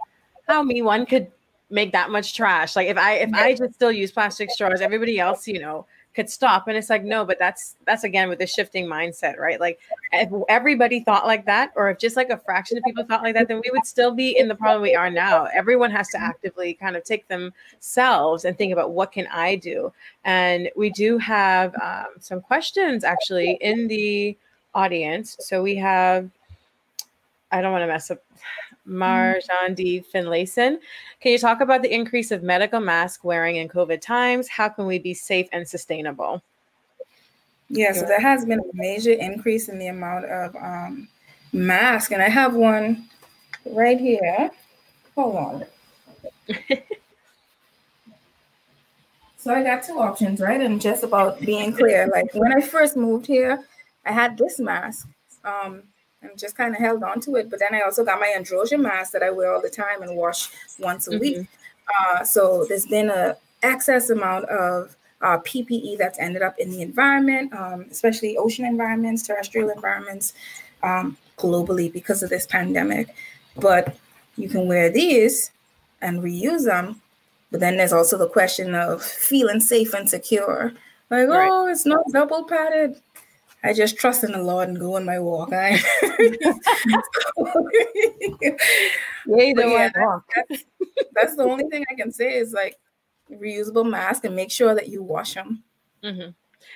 how 0.47 0.62
me 0.62 0.83
one 0.83 1.07
could 1.07 1.31
make 1.71 1.93
that 1.93 2.11
much 2.11 2.35
trash. 2.35 2.77
Like 2.77 2.88
if 2.88 2.99
I 2.99 3.14
if 3.14 3.33
I 3.33 3.55
just 3.55 3.75
still 3.75 3.93
use 3.93 4.12
plastic 4.12 4.51
straws, 4.51 4.83
everybody 4.83 5.19
else, 5.19 5.49
you 5.49 5.59
know, 5.59 5.87
could 6.14 6.29
stop. 6.29 6.66
And 6.66 6.77
it's 6.77 6.90
like, 6.90 7.05
no, 7.05 7.25
but 7.25 7.38
that's 7.38 7.77
that's 7.87 8.05
again 8.05 8.29
with 8.29 8.38
the 8.38 8.47
shifting 8.47 8.87
mindset, 8.87 9.38
right? 9.38 9.61
Like 9.61 9.79
if 10.12 10.31
everybody 10.49 11.01
thought 11.01 11.27
like 11.27 11.44
that, 11.47 11.73
or 11.77 11.90
if 11.90 11.99
just 11.99 12.16
like 12.16 12.31
a 12.31 12.37
fraction 12.37 12.77
of 12.77 12.85
people 12.85 13.05
thought 13.05 13.23
like 13.23 13.35
that, 13.35 13.49
then 13.49 13.61
we 13.64 13.71
would 13.71 13.87
still 13.87 14.12
be 14.12 14.37
in 14.37 14.49
the 14.49 14.55
problem 14.55 14.83
we 14.83 14.94
are 14.94 15.11
now. 15.11 15.44
Everyone 15.55 15.90
has 15.90 16.09
to 16.09 16.21
actively 16.21 16.75
kind 16.75 16.97
of 16.97 17.05
take 17.05 17.29
themselves 17.29 18.44
and 18.44 18.59
think 18.59 18.73
about 18.73 18.90
what 18.90 19.12
can 19.12 19.29
I 19.29 19.57
do. 19.57 19.92
And 20.25 20.71
we 20.77 20.90
do 20.90 21.18
have 21.18 21.75
um, 21.77 22.07
some 22.18 22.40
questions 22.40 23.05
actually 23.05 23.59
in 23.61 23.87
the 23.87 24.37
audience. 24.75 25.37
So 25.40 25.62
we 25.62 25.77
have, 25.77 26.29
I 27.53 27.61
don't 27.61 27.73
want 27.73 27.83
to 27.83 27.87
mess 27.87 28.11
up 28.11 28.23
Marjan 28.88 29.74
D. 29.74 30.03
Finlayson. 30.12 30.79
Can 31.20 31.33
you 31.33 31.38
talk 31.38 31.61
about 31.61 31.83
the 31.83 31.92
increase 31.92 32.31
of 32.31 32.42
medical 32.42 32.81
mask 32.81 33.24
wearing 33.24 33.57
in 33.57 33.68
COVID 33.68 34.01
times? 34.01 34.48
How 34.48 34.68
can 34.68 34.87
we 34.87 34.98
be 34.98 35.14
safe 35.14 35.48
and 35.53 35.66
sustainable? 35.68 36.42
Yeah, 37.68 37.92
so 37.92 38.07
there 38.07 38.20
has 38.20 38.46
been 38.46 38.61
a 38.61 38.70
major 38.74 39.12
increase 39.12 39.68
in 39.68 39.79
the 39.79 39.88
amount 39.88 40.24
of 40.24 40.57
um, 40.57 41.09
mask, 41.53 42.12
and 42.12 42.22
I 42.22 42.29
have 42.29 42.55
one 42.55 43.07
right 43.66 44.01
here. 44.01 44.51
Hold 45.14 45.37
on. 45.37 45.64
so 49.37 49.53
I 49.53 49.62
got 49.62 49.83
two 49.83 49.98
options, 49.98 50.40
right? 50.40 50.61
And 50.61 50.81
just 50.81 51.03
about 51.03 51.40
being 51.40 51.74
clear, 51.74 52.09
like 52.09 52.33
when 52.35 52.57
I 52.57 52.62
first 52.62 52.96
moved 52.96 53.27
here, 53.27 53.62
I 54.07 54.12
had 54.12 54.38
this 54.38 54.59
mask. 54.59 55.07
Um, 55.44 55.83
and 56.22 56.37
just 56.37 56.57
kind 56.57 56.74
of 56.74 56.81
held 56.81 57.02
on 57.02 57.20
to 57.20 57.37
it. 57.37 57.50
But 57.50 57.61
then 57.61 57.74
I 57.74 57.81
also 57.81 58.04
got 58.04 58.20
my 58.20 58.35
androgen 58.37 58.81
mask 58.81 59.12
that 59.12 59.22
I 59.22 59.31
wear 59.31 59.52
all 59.52 59.62
the 59.62 59.70
time 59.70 60.02
and 60.02 60.16
wash 60.16 60.48
once 60.78 61.07
a 61.07 61.12
mm-hmm. 61.12 61.20
week. 61.20 61.48
Uh, 62.00 62.24
so 62.24 62.64
there's 62.68 62.87
been 62.87 63.11
a 63.11 63.37
excess 63.62 64.11
amount 64.11 64.44
of 64.46 64.96
uh, 65.20 65.38
PPE 65.38 65.98
that's 65.98 66.18
ended 66.18 66.42
up 66.42 66.59
in 66.59 66.70
the 66.70 66.83
environment, 66.83 67.52
um, 67.52 67.87
especially 67.90 68.37
ocean 68.37 68.64
environments, 68.64 69.26
terrestrial 69.26 69.70
environments, 69.70 70.35
um, 70.83 71.16
globally 71.37 71.92
because 71.92 72.22
of 72.22 72.31
this 72.31 72.46
pandemic. 72.46 73.14
But 73.57 73.96
you 74.37 74.48
can 74.48 74.68
wear 74.68 74.90
these 74.90 75.50
and 76.00 76.22
reuse 76.22 76.64
them. 76.64 77.00
But 77.50 77.61
then 77.61 77.76
there's 77.76 77.92
also 77.92 78.18
the 78.18 78.28
question 78.28 78.74
of 78.74 79.02
feeling 79.02 79.61
safe 79.61 79.94
and 79.94 80.09
secure. 80.09 80.72
Like, 81.11 81.28
right. 81.28 81.48
oh, 81.50 81.66
it's 81.66 81.87
not 81.87 82.04
double 82.12 82.44
padded. 82.44 83.00
I 83.64 83.73
just 83.73 83.97
trust 83.97 84.25
in 84.25 84.33
the 84.33 84.42
Lord 84.42 84.68
and 84.68 84.79
go 84.79 84.97
on 84.97 85.05
my 85.05 85.18
walk. 85.18 85.53
I 85.53 85.71
yeah, 89.27 89.90
that's, 89.94 90.25
that's, 90.49 90.64
that's, 91.12 91.37
the 91.37 91.42
only 91.42 91.64
thing 91.64 91.85
I 91.90 91.94
can 91.94 92.12
say 92.12 92.37
is 92.37 92.53
like 92.53 92.77
reusable 93.31 93.88
mask 93.88 94.25
and 94.25 94.37
make 94.37 94.51
sure 94.51 94.75
that 94.75 94.88
you 94.88 95.03
wash 95.03 95.35
them. 95.35 95.64
Mm-hmm. 96.05 96.31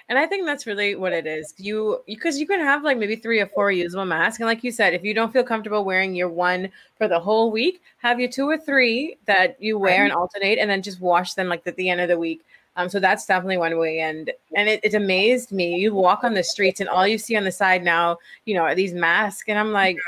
And 0.09 0.19
I 0.19 0.27
think 0.27 0.45
that's 0.45 0.67
really 0.67 0.95
what 0.97 1.13
it 1.13 1.27
is. 1.27 1.55
You 1.57 2.03
because 2.07 2.39
you 2.39 2.47
can 2.47 2.61
have 2.61 2.83
like 2.83 2.99
maybe 2.99 3.17
three 3.17 3.41
or 3.41 3.47
four 3.47 3.69
reusable 3.69 4.07
masks, 4.07 4.41
and 4.41 4.47
like 4.47 4.65
you 4.65 4.73
said, 4.73 4.95
if 4.95 5.05
you 5.05 5.15
don't 5.15 5.33
feel 5.33 5.45
comfortable 5.45 5.85
wearing 5.85 6.15
your 6.15 6.29
one 6.29 6.69
for 6.99 7.09
the 7.09 7.21
whole 7.21 7.51
week, 7.51 7.81
have 7.99 8.19
your 8.19 8.29
two 8.29 8.49
or 8.49 8.59
three 8.59 9.19
that 9.27 9.57
you 9.63 9.79
wear 9.79 10.05
and 10.05 10.13
alternate, 10.13 10.59
and 10.59 10.69
then 10.69 10.83
just 10.83 11.01
wash 11.01 11.35
them 11.35 11.49
like 11.49 11.67
at 11.67 11.77
the 11.77 11.89
end 11.89 12.01
of 12.01 12.09
the 12.09 12.19
week 12.19 12.45
um, 12.77 12.89
so 12.89 12.99
that's 12.99 13.27
definitely 13.27 13.59
one 13.59 13.79
way. 13.79 14.01
And 14.01 14.31
and 14.57 14.69
it, 14.69 14.81
it 14.83 14.95
amazed 14.95 15.53
me. 15.53 15.79
You 15.79 15.95
walk 15.95 16.25
on 16.25 16.35
the 16.35 16.43
streets 16.43 16.81
and 16.81 16.89
all 16.89 17.07
you 17.07 17.19
see 17.19 17.37
on 17.37 17.45
the 17.45 17.53
side 17.53 17.85
now, 17.85 18.19
you 18.47 18.55
know, 18.55 18.63
are 18.63 18.75
these 18.75 18.95
masks. 18.95 19.45
And 19.49 19.59
I'm 19.59 19.73
like, 19.73 19.99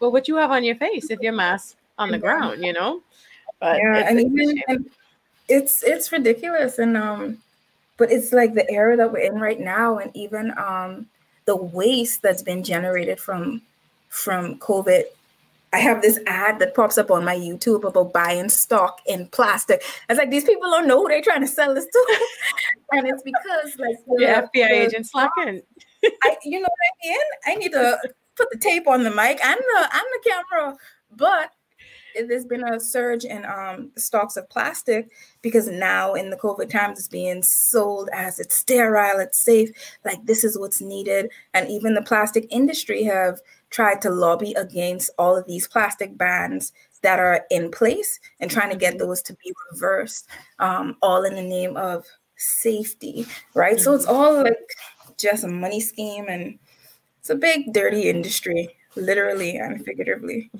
well, 0.00 0.10
what 0.10 0.24
do 0.24 0.32
you 0.32 0.38
have 0.38 0.50
on 0.50 0.64
your 0.64 0.76
face 0.76 1.10
if 1.10 1.20
your 1.20 1.32
mask 1.32 1.76
on 1.98 2.10
the 2.10 2.18
ground, 2.18 2.64
you 2.64 2.72
know? 2.72 3.02
But 3.60 3.78
yeah, 3.78 4.08
and 4.08 4.20
even 4.20 4.62
and 4.66 4.90
it's 5.48 5.84
it's 5.84 6.10
ridiculous. 6.10 6.78
And 6.78 6.96
um, 6.96 7.38
but 7.98 8.10
it's 8.10 8.32
like 8.32 8.54
the 8.54 8.68
era 8.70 8.96
that 8.96 9.12
we're 9.12 9.18
in 9.18 9.40
right 9.40 9.60
now, 9.60 9.98
and 9.98 10.10
even 10.14 10.52
um 10.58 11.06
the 11.44 11.56
waste 11.56 12.22
that's 12.22 12.42
been 12.42 12.64
generated 12.64 13.20
from 13.20 13.62
from 14.08 14.58
COVID 14.58 15.04
I 15.74 15.78
have 15.78 16.02
this 16.02 16.20
ad 16.28 16.60
that 16.60 16.72
pops 16.72 16.98
up 16.98 17.10
on 17.10 17.24
my 17.24 17.34
YouTube 17.34 17.82
about 17.82 18.12
buying 18.12 18.48
stock 18.48 19.00
in 19.06 19.26
plastic. 19.26 19.82
I 20.08 20.12
was 20.12 20.18
like, 20.18 20.30
these 20.30 20.44
people 20.44 20.70
don't 20.70 20.86
know 20.86 21.02
who 21.02 21.08
they're 21.08 21.20
trying 21.20 21.40
to 21.40 21.48
sell 21.48 21.74
this 21.74 21.84
to. 21.84 22.20
and 22.92 23.08
it's 23.08 23.24
because 23.24 23.76
like 23.76 23.96
the, 24.06 24.24
FBI 24.24 24.52
the, 24.52 24.62
agent 24.62 25.08
slacking. 25.08 25.62
I, 26.22 26.36
you 26.44 26.60
know 26.60 26.68
what 26.68 26.70
I 27.02 27.08
mean? 27.08 27.20
I 27.46 27.54
need 27.56 27.72
to 27.72 27.98
put 28.36 28.52
the 28.52 28.58
tape 28.58 28.86
on 28.86 29.02
the 29.02 29.10
mic 29.10 29.44
and 29.44 29.58
the 29.58 29.88
and 29.92 30.04
the 30.12 30.30
camera. 30.30 30.76
But 31.10 31.50
there's 32.14 32.44
been 32.44 32.62
a 32.62 32.78
surge 32.78 33.24
in 33.24 33.44
um, 33.44 33.90
stocks 33.96 34.36
of 34.36 34.48
plastic 34.48 35.10
because 35.42 35.66
now 35.66 36.14
in 36.14 36.30
the 36.30 36.36
COVID 36.36 36.70
times 36.70 37.00
it's 37.00 37.08
being 37.08 37.42
sold 37.42 38.08
as 38.12 38.38
it's 38.38 38.54
sterile, 38.54 39.18
it's 39.18 39.38
safe, 39.38 39.70
like 40.04 40.24
this 40.24 40.44
is 40.44 40.56
what's 40.56 40.80
needed. 40.80 41.30
And 41.52 41.68
even 41.68 41.94
the 41.94 42.02
plastic 42.02 42.46
industry 42.50 43.02
have 43.02 43.40
tried 43.74 44.00
to 44.00 44.08
lobby 44.08 44.52
against 44.52 45.10
all 45.18 45.36
of 45.36 45.44
these 45.46 45.66
plastic 45.66 46.16
bans 46.16 46.72
that 47.02 47.18
are 47.18 47.44
in 47.50 47.72
place 47.72 48.20
and 48.38 48.48
trying 48.48 48.70
to 48.70 48.76
get 48.76 48.98
those 48.98 49.20
to 49.20 49.34
be 49.44 49.52
reversed, 49.72 50.28
um, 50.60 50.96
all 51.02 51.24
in 51.24 51.34
the 51.34 51.42
name 51.42 51.76
of 51.76 52.06
safety, 52.36 53.26
right? 53.54 53.74
Mm-hmm. 53.74 53.82
So 53.82 53.94
it's 53.94 54.06
all 54.06 54.44
like 54.44 54.56
just 55.18 55.42
a 55.42 55.48
money 55.48 55.80
scheme 55.80 56.26
and 56.28 56.56
it's 57.18 57.30
a 57.30 57.34
big 57.34 57.72
dirty 57.72 58.08
industry, 58.08 58.68
literally 58.94 59.56
and 59.56 59.84
figuratively. 59.84 60.52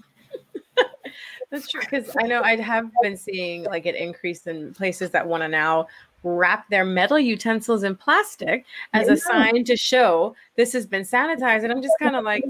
That's 1.53 1.69
true 1.69 1.83
because 1.83 2.11
I 2.21 2.27
know 2.27 2.43
I 2.43 2.57
have 2.57 2.91
been 3.01 3.17
seeing 3.17 3.63
like 3.63 3.87
an 3.87 3.95
increase 3.95 4.49
in 4.49 4.75
places 4.75 5.11
that 5.11 5.29
want 5.29 5.45
to 5.45 5.49
now 5.49 5.87
wrap 6.25 6.69
their 6.69 6.85
metal 6.85 7.21
utensils 7.21 7.85
in 7.85 7.95
plastic 7.95 8.65
as 8.93 9.07
a 9.07 9.17
sign 9.17 9.63
to 9.63 9.77
show 9.77 10.35
this 10.57 10.73
has 10.73 10.85
been 10.85 11.03
sanitized. 11.03 11.63
And 11.63 11.71
I'm 11.71 11.83
just 11.83 11.95
kind 12.01 12.17
of 12.17 12.25
like, 12.25 12.43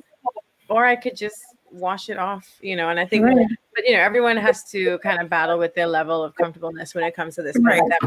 or 0.68 0.85
I 0.85 0.96
could 0.96 1.16
just 1.16 1.42
wash 1.70 2.09
it 2.09 2.18
off, 2.18 2.59
you 2.61 2.77
know. 2.77 2.88
And 2.88 2.98
I 3.00 3.07
think, 3.07 3.24
right. 3.24 3.46
but 3.74 3.85
you 3.87 3.94
know, 3.94 4.00
everyone 4.00 4.37
has 4.37 4.64
to 4.70 4.98
kind 4.98 5.20
of 5.20 5.29
battle 5.29 5.59
with 5.59 5.74
their 5.74 5.87
level 5.87 6.22
of 6.22 6.35
comfortableness 6.35 6.94
when 6.94 7.05
it 7.05 7.14
comes 7.14 7.35
to 7.37 7.42
this 7.42 7.57
pandemic. 7.59 8.00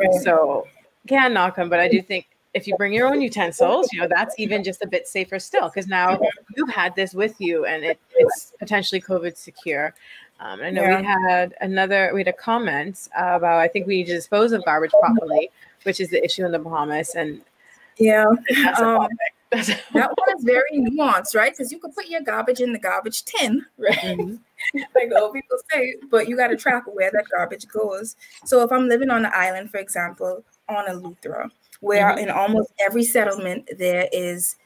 Right. 0.00 0.14
So 0.22 0.66
can't 1.06 1.34
knock 1.34 1.56
them, 1.56 1.68
but 1.68 1.80
I 1.80 1.88
do 1.88 2.00
think 2.00 2.26
if 2.54 2.66
you 2.66 2.76
bring 2.76 2.92
your 2.92 3.08
own 3.08 3.20
utensils, 3.20 3.88
you 3.92 4.00
know, 4.00 4.08
that's 4.08 4.34
even 4.38 4.62
just 4.62 4.82
a 4.82 4.86
bit 4.86 5.08
safer 5.08 5.38
still 5.38 5.68
because 5.68 5.86
now 5.86 6.20
you've 6.56 6.68
had 6.68 6.94
this 6.94 7.14
with 7.14 7.40
you 7.40 7.64
and 7.64 7.82
it, 7.82 7.98
it's 8.14 8.52
potentially 8.58 9.00
COVID 9.00 9.36
secure. 9.36 9.94
Um, 10.38 10.60
I 10.60 10.70
know 10.70 10.82
yeah. 10.82 11.00
we 11.00 11.06
had 11.06 11.54
another, 11.60 12.10
we 12.12 12.20
had 12.20 12.28
a 12.28 12.32
comment 12.32 13.08
about, 13.16 13.58
I 13.58 13.68
think 13.68 13.86
we 13.86 13.98
need 13.98 14.06
to 14.06 14.14
dispose 14.14 14.52
of 14.52 14.64
garbage 14.64 14.90
properly, 14.90 15.50
which 15.84 16.00
is 16.00 16.10
the 16.10 16.22
issue 16.22 16.44
in 16.44 16.52
the 16.52 16.58
Bahamas. 16.58 17.14
And 17.14 17.40
yeah, 17.98 18.26
um, 18.78 19.08
that 19.52 20.12
one 20.16 20.36
is 20.36 20.44
very 20.44 20.70
nuanced, 20.72 21.34
right? 21.34 21.52
Because 21.52 21.70
you 21.70 21.78
could 21.78 21.94
put 21.94 22.08
your 22.08 22.22
garbage 22.22 22.60
in 22.60 22.72
the 22.72 22.78
garbage 22.78 23.24
tin, 23.24 23.64
right? 23.78 23.98
Mm-hmm. 23.98 24.78
like 24.94 25.10
old 25.14 25.34
people 25.34 25.58
say, 25.70 25.96
but 26.10 26.28
you 26.28 26.36
got 26.36 26.48
to 26.48 26.56
track 26.56 26.84
where 26.86 27.10
that 27.10 27.26
garbage 27.30 27.68
goes. 27.68 28.16
So 28.44 28.62
if 28.62 28.72
I'm 28.72 28.88
living 28.88 29.10
on 29.10 29.24
an 29.24 29.32
island, 29.34 29.70
for 29.70 29.78
example, 29.78 30.44
on 30.68 30.86
Eleuthera, 30.86 31.50
where 31.80 32.10
mm-hmm. 32.10 32.18
in 32.18 32.30
almost 32.30 32.72
every 32.84 33.04
settlement 33.04 33.68
there 33.78 34.08
is 34.12 34.56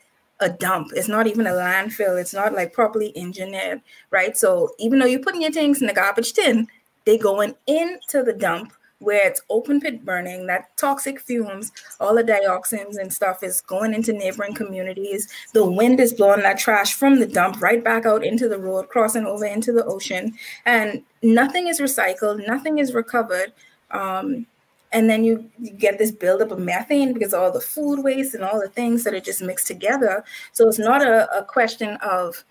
a 0.40 0.50
dump. 0.50 0.88
It's 0.94 1.08
not 1.08 1.26
even 1.26 1.46
a 1.46 1.52
landfill. 1.52 2.20
It's 2.20 2.34
not 2.34 2.52
like 2.52 2.72
properly 2.72 3.16
engineered, 3.16 3.80
right? 4.10 4.36
So 4.36 4.70
even 4.78 4.98
though 4.98 5.06
you're 5.06 5.20
putting 5.20 5.42
your 5.42 5.50
things 5.50 5.80
in 5.80 5.86
the 5.86 5.94
garbage 5.94 6.34
tin, 6.34 6.68
they 7.06 7.16
going 7.16 7.54
into 7.66 8.22
the 8.22 8.34
dump 8.34 8.72
where 8.98 9.26
it's 9.26 9.42
open 9.50 9.80
pit 9.80 10.04
burning, 10.04 10.46
that 10.46 10.74
toxic 10.76 11.20
fumes, 11.20 11.70
all 12.00 12.14
the 12.14 12.24
dioxins 12.24 12.98
and 12.98 13.12
stuff 13.12 13.42
is 13.42 13.60
going 13.60 13.92
into 13.92 14.12
neighboring 14.12 14.54
communities. 14.54 15.28
The 15.52 15.64
wind 15.64 16.00
is 16.00 16.14
blowing 16.14 16.42
that 16.42 16.58
trash 16.58 16.94
from 16.94 17.18
the 17.18 17.26
dump 17.26 17.60
right 17.60 17.82
back 17.82 18.06
out 18.06 18.24
into 18.24 18.48
the 18.48 18.58
road, 18.58 18.88
crossing 18.88 19.26
over 19.26 19.44
into 19.44 19.72
the 19.72 19.84
ocean, 19.84 20.34
and 20.64 21.02
nothing 21.22 21.66
is 21.66 21.80
recycled, 21.80 22.46
nothing 22.46 22.78
is 22.78 22.94
recovered. 22.94 23.52
Um, 23.90 24.46
and 24.92 25.10
then 25.10 25.24
you, 25.24 25.50
you 25.58 25.72
get 25.72 25.98
this 25.98 26.10
buildup 26.10 26.52
of 26.52 26.58
methane 26.58 27.12
because 27.12 27.34
all 27.34 27.52
the 27.52 27.60
food 27.60 28.02
waste 28.02 28.34
and 28.34 28.42
all 28.42 28.60
the 28.60 28.68
things 28.68 29.04
that 29.04 29.12
are 29.12 29.20
just 29.20 29.42
mixed 29.42 29.66
together. 29.66 30.24
So 30.52 30.68
it's 30.68 30.78
not 30.78 31.02
a, 31.02 31.30
a 31.36 31.44
question 31.44 31.96
of 31.96 32.44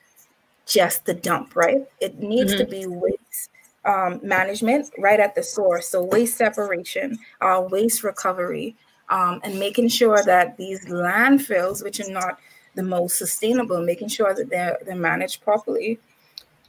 just 0.68 1.06
the 1.06 1.14
dump, 1.14 1.56
right? 1.56 1.88
It 2.02 2.20
needs 2.20 2.54
mm-hmm. 2.54 2.66
to 2.66 2.70
be 2.70 2.86
waste 2.86 3.50
um, 3.86 4.20
management 4.24 4.90
right 4.98 5.20
at 5.20 5.36
the 5.36 5.44
source. 5.44 5.90
So 5.90 6.04
waste 6.04 6.38
separation, 6.38 7.18
uh, 7.42 7.64
waste 7.70 8.04
recovery, 8.04 8.76
um, 9.10 9.40
and 9.44 9.60
making 9.60 9.90
sure 9.90 10.24
that 10.26 10.58
these 10.58 10.86
landfills, 10.86 11.84
which 11.84 12.00
are 12.00 12.12
not 12.12 12.40
the 12.76 12.84
most 12.84 13.18
sustainable, 13.18 13.82
making 13.84 14.10
sure 14.10 14.34
that 14.34 14.50
they're 14.50 14.78
they're 14.86 14.96
managed 14.96 15.42
properly. 15.42 16.00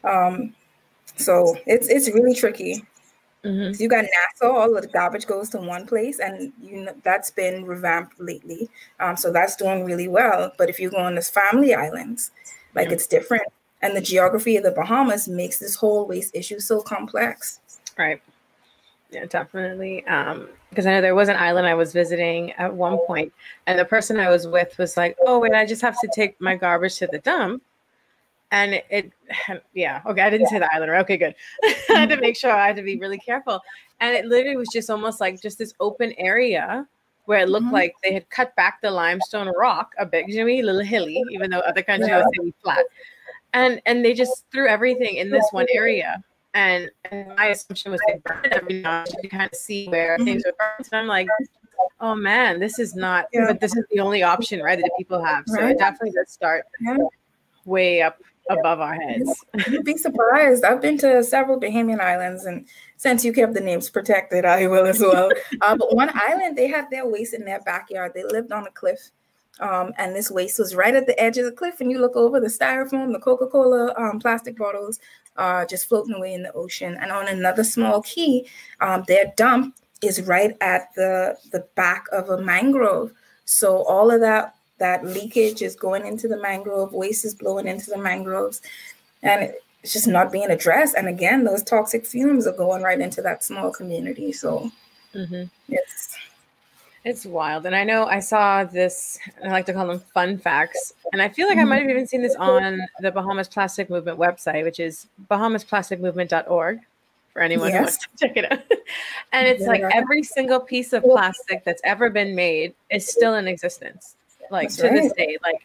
Um, 0.04 0.54
so 1.16 1.56
it's 1.66 1.88
it's 1.88 2.08
really 2.08 2.34
tricky. 2.34 2.84
Mm-hmm. 3.44 3.74
So 3.74 3.82
you 3.82 3.88
got 3.88 4.04
Nassau, 4.04 4.56
all 4.56 4.74
the 4.74 4.86
garbage 4.88 5.26
goes 5.26 5.48
to 5.50 5.58
one 5.58 5.86
place, 5.86 6.18
and 6.18 6.52
you 6.60 6.84
know 6.84 6.94
that's 7.04 7.30
been 7.30 7.64
revamped 7.64 8.18
lately. 8.20 8.68
Um, 9.00 9.16
so 9.16 9.32
that's 9.32 9.56
doing 9.56 9.84
really 9.84 10.08
well. 10.08 10.52
But 10.58 10.68
if 10.68 10.80
you 10.80 10.90
go 10.90 10.98
on 10.98 11.14
this 11.14 11.30
family 11.30 11.74
islands, 11.74 12.30
like 12.74 12.88
yeah. 12.88 12.94
it's 12.94 13.06
different, 13.06 13.44
and 13.82 13.96
the 13.96 14.00
geography 14.00 14.56
of 14.56 14.64
the 14.64 14.70
Bahamas 14.70 15.28
makes 15.28 15.58
this 15.58 15.74
whole 15.74 16.06
waste 16.06 16.34
issue 16.34 16.58
so 16.58 16.80
complex. 16.80 17.60
Right. 17.98 18.20
Yeah, 19.10 19.26
definitely. 19.26 20.04
Um, 20.06 20.48
because 20.70 20.86
I 20.86 20.90
know 20.92 21.00
there 21.00 21.14
was 21.14 21.28
an 21.28 21.36
island 21.36 21.66
I 21.66 21.74
was 21.74 21.92
visiting 21.92 22.52
at 22.52 22.74
one 22.74 22.98
point, 23.06 23.32
and 23.66 23.78
the 23.78 23.84
person 23.84 24.18
I 24.18 24.28
was 24.28 24.46
with 24.46 24.76
was 24.78 24.96
like, 24.96 25.16
"Oh, 25.24 25.38
wait, 25.38 25.52
I 25.52 25.64
just 25.64 25.80
have 25.82 25.98
to 26.00 26.08
take 26.14 26.38
my 26.40 26.56
garbage 26.56 26.96
to 26.96 27.06
the 27.06 27.18
dump." 27.18 27.62
And 28.50 28.74
it, 28.74 28.86
it 28.90 29.12
yeah, 29.74 30.02
okay, 30.06 30.22
I 30.22 30.30
didn't 30.30 30.48
say 30.48 30.58
the 30.58 30.74
island. 30.74 30.90
Okay, 30.90 31.16
good. 31.16 31.34
I 31.64 32.00
had 32.00 32.10
to 32.10 32.20
make 32.20 32.36
sure 32.36 32.50
I 32.50 32.66
had 32.66 32.76
to 32.76 32.82
be 32.82 32.98
really 32.98 33.18
careful, 33.18 33.60
and 34.00 34.14
it 34.14 34.26
literally 34.26 34.56
was 34.56 34.68
just 34.72 34.90
almost 34.90 35.20
like 35.20 35.40
just 35.40 35.58
this 35.58 35.72
open 35.80 36.12
area 36.18 36.86
where 37.26 37.40
it 37.40 37.48
looked 37.48 37.66
mm-hmm. 37.66 37.74
like 37.74 37.94
they 38.02 38.12
had 38.12 38.28
cut 38.30 38.54
back 38.56 38.80
the 38.82 38.90
limestone 38.90 39.48
rock 39.58 39.92
a 39.98 40.06
bit, 40.06 40.28
you 40.28 40.36
know, 40.36 40.48
a 40.48 40.62
little 40.62 40.80
hilly, 40.80 41.22
even 41.30 41.50
though 41.50 41.60
other 41.60 41.82
countries 41.82 42.08
yeah. 42.08 42.18
would 42.18 42.34
say 42.46 42.52
flat, 42.62 42.84
and 43.56 43.82
and 43.86 44.04
they 44.04 44.14
just 44.14 44.44
threw 44.52 44.68
everything 44.68 45.16
in 45.16 45.30
this 45.30 45.48
one 45.50 45.66
area 45.72 46.22
and, 46.56 46.90
and 47.10 47.36
my 47.36 47.46
assumption 47.48 47.92
was 47.92 48.00
they 48.08 48.18
burned 48.24 48.46
every 48.46 48.80
now 48.80 49.04
to 49.04 49.28
kind 49.28 49.50
of 49.52 49.54
see 49.54 49.88
where 49.88 50.16
mm-hmm. 50.16 50.24
things 50.24 50.42
were 50.46 50.54
burned. 50.58 50.88
And 50.90 51.00
I'm 51.02 51.06
like, 51.06 51.28
oh 52.00 52.14
man, 52.14 52.60
this 52.60 52.78
is 52.78 52.94
not, 52.94 53.26
yeah. 53.30 53.46
but 53.48 53.60
this 53.60 53.76
is 53.76 53.84
the 53.90 54.00
only 54.00 54.22
option, 54.22 54.62
right, 54.62 54.78
that 54.78 54.90
people 54.96 55.22
have. 55.22 55.44
So 55.46 55.56
right. 55.60 55.72
it 55.72 55.78
definitely 55.78 56.12
does 56.12 56.30
start 56.30 56.64
yeah. 56.80 56.96
way 57.66 58.00
up 58.00 58.22
above 58.48 58.80
our 58.80 58.94
heads. 58.94 59.44
You'd 59.68 59.84
be 59.84 59.98
surprised. 59.98 60.64
I've 60.64 60.80
been 60.80 60.96
to 60.98 61.22
several 61.22 61.60
Bahamian 61.60 62.00
islands, 62.00 62.46
and 62.46 62.66
since 62.96 63.22
you 63.22 63.34
kept 63.34 63.52
the 63.52 63.60
names 63.60 63.90
protected, 63.90 64.46
I 64.46 64.66
will 64.66 64.86
as 64.86 65.00
well. 65.00 65.30
uh, 65.60 65.76
but 65.76 65.94
one 65.94 66.10
island, 66.14 66.56
they 66.56 66.68
had 66.68 66.88
their 66.90 67.06
waste 67.06 67.34
in 67.34 67.44
their 67.44 67.60
backyard. 67.60 68.12
They 68.14 68.24
lived 68.24 68.50
on 68.50 68.66
a 68.66 68.70
cliff. 68.70 69.10
Um, 69.60 69.92
and 69.96 70.14
this 70.14 70.30
waste 70.30 70.58
was 70.58 70.74
right 70.74 70.94
at 70.94 71.06
the 71.06 71.18
edge 71.20 71.38
of 71.38 71.44
the 71.44 71.52
cliff. 71.52 71.80
And 71.80 71.90
you 71.90 71.98
look 71.98 72.16
over 72.16 72.40
the 72.40 72.48
styrofoam, 72.48 73.12
the 73.12 73.18
Coca 73.18 73.46
Cola 73.46 73.94
um, 73.96 74.20
plastic 74.20 74.56
bottles, 74.56 75.00
uh, 75.36 75.64
just 75.64 75.88
floating 75.88 76.14
away 76.14 76.34
in 76.34 76.42
the 76.42 76.52
ocean. 76.52 76.96
And 77.00 77.10
on 77.10 77.28
another 77.28 77.64
small 77.64 78.02
cay, 78.02 78.46
um, 78.80 79.04
their 79.06 79.32
dump 79.36 79.76
is 80.02 80.22
right 80.22 80.56
at 80.60 80.94
the 80.94 81.36
the 81.52 81.60
back 81.74 82.06
of 82.12 82.28
a 82.28 82.40
mangrove. 82.40 83.12
So 83.44 83.82
all 83.84 84.10
of 84.10 84.20
that 84.20 84.54
that 84.78 85.04
leakage 85.04 85.62
is 85.62 85.74
going 85.74 86.06
into 86.06 86.28
the 86.28 86.40
mangrove, 86.40 86.92
waste 86.92 87.24
is 87.24 87.34
blowing 87.34 87.66
into 87.66 87.90
the 87.90 87.98
mangroves, 87.98 88.60
and 89.22 89.54
it's 89.82 89.92
just 89.92 90.06
not 90.06 90.32
being 90.32 90.50
addressed. 90.50 90.96
And 90.96 91.08
again, 91.08 91.44
those 91.44 91.62
toxic 91.62 92.04
fumes 92.04 92.46
are 92.46 92.52
going 92.52 92.82
right 92.82 93.00
into 93.00 93.22
that 93.22 93.42
small 93.42 93.70
community. 93.70 94.32
So 94.32 94.70
mm-hmm. 95.14 95.44
it's 95.68 96.16
it's 97.06 97.24
wild. 97.24 97.66
And 97.66 97.76
I 97.76 97.84
know 97.84 98.06
I 98.06 98.18
saw 98.18 98.64
this, 98.64 99.16
I 99.42 99.48
like 99.48 99.64
to 99.66 99.72
call 99.72 99.86
them 99.86 100.00
fun 100.12 100.38
facts. 100.38 100.92
And 101.12 101.22
I 101.22 101.28
feel 101.28 101.46
like 101.46 101.56
I 101.56 101.60
mm-hmm. 101.60 101.68
might 101.68 101.80
have 101.82 101.88
even 101.88 102.04
seen 102.04 102.20
this 102.20 102.34
on 102.34 102.80
the 102.98 103.12
Bahamas 103.12 103.46
Plastic 103.46 103.88
Movement 103.88 104.18
website, 104.18 104.64
which 104.64 104.80
is 104.80 105.06
bahamasplasticmovement.org 105.30 106.80
for 107.32 107.42
anyone 107.42 107.68
yes. 107.68 107.76
who 107.76 107.82
wants 107.82 107.98
to 107.98 108.08
check 108.26 108.36
it 108.36 108.50
out. 108.50 108.58
and 109.32 109.46
it's 109.46 109.62
yeah. 109.62 109.68
like 109.68 109.82
every 109.94 110.24
single 110.24 110.58
piece 110.58 110.92
of 110.92 111.04
plastic 111.04 111.62
that's 111.64 111.80
ever 111.84 112.10
been 112.10 112.34
made 112.34 112.74
is 112.90 113.06
still 113.08 113.36
in 113.36 113.46
existence, 113.46 114.16
like 114.50 114.68
that's 114.68 114.76
to 114.78 114.88
right. 114.88 115.02
this 115.02 115.12
day. 115.12 115.38
Like, 115.44 115.64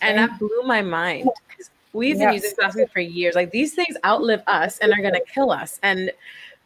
and 0.00 0.18
that 0.18 0.40
blew 0.40 0.62
my 0.64 0.82
mind 0.82 1.30
because 1.48 1.70
we've 1.92 2.16
yes. 2.16 2.24
been 2.24 2.34
using 2.34 2.56
plastic 2.58 2.90
for 2.90 2.98
years. 2.98 3.36
Like 3.36 3.52
these 3.52 3.74
things 3.74 3.96
outlive 4.04 4.42
us 4.48 4.78
and 4.78 4.92
are 4.92 5.00
going 5.00 5.14
to 5.14 5.24
kill 5.32 5.52
us. 5.52 5.78
And 5.84 6.10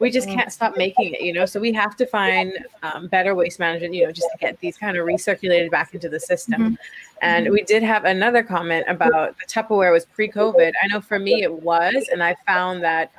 we 0.00 0.10
just 0.10 0.28
can't 0.28 0.52
stop 0.52 0.76
making 0.76 1.14
it, 1.14 1.22
you 1.22 1.32
know. 1.32 1.46
So 1.46 1.60
we 1.60 1.72
have 1.72 1.96
to 1.96 2.06
find 2.06 2.52
um, 2.82 3.06
better 3.06 3.34
waste 3.34 3.58
management, 3.60 3.94
you 3.94 4.04
know, 4.04 4.12
just 4.12 4.28
to 4.32 4.38
get 4.38 4.58
these 4.60 4.76
kind 4.76 4.96
of 4.96 5.06
recirculated 5.06 5.70
back 5.70 5.94
into 5.94 6.08
the 6.08 6.18
system. 6.18 6.60
Mm-hmm. 6.60 6.74
And 7.22 7.50
we 7.50 7.62
did 7.62 7.82
have 7.82 8.04
another 8.04 8.42
comment 8.42 8.84
about 8.88 9.36
the 9.38 9.46
Tupperware 9.46 9.92
was 9.92 10.04
pre-COVID. 10.04 10.72
I 10.82 10.86
know 10.88 11.00
for 11.00 11.18
me 11.18 11.42
it 11.42 11.52
was, 11.62 12.08
and 12.12 12.22
I 12.22 12.36
found 12.46 12.82
that 12.82 13.12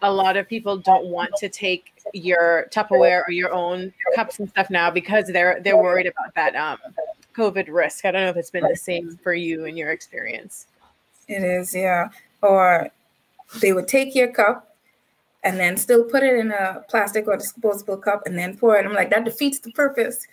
a 0.00 0.12
lot 0.12 0.36
of 0.36 0.48
people 0.48 0.76
don't 0.78 1.06
want 1.06 1.30
to 1.36 1.48
take 1.48 1.92
your 2.12 2.66
Tupperware 2.70 3.22
or 3.28 3.30
your 3.30 3.52
own 3.52 3.92
cups 4.14 4.40
and 4.40 4.48
stuff 4.48 4.70
now 4.70 4.90
because 4.90 5.26
they're 5.28 5.60
they're 5.62 5.76
worried 5.76 6.06
about 6.06 6.34
that 6.34 6.56
um, 6.56 6.78
COVID 7.36 7.68
risk. 7.70 8.04
I 8.04 8.10
don't 8.10 8.22
know 8.22 8.30
if 8.30 8.36
it's 8.36 8.50
been 8.50 8.66
the 8.66 8.74
same 8.74 9.18
for 9.22 9.34
you 9.34 9.66
in 9.66 9.76
your 9.76 9.90
experience. 9.90 10.66
It 11.28 11.44
is, 11.44 11.74
yeah. 11.74 12.08
Or 12.42 12.88
they 13.60 13.72
would 13.72 13.86
take 13.86 14.14
your 14.14 14.32
cup 14.32 14.71
and 15.44 15.58
then 15.58 15.76
still 15.76 16.04
put 16.04 16.22
it 16.22 16.36
in 16.36 16.52
a 16.52 16.84
plastic 16.88 17.26
or 17.26 17.36
disposable 17.36 17.96
cup 17.96 18.22
and 18.26 18.38
then 18.38 18.56
pour 18.56 18.76
it. 18.76 18.86
I'm 18.86 18.92
like, 18.92 19.10
that 19.10 19.24
defeats 19.24 19.58
the 19.58 19.72
purpose. 19.72 20.26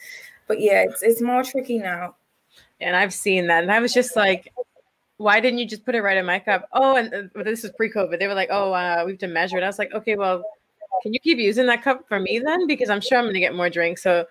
But 0.47 0.61
yeah, 0.61 0.83
it's 0.83 1.01
it's 1.03 1.21
more 1.21 1.43
tricky 1.43 1.77
now. 1.77 2.15
And 2.81 2.95
I've 2.95 3.13
seen 3.13 3.47
that. 3.47 3.63
And 3.63 3.71
I 3.71 3.79
was 3.79 3.93
just 3.93 4.15
like, 4.15 4.53
why 5.17 5.39
didn't 5.39 5.59
you 5.59 5.67
just 5.67 5.85
put 5.85 5.95
it 5.95 6.01
right 6.01 6.17
in 6.17 6.25
my 6.25 6.39
cup? 6.39 6.67
Oh, 6.71 6.95
and 6.95 7.13
uh, 7.13 7.43
this 7.43 7.63
is 7.63 7.71
pre-COVID. 7.71 8.19
They 8.19 8.27
were 8.27 8.33
like, 8.33 8.49
oh, 8.51 8.71
uh, 8.71 9.03
we 9.05 9.11
have 9.11 9.19
to 9.19 9.27
measure 9.27 9.57
it. 9.57 9.63
I 9.63 9.67
was 9.67 9.77
like, 9.77 9.93
okay, 9.93 10.15
well, 10.15 10.43
can 11.03 11.13
you 11.13 11.19
keep 11.19 11.37
using 11.37 11.65
that 11.67 11.83
cup 11.83 12.07
for 12.07 12.19
me 12.19 12.39
then? 12.39 12.67
Because 12.67 12.89
I'm 12.89 13.01
sure 13.01 13.17
I'm 13.17 13.25
gonna 13.25 13.39
get 13.39 13.55
more 13.55 13.69
drinks. 13.69 14.01
So 14.01 14.25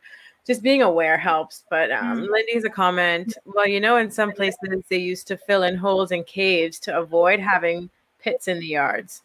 just 0.47 0.63
being 0.63 0.83
aware 0.83 1.19
helps. 1.19 1.65
But 1.69 1.91
um, 1.91 2.23
mm-hmm. 2.23 2.33
Lindy's 2.33 2.65
a 2.65 2.71
comment. 2.71 3.37
Well, 3.45 3.69
you 3.69 3.81
know, 3.81 3.97
in 3.97 4.11
some 4.11 4.33
places 4.33 4.59
they 4.89 4.99
used 4.99 5.27
to 5.29 5.37
fill 5.37 5.65
in 5.65 5.77
holes 5.77 6.11
in 6.11 6.25
caves 6.25 6.79
to 6.81 6.99
avoid 6.99 7.41
having 7.41 7.91
pits 8.19 8.49
in 8.49 8.59
the 8.59 8.67
yards. 8.67 9.23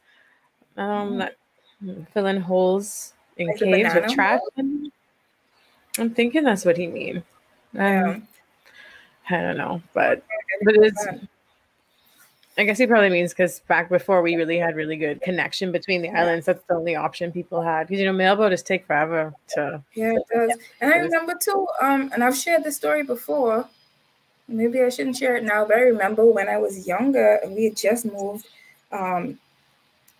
Um, 0.76 0.86
mm-hmm. 0.86 1.18
that 1.20 1.38
fill 2.14 2.28
in 2.28 2.42
holes 2.42 3.14
in 3.38 3.48
like 3.48 3.58
caves 3.58 3.94
with 3.94 4.12
trash. 4.12 4.40
I'm 5.98 6.10
thinking 6.14 6.44
that's 6.44 6.66
what 6.66 6.78
he 6.78 6.88
mean. 6.88 7.24
Um, 7.78 8.28
I 9.30 9.42
don't 9.42 9.58
know, 9.58 9.82
but 9.94 10.24
but 10.64 10.76
it's. 10.76 11.08
I 12.56 12.66
guess 12.66 12.78
he 12.78 12.86
probably 12.86 13.10
means 13.10 13.32
because 13.32 13.62
back 13.62 13.90
before 13.90 14.22
we 14.22 14.36
really 14.36 14.60
had 14.60 14.76
really 14.76 14.96
good 14.96 15.22
connection 15.24 15.72
between 15.72 16.04
the 16.04 16.10
islands, 16.10 16.46
that's 16.46 16.64
the 16.66 16.76
only 16.76 16.96
option 16.96 17.32
people 17.32 17.64
had. 17.64 17.88
Because 17.88 18.00
you 18.00 18.06
know, 18.06 18.14
mailboats 18.14 18.62
take 18.62 18.86
forever 18.86 19.34
to. 19.56 19.82
Yeah, 19.96 20.14
it 20.14 20.24
does. 20.32 20.60
And 20.80 20.94
I 20.94 20.98
remember 20.98 21.34
too. 21.42 21.68
Um, 21.82 22.12
and 22.14 22.24
I've 22.24 22.38
shared 22.38 22.64
this 22.64 22.76
story 22.76 23.02
before. 23.02 23.68
Maybe 24.48 24.82
I 24.82 24.90
shouldn't 24.90 25.16
share 25.16 25.36
it 25.36 25.44
now, 25.44 25.66
but 25.66 25.78
I 25.78 25.82
remember 25.82 26.26
when 26.26 26.48
I 26.48 26.58
was 26.58 26.86
younger 26.86 27.40
and 27.44 27.56
we 27.56 27.64
had 27.64 27.76
just 27.76 28.06
moved 28.06 28.46
um, 28.92 29.40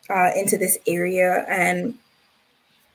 uh, 0.10 0.32
into 0.36 0.58
this 0.58 0.78
area 0.88 1.46
and 1.48 1.96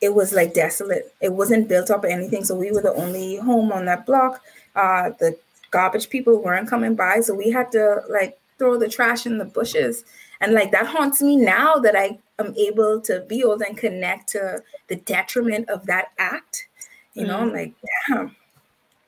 it 0.01 0.15
was 0.15 0.33
like 0.33 0.55
desolate. 0.55 1.13
It 1.21 1.33
wasn't 1.33 1.69
built 1.69 1.91
up 1.91 2.05
or 2.05 2.09
anything. 2.09 2.45
So 2.45 2.55
we 2.55 2.71
were 2.71 2.83
the 2.83 2.95
only 2.95 3.37
home 3.37 3.73
on 3.73 3.87
that 3.87 4.07
block. 4.07 4.43
Uh, 4.77 5.11
the 5.19 5.37
garbage 5.71 6.09
people 6.09 6.41
weren't 6.43 6.69
coming 6.69 6.95
by. 6.95 7.21
So 7.21 7.35
we 7.35 7.51
had 7.51 7.73
to 7.73 8.03
like 8.09 8.39
throw 8.59 8.79
the 8.79 8.89
trash 8.89 9.27
in 9.27 9.39
the 9.39 9.45
bushes. 9.45 10.05
And 10.41 10.55
like 10.55 10.71
that 10.71 10.87
haunts 10.87 11.21
me 11.21 11.37
now 11.37 11.77
that 11.77 11.97
I 11.97 12.19
am 12.39 12.55
able 12.57 13.01
to 13.03 13.21
be 13.29 13.43
old 13.43 13.63
and 13.63 13.77
connect 13.77 14.29
to 14.31 14.63
the 14.87 14.97
detriment 14.97 15.69
of 15.69 15.87
that 15.87 16.13
act. 16.19 16.69
You 17.15 17.27
know, 17.27 17.39
mm 17.39 17.43
I'm 17.43 17.53
like, 17.53 17.75
damn, 18.09 18.37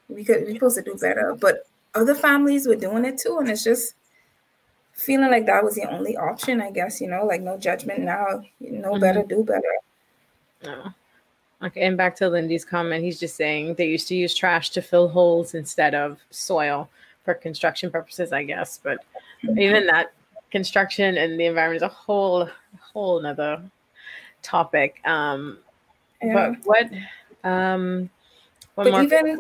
we 0.09 0.25
could 0.25 0.47
we 0.47 0.55
supposed 0.55 0.77
to 0.77 0.83
do 0.83 0.97
better. 0.97 1.37
But 1.39 1.69
other 1.95 2.15
families 2.15 2.67
were 2.67 2.75
doing 2.75 3.05
it 3.05 3.19
too. 3.19 3.39
And 3.39 3.49
it's 3.49 3.63
just 3.63 3.95
feeling 5.01 5.31
like 5.31 5.47
that 5.47 5.65
was 5.65 5.75
the 5.75 5.91
only 5.91 6.17
option, 6.17 6.61
I 6.61 6.71
guess, 6.71 7.01
you 7.01 7.09
know, 7.09 7.25
like 7.25 7.41
no 7.41 7.57
judgment 7.57 8.01
now, 8.01 8.43
you 8.61 8.73
know 8.73 8.93
mm-hmm. 8.93 9.01
better, 9.01 9.23
do 9.23 9.43
better. 9.43 9.75
No. 10.63 10.93
Okay, 11.63 11.83
and 11.83 11.97
back 11.97 12.17
to 12.17 12.29
Lindy's 12.29 12.65
comment, 12.65 13.05
he's 13.05 13.21
just 13.21 13.37
saying 13.37 13.75
they 13.75 13.87
used 13.87 14.09
to 14.09 14.15
use 14.15 14.35
trash 14.35 14.71
to 14.71 14.83
fill 14.83 15.09
holes 15.09 15.55
instead 15.55 15.95
of 15.95 16.19
soil 16.31 16.89
for 17.25 17.35
construction 17.35 17.91
purposes, 17.91 18.33
I 18.33 18.45
guess. 18.45 18.79
But 18.83 18.99
mm-hmm. 19.45 19.59
even 19.59 19.87
that 19.87 20.13
construction 20.51 21.17
and 21.17 21.39
the 21.39 21.47
environment 21.47 21.77
is 21.77 21.83
a 21.83 21.89
whole 21.89 22.49
whole 22.81 23.19
another 23.19 23.63
topic. 24.43 25.01
Um 25.05 25.59
yeah. 26.23 26.55
but 26.65 26.65
what 26.65 27.51
um 27.51 28.11
one 28.75 28.91
but 28.91 29.05
even 29.05 29.39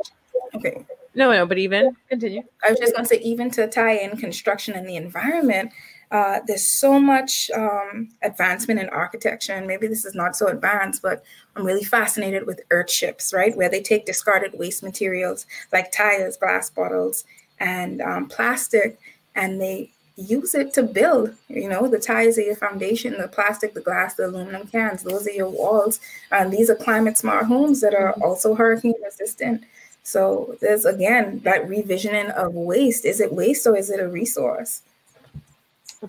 okay 0.54 0.84
no, 1.14 1.32
no, 1.32 1.46
but 1.46 1.58
even 1.58 1.96
continue. 2.08 2.42
I 2.66 2.70
was 2.70 2.78
just 2.78 2.94
going 2.94 3.04
to 3.04 3.08
say, 3.08 3.20
even 3.20 3.50
to 3.52 3.68
tie 3.68 3.98
in 3.98 4.16
construction 4.16 4.74
and 4.74 4.88
the 4.88 4.96
environment, 4.96 5.72
uh, 6.10 6.40
there's 6.46 6.66
so 6.66 6.98
much 6.98 7.50
um, 7.52 8.08
advancement 8.22 8.80
in 8.80 8.88
architecture, 8.88 9.52
and 9.52 9.66
maybe 9.66 9.86
this 9.86 10.04
is 10.04 10.14
not 10.14 10.34
so 10.34 10.48
advanced, 10.48 11.02
but 11.02 11.22
I'm 11.54 11.64
really 11.64 11.84
fascinated 11.84 12.46
with 12.46 12.60
earthships, 12.70 13.32
right? 13.32 13.56
Where 13.56 13.68
they 13.68 13.80
take 13.80 14.06
discarded 14.06 14.58
waste 14.58 14.82
materials 14.82 15.46
like 15.72 15.92
tires, 15.92 16.36
glass 16.36 16.68
bottles, 16.68 17.24
and 17.58 18.02
um, 18.02 18.28
plastic, 18.28 18.98
and 19.36 19.60
they 19.60 19.90
use 20.16 20.54
it 20.54 20.74
to 20.74 20.82
build. 20.82 21.34
You 21.48 21.68
know, 21.68 21.88
the 21.88 21.98
tires 21.98 22.38
are 22.38 22.42
your 22.42 22.56
foundation, 22.56 23.16
the 23.16 23.28
plastic, 23.28 23.74
the 23.74 23.80
glass, 23.80 24.14
the 24.14 24.26
aluminum 24.26 24.66
cans, 24.66 25.02
those 25.02 25.26
are 25.26 25.32
your 25.32 25.48
walls. 25.48 26.00
And 26.30 26.52
these 26.52 26.70
are 26.70 26.76
climate 26.76 27.18
smart 27.18 27.46
homes 27.46 27.80
that 27.80 27.94
are 27.94 28.12
also 28.22 28.54
hurricane 28.54 28.94
resistant. 29.04 29.64
So 30.10 30.56
there's 30.60 30.84
again 30.84 31.40
that 31.44 31.68
revisioning 31.68 32.30
of 32.32 32.54
waste. 32.54 33.04
Is 33.04 33.20
it 33.20 33.32
waste 33.32 33.66
or 33.66 33.76
is 33.76 33.90
it 33.90 34.00
a 34.00 34.08
resource? 34.08 34.82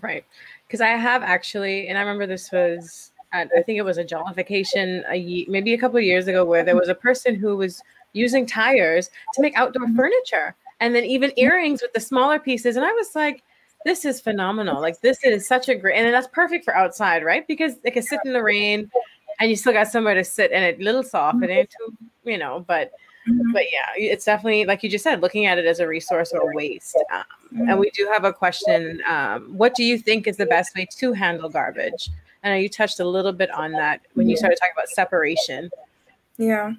Right. 0.01 0.25
Because 0.65 0.81
I 0.81 0.87
have 0.87 1.21
actually, 1.21 1.87
and 1.87 1.97
I 1.97 2.01
remember 2.01 2.25
this 2.25 2.51
was, 2.51 3.11
at, 3.33 3.49
I 3.55 3.61
think 3.61 3.77
it 3.77 3.83
was 3.83 3.97
a 3.97 4.03
jollification 4.03 5.03
a 5.07 5.15
ye- 5.15 5.45
maybe 5.49 5.73
a 5.73 5.77
couple 5.77 5.97
of 5.97 6.03
years 6.03 6.27
ago, 6.27 6.43
where 6.45 6.63
there 6.63 6.75
was 6.75 6.89
a 6.89 6.95
person 6.95 7.35
who 7.35 7.57
was 7.57 7.81
using 8.13 8.45
tires 8.45 9.09
to 9.33 9.41
make 9.41 9.55
outdoor 9.55 9.85
mm-hmm. 9.85 9.97
furniture, 9.97 10.55
and 10.79 10.95
then 10.95 11.03
even 11.03 11.31
earrings 11.37 11.81
with 11.81 11.93
the 11.93 11.99
smaller 11.99 12.39
pieces. 12.39 12.75
And 12.75 12.85
I 12.85 12.91
was 12.93 13.15
like, 13.15 13.43
this 13.85 14.05
is 14.05 14.19
phenomenal. 14.19 14.81
Like 14.81 15.01
this 15.01 15.23
is 15.23 15.47
such 15.47 15.69
a 15.69 15.75
great, 15.75 15.95
and 15.97 16.13
that's 16.13 16.27
perfect 16.27 16.65
for 16.65 16.75
outside, 16.75 17.23
right? 17.23 17.45
Because 17.47 17.77
they 17.79 17.91
can 17.91 18.03
sit 18.03 18.19
in 18.25 18.33
the 18.33 18.41
rain, 18.41 18.89
and 19.39 19.49
you 19.49 19.55
still 19.55 19.73
got 19.73 19.89
somewhere 19.89 20.15
to 20.15 20.23
sit, 20.23 20.51
and 20.51 20.63
it 20.63 20.79
little 20.79 21.03
soft. 21.03 21.43
It 21.43 21.49
ain't 21.49 21.69
too, 21.69 21.95
you 22.23 22.37
know, 22.37 22.65
but 22.67 22.91
Mm-hmm. 23.27 23.51
But 23.51 23.63
yeah, 23.71 23.93
it's 23.95 24.25
definitely 24.25 24.65
like 24.65 24.83
you 24.83 24.89
just 24.89 25.03
said, 25.03 25.21
looking 25.21 25.45
at 25.45 25.57
it 25.57 25.65
as 25.65 25.79
a 25.79 25.87
resource 25.87 26.31
or 26.31 26.53
waste. 26.55 26.95
Um, 27.11 27.23
mm-hmm. 27.53 27.69
And 27.69 27.79
we 27.79 27.91
do 27.91 28.09
have 28.11 28.23
a 28.23 28.33
question. 28.33 29.01
Um, 29.07 29.55
what 29.57 29.75
do 29.75 29.83
you 29.83 29.97
think 29.97 30.27
is 30.27 30.37
the 30.37 30.45
best 30.45 30.75
way 30.75 30.87
to 30.97 31.13
handle 31.13 31.49
garbage? 31.49 32.09
I 32.43 32.49
know 32.49 32.55
you 32.55 32.69
touched 32.69 32.99
a 32.99 33.05
little 33.05 33.33
bit 33.33 33.51
on 33.51 33.71
that 33.73 34.01
when 34.15 34.27
you 34.27 34.35
started 34.35 34.57
talking 34.59 34.73
about 34.75 34.89
separation. 34.89 35.69
Yeah. 36.37 36.73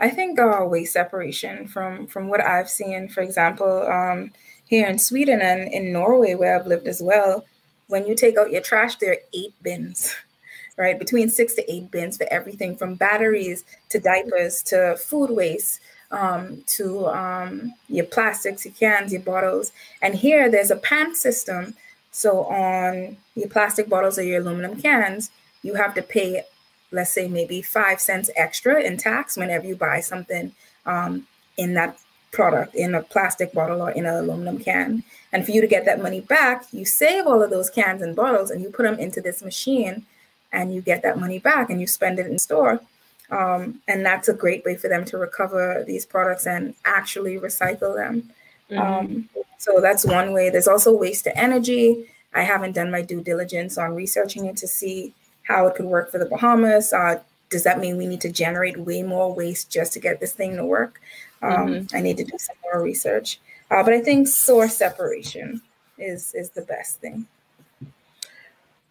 I 0.00 0.10
think 0.10 0.40
uh, 0.40 0.64
waste 0.64 0.94
separation 0.94 1.68
from 1.68 2.08
from 2.08 2.28
what 2.28 2.40
I've 2.40 2.68
seen, 2.68 3.08
for 3.08 3.20
example, 3.22 3.86
um, 3.86 4.32
here 4.66 4.88
in 4.88 4.98
Sweden 4.98 5.40
and 5.40 5.72
in 5.72 5.92
Norway, 5.92 6.34
where 6.34 6.58
I've 6.58 6.66
lived 6.66 6.88
as 6.88 7.00
well, 7.00 7.44
when 7.86 8.06
you 8.06 8.16
take 8.16 8.36
out 8.36 8.50
your 8.50 8.62
trash, 8.62 8.96
there 8.96 9.12
are 9.12 9.18
eight 9.32 9.54
bins 9.62 10.16
right? 10.82 10.98
Between 10.98 11.30
six 11.30 11.54
to 11.54 11.72
eight 11.72 11.92
bins 11.92 12.16
for 12.16 12.26
everything 12.30 12.76
from 12.76 12.96
batteries 12.96 13.64
to 13.90 14.00
diapers 14.00 14.62
to 14.64 14.96
food 14.96 15.30
waste 15.30 15.80
um, 16.10 16.64
to 16.76 17.06
um, 17.06 17.72
your 17.88 18.04
plastics, 18.04 18.64
your 18.64 18.74
cans, 18.74 19.12
your 19.12 19.22
bottles. 19.22 19.70
And 20.02 20.16
here 20.16 20.50
there's 20.50 20.72
a 20.72 20.76
pan 20.76 21.14
system. 21.14 21.74
So 22.10 22.44
on 22.46 23.16
your 23.36 23.48
plastic 23.48 23.88
bottles 23.88 24.18
or 24.18 24.24
your 24.24 24.40
aluminum 24.40 24.82
cans, 24.82 25.30
you 25.62 25.74
have 25.74 25.94
to 25.94 26.02
pay, 26.02 26.42
let's 26.90 27.12
say, 27.12 27.28
maybe 27.28 27.62
five 27.62 28.00
cents 28.00 28.28
extra 28.34 28.82
in 28.82 28.96
tax 28.96 29.36
whenever 29.36 29.66
you 29.66 29.76
buy 29.76 30.00
something 30.00 30.52
um, 30.84 31.28
in 31.56 31.74
that 31.74 31.96
product 32.32 32.74
in 32.74 32.94
a 32.94 33.02
plastic 33.02 33.52
bottle 33.52 33.82
or 33.82 33.92
in 33.92 34.04
an 34.04 34.14
aluminum 34.14 34.58
can. 34.58 35.04
And 35.32 35.44
for 35.44 35.52
you 35.52 35.60
to 35.60 35.66
get 35.68 35.84
that 35.84 36.02
money 36.02 36.22
back, 36.22 36.66
you 36.72 36.84
save 36.84 37.26
all 37.26 37.40
of 37.40 37.50
those 37.50 37.70
cans 37.70 38.02
and 38.02 38.16
bottles 38.16 38.50
and 38.50 38.60
you 38.60 38.68
put 38.70 38.82
them 38.82 38.98
into 38.98 39.20
this 39.20 39.42
machine 39.42 40.06
and 40.52 40.74
you 40.74 40.80
get 40.80 41.02
that 41.02 41.18
money 41.18 41.38
back 41.38 41.70
and 41.70 41.80
you 41.80 41.86
spend 41.86 42.18
it 42.18 42.26
in 42.26 42.38
store. 42.38 42.80
Um, 43.30 43.80
and 43.88 44.04
that's 44.04 44.28
a 44.28 44.34
great 44.34 44.64
way 44.64 44.76
for 44.76 44.88
them 44.88 45.04
to 45.06 45.16
recover 45.16 45.84
these 45.86 46.04
products 46.04 46.46
and 46.46 46.74
actually 46.84 47.36
recycle 47.36 47.94
them. 47.94 48.30
Mm-hmm. 48.70 48.78
Um, 48.80 49.28
so 49.58 49.80
that's 49.80 50.04
one 50.04 50.32
way. 50.32 50.50
There's 50.50 50.68
also 50.68 50.94
waste 50.94 51.24
to 51.24 51.38
energy. 51.38 52.08
I 52.34 52.42
haven't 52.42 52.72
done 52.72 52.90
my 52.90 53.02
due 53.02 53.22
diligence 53.22 53.78
on 53.78 53.94
researching 53.94 54.46
it 54.46 54.56
to 54.58 54.68
see 54.68 55.14
how 55.44 55.66
it 55.66 55.74
could 55.74 55.86
work 55.86 56.10
for 56.10 56.18
the 56.18 56.26
Bahamas. 56.26 56.92
Uh, 56.92 57.20
does 57.48 57.64
that 57.64 57.80
mean 57.80 57.96
we 57.96 58.06
need 58.06 58.20
to 58.22 58.32
generate 58.32 58.76
way 58.78 59.02
more 59.02 59.34
waste 59.34 59.70
just 59.70 59.92
to 59.94 60.00
get 60.00 60.20
this 60.20 60.32
thing 60.32 60.56
to 60.56 60.64
work? 60.64 61.00
Um, 61.42 61.68
mm-hmm. 61.68 61.96
I 61.96 62.00
need 62.00 62.16
to 62.18 62.24
do 62.24 62.36
some 62.38 62.56
more 62.62 62.82
research. 62.82 63.40
Uh, 63.70 63.82
but 63.82 63.92
I 63.92 64.00
think 64.00 64.28
source 64.28 64.76
separation 64.76 65.62
is 65.98 66.34
is 66.34 66.50
the 66.50 66.62
best 66.62 67.00
thing. 67.00 67.26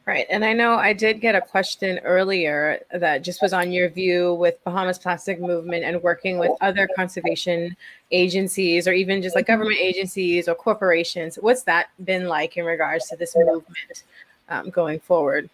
Right. 0.08 0.26
And 0.32 0.44
I 0.44 0.54
know 0.54 0.76
I 0.76 0.94
did 0.94 1.22
get 1.22 1.36
a 1.36 1.42
question 1.42 2.00
earlier 2.00 2.80
that 2.92 3.22
just 3.22 3.40
was 3.40 3.54
on 3.54 3.72
your 3.72 3.88
view 3.88 4.34
with 4.34 4.62
Bahamas 4.64 4.98
Plastic 4.98 5.40
Movement 5.40 5.84
and 5.84 6.02
working 6.02 6.40
with 6.40 6.52
other 6.60 6.90
conservation 6.96 7.78
agencies 8.12 8.88
or 8.88 8.94
even 8.94 9.22
just 9.22 9.36
like 9.36 9.46
government 9.46 9.78
agencies 9.80 10.48
or 10.48 10.56
corporations. 10.56 11.36
What's 11.36 11.64
that 11.64 11.90
been 12.04 12.28
like 12.28 12.58
in 12.58 12.66
regards 12.66 13.10
to 13.10 13.16
this 13.16 13.36
movement 13.36 14.04
um, 14.50 14.72
going 14.72 15.00
forward? 15.00 15.52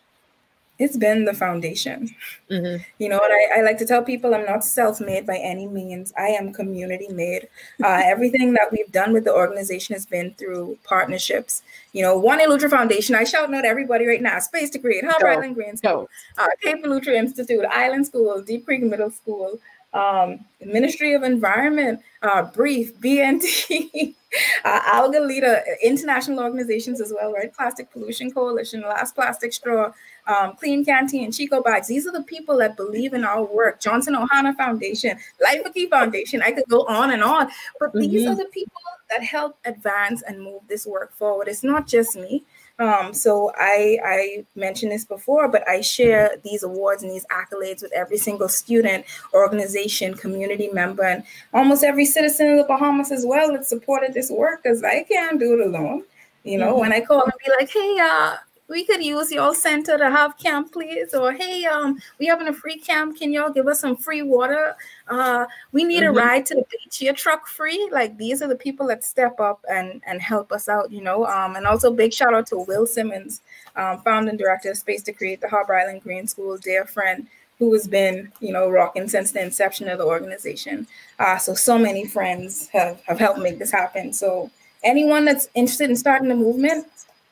It's 0.80 0.98
been 0.98 1.26
the 1.26 1.34
foundation. 1.34 2.16
Mm-hmm. 2.52 2.84
You 3.00 3.10
know 3.10 3.18
what 3.18 3.32
I, 3.32 3.60
I, 3.60 3.64
like 3.64 3.78
to 3.80 3.86
tell 3.86 4.04
people? 4.04 4.36
I'm 4.36 4.46
not 4.46 4.64
self-made 4.64 5.26
by 5.26 5.38
any 5.38 5.68
means. 5.68 6.14
I 6.18 6.28
am 6.28 6.54
community 6.54 7.08
made. 7.10 7.48
Uh, 7.84 8.02
everything 8.06 8.54
that 8.54 8.72
we've 8.72 8.92
done 8.92 9.12
with 9.12 9.24
the 9.24 9.34
organization 9.34 9.94
has 9.94 10.06
been 10.06 10.34
through 10.36 10.78
partnerships. 10.84 11.64
You 11.94 12.04
know, 12.04 12.18
One 12.18 12.40
Eleuthera 12.40 12.70
Foundation. 12.70 13.16
I 13.16 13.24
shout 13.24 13.54
out 13.54 13.66
everybody 13.66 14.06
right 14.06 14.22
now: 14.22 14.40
Space 14.40 14.70
to 14.72 14.80
Create, 14.80 15.04
Harbour 15.04 15.30
Island 15.30 15.56
Green 15.56 15.78
School, 15.78 16.10
uh, 16.38 16.48
Cape 16.62 16.84
Eleuthera 16.84 17.16
Institute, 17.16 17.66
Island 17.66 18.06
School, 18.06 18.42
Deep 18.42 18.66
Creek 18.66 18.84
Middle 18.84 19.10
School, 19.10 19.60
um, 19.98 20.46
Ministry 20.64 21.14
of 21.14 21.24
Environment, 21.24 22.00
uh, 22.22 22.44
BREEF, 22.44 22.94
BNT, 23.00 24.14
uh, 24.66 24.82
Algalita, 24.82 25.64
international 25.84 26.40
organizations 26.40 27.02
as 27.02 27.14
well, 27.14 27.34
right? 27.34 27.54
Plastic 27.54 27.92
Pollution 27.92 28.32
Coalition, 28.32 28.82
Last 28.82 29.16
Plastic 29.16 29.54
Straw, 29.54 29.92
um, 30.28 30.56
Klean 30.56 30.86
Kanteen, 30.86 31.36
Chico 31.36 31.62
Bags. 31.62 31.88
These 31.88 32.06
are 32.06 32.12
the 32.12 32.24
people 32.24 32.58
that 32.58 32.78
believe 32.78 33.14
in 33.14 33.24
our 33.24 33.44
work. 33.44 33.80
Johnson 33.80 34.16
Ohana 34.16 34.56
Foundation, 34.56 35.18
Lyford 35.44 35.74
Cay 35.74 35.88
Foundation. 35.88 36.42
I 36.42 36.52
could 36.52 36.68
go 36.70 36.86
on 36.86 37.12
and 37.12 37.24
on, 37.24 37.50
but 37.80 37.90
mm-hmm. 37.90 38.12
these 38.12 38.28
are 38.28 38.36
the 38.36 38.46
people 38.46 38.82
that 39.10 39.24
help 39.24 39.58
advance 39.66 40.22
and 40.22 40.42
move 40.42 40.62
this 40.68 40.86
work 40.86 41.14
forward. 41.14 41.48
It's 41.48 41.64
not 41.64 41.88
just 41.88 42.16
me. 42.16 42.44
Um, 42.80 43.14
so 43.14 43.52
I 43.56 43.98
I 44.04 44.46
mentioned 44.56 44.92
this 44.92 45.06
before, 45.06 45.48
but 45.48 45.68
I 45.68 45.82
share 45.82 46.36
these 46.44 46.62
awards 46.64 47.02
and 47.02 47.12
these 47.12 47.26
accolades 47.32 47.82
with 47.82 47.92
every 47.92 48.18
single 48.18 48.50
student, 48.50 49.06
organization, 49.34 50.14
community 50.14 50.70
member, 50.72 51.04
and 51.04 51.24
almost 51.54 51.84
every 51.84 52.06
citizen 52.06 52.52
of 52.52 52.58
the 52.58 52.64
Bahamas 52.66 53.12
as 53.12 53.26
well 53.26 53.52
that 53.54 53.66
supported 53.66 54.14
this 54.14 54.30
work 54.30 54.62
because 54.62 54.84
I 54.84 55.04
can't 55.04 55.40
do 55.40 55.60
it 55.60 55.68
alone. 55.68 56.04
You 56.44 56.60
know, 56.60 56.72
mm-hmm. 56.72 56.80
when 56.82 56.94
I 56.94 57.02
call 57.02 57.24
and 57.24 57.34
be 57.44 57.52
like, 57.60 57.70
hey, 57.70 57.98
uh, 58.00 58.36
we 58.70 58.84
could 58.84 59.04
use 59.04 59.32
your 59.32 59.56
center 59.56 59.98
to 59.98 60.10
have 60.10 60.38
camp, 60.38 60.74
please. 60.74 61.14
Or 61.14 61.32
hey, 61.32 61.66
um, 61.66 62.00
we 62.20 62.26
having 62.26 62.48
a 62.48 62.54
free 62.54 62.78
camp. 62.78 63.18
Can 63.18 63.32
y'all 63.32 63.50
give 63.50 63.68
us 63.68 63.80
some 63.80 63.96
free 63.96 64.22
water? 64.22 64.76
Uh, 65.08 65.46
we 65.72 65.84
need 65.84 66.04
mm-hmm. 66.04 66.18
a 66.18 66.22
ride 66.22 66.46
to 66.48 66.56
the 66.56 66.66
beach. 66.70 67.02
Your 67.02 67.14
truck 67.14 67.48
free. 67.48 67.90
Like 67.92 68.18
these 68.18 68.42
are 68.42 68.48
the 68.48 68.56
people 68.56 68.88
that 68.88 69.04
step 69.04 69.40
up 69.40 69.64
and 69.70 70.02
and 70.06 70.22
help 70.22 70.52
us 70.52 70.68
out, 70.68 70.92
you 70.92 71.02
know. 71.02 71.26
Um, 71.26 71.56
and 71.56 71.66
also 71.66 71.94
big 71.94 72.14
shout 72.14 72.34
out 72.34 72.48
to 72.48 72.58
Will 72.58 72.86
Simmons, 72.86 73.42
um, 73.76 74.02
founder 74.02 74.30
and 74.30 74.40
director 74.40 74.72
of 74.72 74.78
Space 74.78 75.04
to 75.04 75.14
Create 75.14 75.42
the 75.42 75.50
Harbour 75.50 75.76
Island 75.76 76.04
Green 76.04 76.28
School, 76.28 76.58
dear 76.58 76.86
friend 76.86 77.28
who 77.60 77.74
has 77.74 77.88
been, 77.88 78.32
you 78.40 78.54
know, 78.54 78.70
rocking 78.70 79.08
since 79.08 79.32
the 79.32 79.42
inception 79.42 79.90
of 79.90 79.98
the 79.98 80.06
organization. 80.06 80.86
Uh, 81.18 81.40
so 81.40 81.54
so 81.54 81.78
many 81.78 82.06
friends 82.06 82.68
have 82.68 83.02
have 83.06 83.18
helped 83.18 83.40
make 83.40 83.58
this 83.58 83.72
happen. 83.72 84.14
So 84.14 84.52
anyone 84.84 85.26
that's 85.26 85.50
interested 85.56 85.90
in 85.90 85.96
starting 85.96 86.28
the 86.28 86.36
movement, 86.36 86.86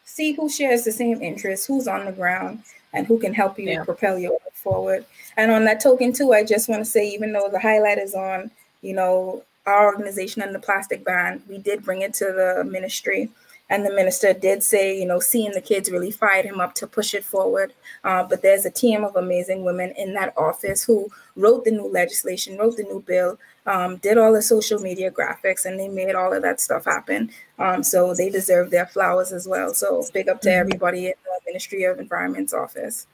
see 0.05 0.33
who 0.33 0.49
shares 0.49 0.83
the 0.83 0.91
same 0.91 1.21
interests, 1.21 1.65
who's 1.65 1.87
on 1.87 2.05
the 2.05 2.11
ground, 2.11 2.63
and 2.93 3.05
who 3.05 3.19
can 3.19 3.33
help 3.33 3.59
you 3.59 3.69
yeah. 3.69 3.83
propel 3.83 4.17
your 4.17 4.31
work 4.31 4.53
forward. 4.53 5.05
And 5.35 5.51
on 5.51 5.65
that 5.65 5.81
token, 5.81 6.13
too, 6.13 6.31
I 6.33 6.43
just 6.43 6.69
want 6.69 6.83
to 6.83 6.89
say, 6.89 7.07
even 7.09 7.33
though 7.33 7.49
the 7.51 7.59
highlight 7.59 7.97
is 7.97 8.15
on, 8.15 8.51
you 8.81 8.93
know, 8.93 9.43
our 9.65 9.85
organization 9.85 10.41
and 10.41 10.55
the 10.55 10.59
plastic 10.59 11.03
ban, 11.03 11.41
we 11.49 11.57
did 11.57 11.83
bring 11.83 12.01
it 12.01 12.13
to 12.15 12.25
the 12.25 12.63
ministry. 12.63 13.29
And 13.69 13.83
the 13.83 13.93
minister 13.93 14.31
did 14.31 14.61
say, 14.61 14.97
you 14.99 15.05
know, 15.05 15.19
seeing 15.19 15.51
the 15.51 15.61
kids 15.61 15.89
really 15.89 16.11
fired 16.11 16.45
him 16.45 16.59
up 16.59 16.75
to 16.75 16.87
push 16.87 17.13
it 17.15 17.23
forward. 17.23 17.73
Uh, 18.03 18.23
but 18.23 18.41
there's 18.41 18.65
a 18.65 18.69
team 18.69 19.03
of 19.03 19.15
amazing 19.15 19.63
women 19.63 19.91
in 19.97 20.13
that 20.13 20.33
office 20.37 20.83
who 20.83 21.09
wrote 21.35 21.65
the 21.65 21.71
new 21.71 21.87
legislation, 21.87 22.57
wrote 22.57 22.77
the 22.77 22.83
new 22.83 23.01
bill, 23.01 23.39
um, 23.65 23.97
did 23.97 24.19
all 24.19 24.33
the 24.33 24.41
social 24.41 24.79
media 24.79 25.09
graphics, 25.09 25.65
and 25.65 25.79
they 25.79 25.87
made 25.87 26.13
all 26.13 26.31
of 26.31 26.43
that 26.43 26.61
stuff 26.61 26.85
happen. 26.85 27.31
Um, 27.57 27.81
so 27.81 28.13
they 28.13 28.29
deserve 28.29 28.69
their 28.69 28.85
flowers 28.85 29.31
as 29.31 29.47
well. 29.47 29.73
So 29.73 30.03
big 30.13 30.29
up 30.29 30.41
to 30.41 30.49
mm-hmm. 30.49 30.59
everybody 30.59 31.07
in 31.07 31.13
the 31.23 31.39
Ministry 31.47 31.83
of 31.85 31.99
Environment's 31.99 32.53
office. 32.53 33.07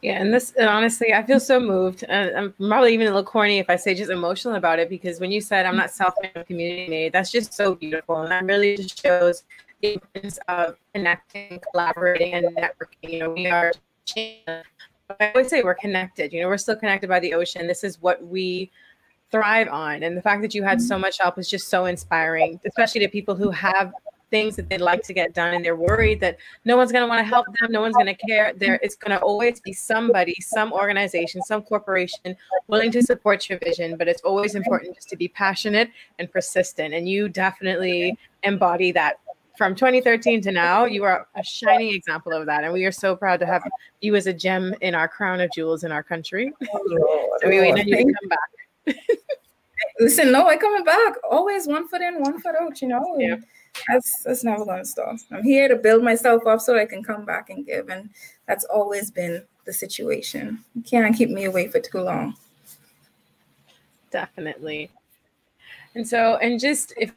Yeah, 0.00 0.20
and 0.22 0.32
this 0.32 0.52
and 0.52 0.68
honestly, 0.68 1.12
I 1.12 1.22
feel 1.22 1.40
so 1.40 1.60
moved. 1.60 2.04
And 2.08 2.34
I'm 2.34 2.52
probably 2.68 2.94
even 2.94 3.08
a 3.08 3.10
little 3.10 3.24
corny 3.24 3.58
if 3.58 3.68
I 3.68 3.76
say 3.76 3.94
just 3.94 4.10
emotional 4.10 4.54
about 4.54 4.78
it 4.78 4.88
because 4.88 5.20
when 5.20 5.30
you 5.30 5.42
said 5.42 5.66
I'm 5.66 5.76
not 5.76 5.90
self-made, 5.90 6.46
community 6.46 6.88
made, 6.88 7.12
that's 7.12 7.30
just 7.30 7.52
so 7.52 7.74
beautiful, 7.74 8.22
and 8.22 8.30
that 8.30 8.44
really 8.44 8.76
just 8.76 9.02
shows 9.02 9.42
the 9.82 9.94
importance 9.94 10.38
of 10.48 10.76
connecting, 10.94 11.60
collaborating, 11.70 12.34
and 12.34 12.56
networking. 12.56 13.12
You 13.12 13.18
know, 13.20 13.30
we 13.30 13.46
are. 13.46 13.72
I 15.20 15.32
would 15.34 15.48
say 15.48 15.62
we're 15.62 15.74
connected. 15.74 16.32
You 16.32 16.42
know, 16.42 16.48
we're 16.48 16.58
still 16.58 16.76
connected 16.76 17.08
by 17.08 17.20
the 17.20 17.34
ocean. 17.34 17.66
This 17.66 17.84
is 17.84 18.00
what 18.00 18.24
we 18.24 18.70
thrive 19.30 19.68
on. 19.68 20.02
And 20.02 20.16
the 20.16 20.22
fact 20.22 20.42
that 20.42 20.54
you 20.54 20.62
had 20.62 20.80
so 20.80 20.94
mm-hmm. 20.94 21.02
much 21.02 21.18
help 21.18 21.38
is 21.38 21.48
just 21.48 21.68
so 21.68 21.86
inspiring, 21.86 22.60
especially 22.66 23.00
to 23.00 23.08
people 23.08 23.34
who 23.34 23.50
have 23.50 23.92
things 24.30 24.56
that 24.56 24.68
they'd 24.68 24.80
like 24.80 25.02
to 25.02 25.12
get 25.12 25.34
done 25.34 25.54
and 25.54 25.64
they're 25.64 25.76
worried 25.76 26.20
that 26.20 26.36
no 26.64 26.76
one's 26.76 26.90
going 26.90 27.02
to 27.02 27.08
want 27.08 27.20
to 27.20 27.24
help 27.24 27.46
them 27.46 27.70
no 27.70 27.80
one's 27.80 27.94
going 27.94 28.06
to 28.06 28.26
care 28.26 28.52
there 28.56 28.78
it's 28.82 28.96
going 28.96 29.16
to 29.16 29.22
always 29.24 29.60
be 29.60 29.72
somebody 29.72 30.34
some 30.40 30.72
organization 30.72 31.40
some 31.42 31.62
corporation 31.62 32.36
willing 32.66 32.90
to 32.90 33.02
support 33.02 33.48
your 33.48 33.58
vision 33.60 33.96
but 33.96 34.08
it's 34.08 34.22
always 34.22 34.54
important 34.54 34.94
just 34.94 35.08
to 35.08 35.16
be 35.16 35.28
passionate 35.28 35.90
and 36.18 36.30
persistent 36.32 36.92
and 36.92 37.08
you 37.08 37.28
definitely 37.28 38.18
embody 38.42 38.90
that 38.90 39.20
from 39.56 39.74
2013 39.74 40.40
to 40.42 40.52
now 40.52 40.84
you 40.84 41.04
are 41.04 41.26
a 41.36 41.42
shining 41.42 41.94
example 41.94 42.32
of 42.32 42.46
that 42.46 42.64
and 42.64 42.72
we 42.72 42.84
are 42.84 42.92
so 42.92 43.16
proud 43.16 43.40
to 43.40 43.46
have 43.46 43.62
you 44.00 44.14
as 44.14 44.26
a 44.26 44.32
gem 44.32 44.74
in 44.80 44.94
our 44.94 45.08
crown 45.08 45.40
of 45.40 45.50
jewels 45.54 45.84
in 45.84 45.92
our 45.92 46.02
country 46.02 46.52
oh, 46.74 47.38
so 47.40 47.48
we 47.48 47.60
wait 47.60 47.74
oh, 47.74 47.76
you 47.76 47.96
to 47.96 48.04
come 48.04 48.28
back 48.28 48.96
Listen, 49.98 50.30
no, 50.32 50.46
I 50.46 50.56
coming 50.56 50.84
back. 50.84 51.14
Always 51.30 51.66
one 51.66 51.88
foot 51.88 52.02
in, 52.02 52.20
one 52.20 52.40
foot 52.40 52.54
out. 52.60 52.80
You 52.82 52.88
know. 52.88 53.16
Yeah. 53.18 53.36
That's 53.88 54.22
that's 54.22 54.44
never 54.44 54.64
gonna 54.64 54.84
stop. 54.84 55.16
I'm 55.30 55.42
here 55.42 55.68
to 55.68 55.76
build 55.76 56.02
myself 56.02 56.46
up 56.46 56.60
so 56.60 56.78
I 56.78 56.86
can 56.86 57.02
come 57.02 57.24
back 57.24 57.50
and 57.50 57.64
give, 57.66 57.88
and 57.88 58.10
that's 58.46 58.64
always 58.64 59.10
been 59.10 59.42
the 59.64 59.72
situation. 59.72 60.64
You 60.74 60.82
can't 60.82 61.16
keep 61.16 61.30
me 61.30 61.44
away 61.44 61.68
for 61.68 61.80
too 61.80 62.00
long. 62.00 62.36
Definitely. 64.10 64.90
And 65.94 66.06
so, 66.06 66.36
and 66.36 66.60
just 66.60 66.92
if 66.96 67.12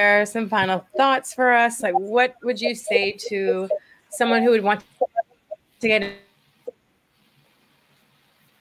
there 0.00 0.22
are 0.22 0.24
some 0.24 0.48
final 0.48 0.86
thoughts 0.96 1.34
for 1.34 1.52
us, 1.52 1.82
like 1.82 1.92
what 1.92 2.34
would 2.42 2.58
you 2.58 2.74
say 2.74 3.12
to 3.28 3.68
someone 4.08 4.42
who 4.42 4.48
would 4.48 4.62
want 4.62 4.82
to 5.80 5.88
get? 5.88 6.14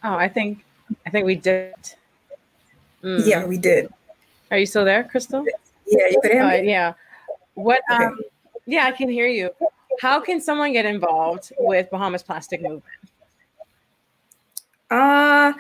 Oh, 0.04 0.16
I 0.16 0.28
think, 0.28 0.66
I 1.08 1.10
think 1.10 1.26
we 1.26 1.36
did. 1.36 1.76
Mm. 3.02 3.26
Yeah, 3.26 3.46
we 3.46 3.58
did. 3.58 3.88
Are 4.52 4.58
you 4.58 4.66
still 4.66 4.84
there, 4.84 5.06
Kristal? 5.06 5.46
Yeah, 5.88 6.08
you 6.12 6.20
could 6.22 6.32
hear 6.32 6.46
me. 6.46 6.60
Uh, 6.60 6.62
yeah. 6.62 6.94
What? 7.54 7.82
Okay. 7.90 8.04
Um, 8.04 8.20
yeah, 8.66 8.84
I 8.88 8.92
can 8.92 9.08
hear 9.08 9.28
you. 9.28 9.50
How 10.02 10.20
can 10.20 10.42
someone 10.42 10.74
get 10.74 10.86
involved 10.86 11.54
with 11.58 11.90
Bahamas 11.90 12.22
Plastic 12.22 12.62
Movement? 12.62 12.84
Uh, 14.92 15.54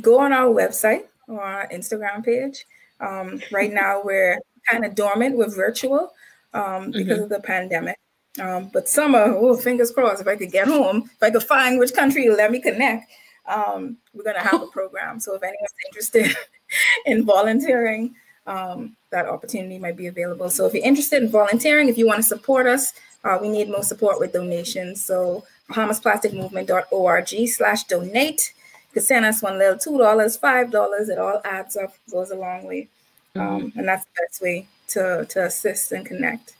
go 0.00 0.20
on 0.20 0.32
our 0.32 0.46
website 0.46 1.06
or 1.26 1.40
our 1.40 1.68
Instagram 1.70 2.24
page. 2.24 2.66
Um, 3.00 3.40
right 3.50 3.72
now, 3.72 4.00
we're 4.04 4.38
kind 4.70 4.84
of 4.84 4.94
dormant 4.94 5.36
with 5.36 5.54
virtual 5.54 6.12
um, 6.54 6.90
because 6.90 7.18
mm-hmm. 7.18 7.22
of 7.24 7.28
the 7.28 7.40
pandemic. 7.40 7.98
Um, 8.40 8.70
but 8.72 8.88
summer, 8.88 9.24
oh, 9.36 9.56
fingers 9.56 9.90
crossed, 9.90 10.22
if 10.22 10.28
I 10.28 10.36
could 10.36 10.52
get 10.52 10.66
home, 10.66 11.10
if 11.14 11.22
I 11.22 11.30
could 11.30 11.42
find 11.42 11.78
which 11.78 11.92
country 11.92 12.30
let 12.30 12.50
me 12.50 12.60
connect, 12.60 13.10
um, 13.46 13.98
we're 14.14 14.24
going 14.24 14.36
to 14.36 14.42
have 14.42 14.62
a 14.62 14.66
program. 14.72 15.20
So 15.20 15.34
if 15.34 15.42
anyone's 15.42 15.74
interested 15.86 16.34
in 17.06 17.24
volunteering, 17.24 18.14
um, 18.46 18.96
that 19.10 19.26
opportunity 19.26 19.78
might 19.78 19.96
be 19.96 20.06
available. 20.06 20.50
So 20.50 20.66
if 20.66 20.74
you're 20.74 20.84
interested 20.84 21.22
in 21.22 21.30
volunteering, 21.30 21.88
if 21.88 21.98
you 21.98 22.06
want 22.06 22.18
to 22.18 22.22
support 22.22 22.66
us, 22.66 22.92
uh, 23.24 23.38
we 23.40 23.48
need 23.48 23.68
more 23.68 23.82
support 23.82 24.18
with 24.18 24.32
donations. 24.32 25.04
So 25.04 25.44
BahamasPlasticMovement.org 25.70 27.48
slash 27.48 27.84
donate. 27.84 28.52
You 28.88 28.94
can 28.94 29.02
send 29.02 29.24
us 29.24 29.42
one 29.42 29.58
little 29.58 29.76
$2, 29.76 30.40
$5. 30.40 31.08
It 31.08 31.18
all 31.18 31.40
adds 31.44 31.76
up, 31.76 31.94
goes 32.10 32.30
a 32.30 32.36
long 32.36 32.66
way. 32.66 32.88
Um, 33.34 33.42
mm-hmm. 33.42 33.78
and 33.78 33.88
that's 33.88 34.04
the 34.04 34.10
best 34.20 34.42
way 34.42 34.66
to, 34.88 35.26
to 35.30 35.46
assist 35.46 35.92
and 35.92 36.04
connect. 36.04 36.54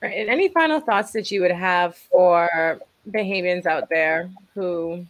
Right. 0.00 0.16
And 0.16 0.28
any 0.28 0.48
final 0.48 0.80
thoughts 0.80 1.10
that 1.12 1.30
you 1.30 1.40
would 1.40 1.50
have 1.50 1.96
for 1.96 2.78
Bahamians 3.10 3.66
out 3.66 3.88
there 3.88 4.30
who 4.54 5.04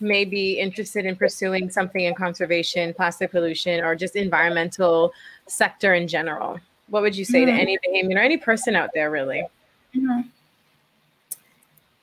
may 0.00 0.24
be 0.24 0.58
interested 0.58 1.04
in 1.04 1.16
pursuing 1.16 1.70
something 1.70 2.04
in 2.04 2.14
conservation, 2.14 2.94
plastic 2.94 3.30
pollution, 3.30 3.84
or 3.84 3.94
just 3.94 4.16
environmental 4.16 5.12
sector 5.46 5.94
in 5.94 6.08
general? 6.08 6.58
What 6.88 7.02
would 7.02 7.16
you 7.16 7.24
say 7.24 7.44
mm-hmm. 7.44 7.56
to 7.56 7.60
any 7.60 7.78
Bahamian 7.78 8.16
or 8.16 8.20
any 8.22 8.36
person 8.36 8.76
out 8.76 8.90
there, 8.94 9.10
really? 9.10 9.46
Mm-hmm. 9.94 10.28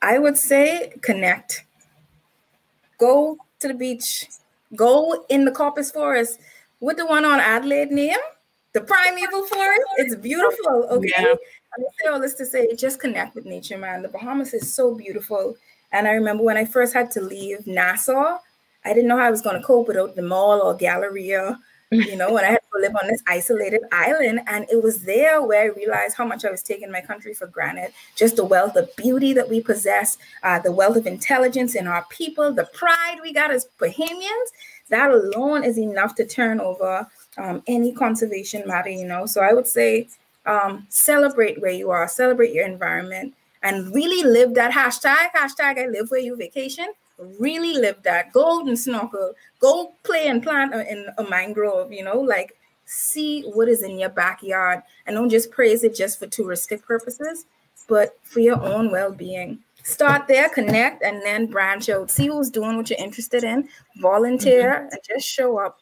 I 0.02 0.20
would 0.20 0.38
say 0.38 0.94
connect. 1.02 1.64
Go 2.98 3.38
to 3.60 3.68
the 3.68 3.74
beach. 3.74 4.28
Go 4.76 5.26
in 5.30 5.46
the 5.46 5.52
Coppice 5.52 5.92
Forest 5.92 6.40
with 6.84 6.98
the 6.98 7.06
one 7.06 7.24
on 7.24 7.40
Adelaide 7.40 7.92
name, 7.92 8.18
the 8.74 8.82
primeval 8.82 9.46
forest. 9.46 9.82
It's 9.98 10.16
beautiful. 10.16 10.88
Okay. 10.92 11.14
Yeah. 11.18 11.34
I 11.76 11.82
say 12.02 12.10
all 12.12 12.20
this 12.20 12.34
to 12.36 12.46
say 12.46 12.76
just 12.76 13.00
connect 13.00 13.36
with 13.36 13.46
nature, 13.46 13.78
man. 13.78 14.02
The 14.02 14.10
Bahamas 14.10 14.54
is 14.54 14.76
so 14.76 14.94
beautiful. 14.94 15.56
And 15.94 16.08
I 16.10 16.12
remember 16.12 16.44
when 16.44 16.58
I 16.58 16.66
first 16.66 16.94
had 16.94 17.10
to 17.12 17.22
leave 17.22 17.66
Nassau, 17.66 18.38
I 18.84 18.94
didn't 18.94 19.08
know 19.08 19.18
how 19.18 19.24
I 19.24 19.32
was 19.32 19.42
going 19.42 19.56
to 19.56 19.66
cope 19.66 19.88
without 19.88 20.18
the 20.18 20.24
mall 20.24 20.60
or 20.60 20.76
Galleria, 20.76 21.58
you 21.90 22.18
know, 22.18 22.36
and 22.36 22.46
I 22.46 22.52
had 22.52 22.60
to 22.74 22.82
live 22.82 22.96
on 23.02 23.08
this 23.08 23.24
isolated 23.28 23.82
island. 23.94 24.42
And 24.48 24.66
it 24.70 24.84
was 24.84 25.04
there 25.04 25.42
where 25.42 25.62
I 25.62 25.76
realized 25.76 26.18
how 26.18 26.26
much 26.26 26.44
I 26.44 26.52
was 26.52 26.64
taking 26.64 26.92
my 26.92 27.02
country 27.02 27.34
for 27.34 27.48
granted. 27.48 27.94
Just 28.18 28.36
the 28.36 28.44
wealth 28.44 28.76
of 28.76 28.94
beauty 28.98 29.32
that 29.34 29.50
we 29.50 29.62
possess, 29.62 30.18
uh, 30.44 30.60
the 30.60 30.72
wealth 30.72 30.98
of 30.98 31.08
intelligence 31.08 31.76
in 31.76 31.88
our 31.88 32.06
people, 32.10 32.52
the 32.52 32.70
pride 32.74 33.20
we 33.22 33.32
got 33.32 33.52
as 33.52 33.68
Bahamians. 33.80 34.50
That 34.94 35.10
alone 35.10 35.64
is 35.64 35.80
enough 35.80 36.14
to 36.16 36.26
turn 36.26 36.60
over 36.60 37.08
um, 37.40 37.64
any 37.66 37.92
conservation 37.94 38.62
matter, 38.68 38.90
you 38.90 39.08
know. 39.08 39.26
So 39.26 39.42
I 39.42 39.52
would 39.52 39.66
say 39.66 40.08
um, 40.46 40.86
celebrate 40.90 41.60
where 41.60 41.72
you 41.72 41.90
are, 41.90 42.08
celebrate 42.08 42.54
your 42.54 42.68
environment 42.68 43.34
and 43.64 43.92
really 43.96 44.22
live 44.22 44.54
that 44.54 44.72
hashtag, 44.72 45.32
hashtag 45.36 45.80
I 45.80 45.88
live 45.88 46.12
where 46.12 46.20
you 46.20 46.36
vacation. 46.36 46.94
Really 47.40 47.74
live 47.74 48.04
that. 48.04 48.32
Go 48.34 48.60
and 48.68 48.78
snorkel. 48.78 49.34
Go 49.60 49.94
play 50.04 50.28
and 50.28 50.44
plant 50.44 50.76
in 50.76 51.08
a 51.18 51.24
mangrove, 51.24 51.92
you 51.92 52.04
know, 52.04 52.20
like 52.20 52.56
see 52.86 53.42
what 53.56 53.68
is 53.68 53.82
in 53.82 53.98
your 53.98 54.10
backyard 54.10 54.84
and 55.08 55.16
don't 55.16 55.32
just 55.32 55.50
praise 55.50 55.84
it 55.84 55.96
just 55.96 56.20
for 56.20 56.28
touristic 56.28 56.84
purposes, 56.84 57.46
but 57.90 58.16
for 58.22 58.42
your 58.42 58.62
own 58.62 58.92
well-being. 58.92 59.58
Start 59.84 60.28
there, 60.28 60.50
connect, 60.50 61.04
and 61.04 61.22
then 61.24 61.46
branch 61.48 61.90
out. 61.90 62.10
See 62.10 62.28
who's 62.28 62.50
doing 62.50 62.78
what 62.78 62.90
you're 62.90 63.00
interested 63.00 63.44
in, 63.44 63.68
volunteer, 63.98 64.72
mm-hmm. 64.72 64.94
and 64.94 65.00
just 65.08 65.28
show 65.28 65.60
up. 65.60 65.80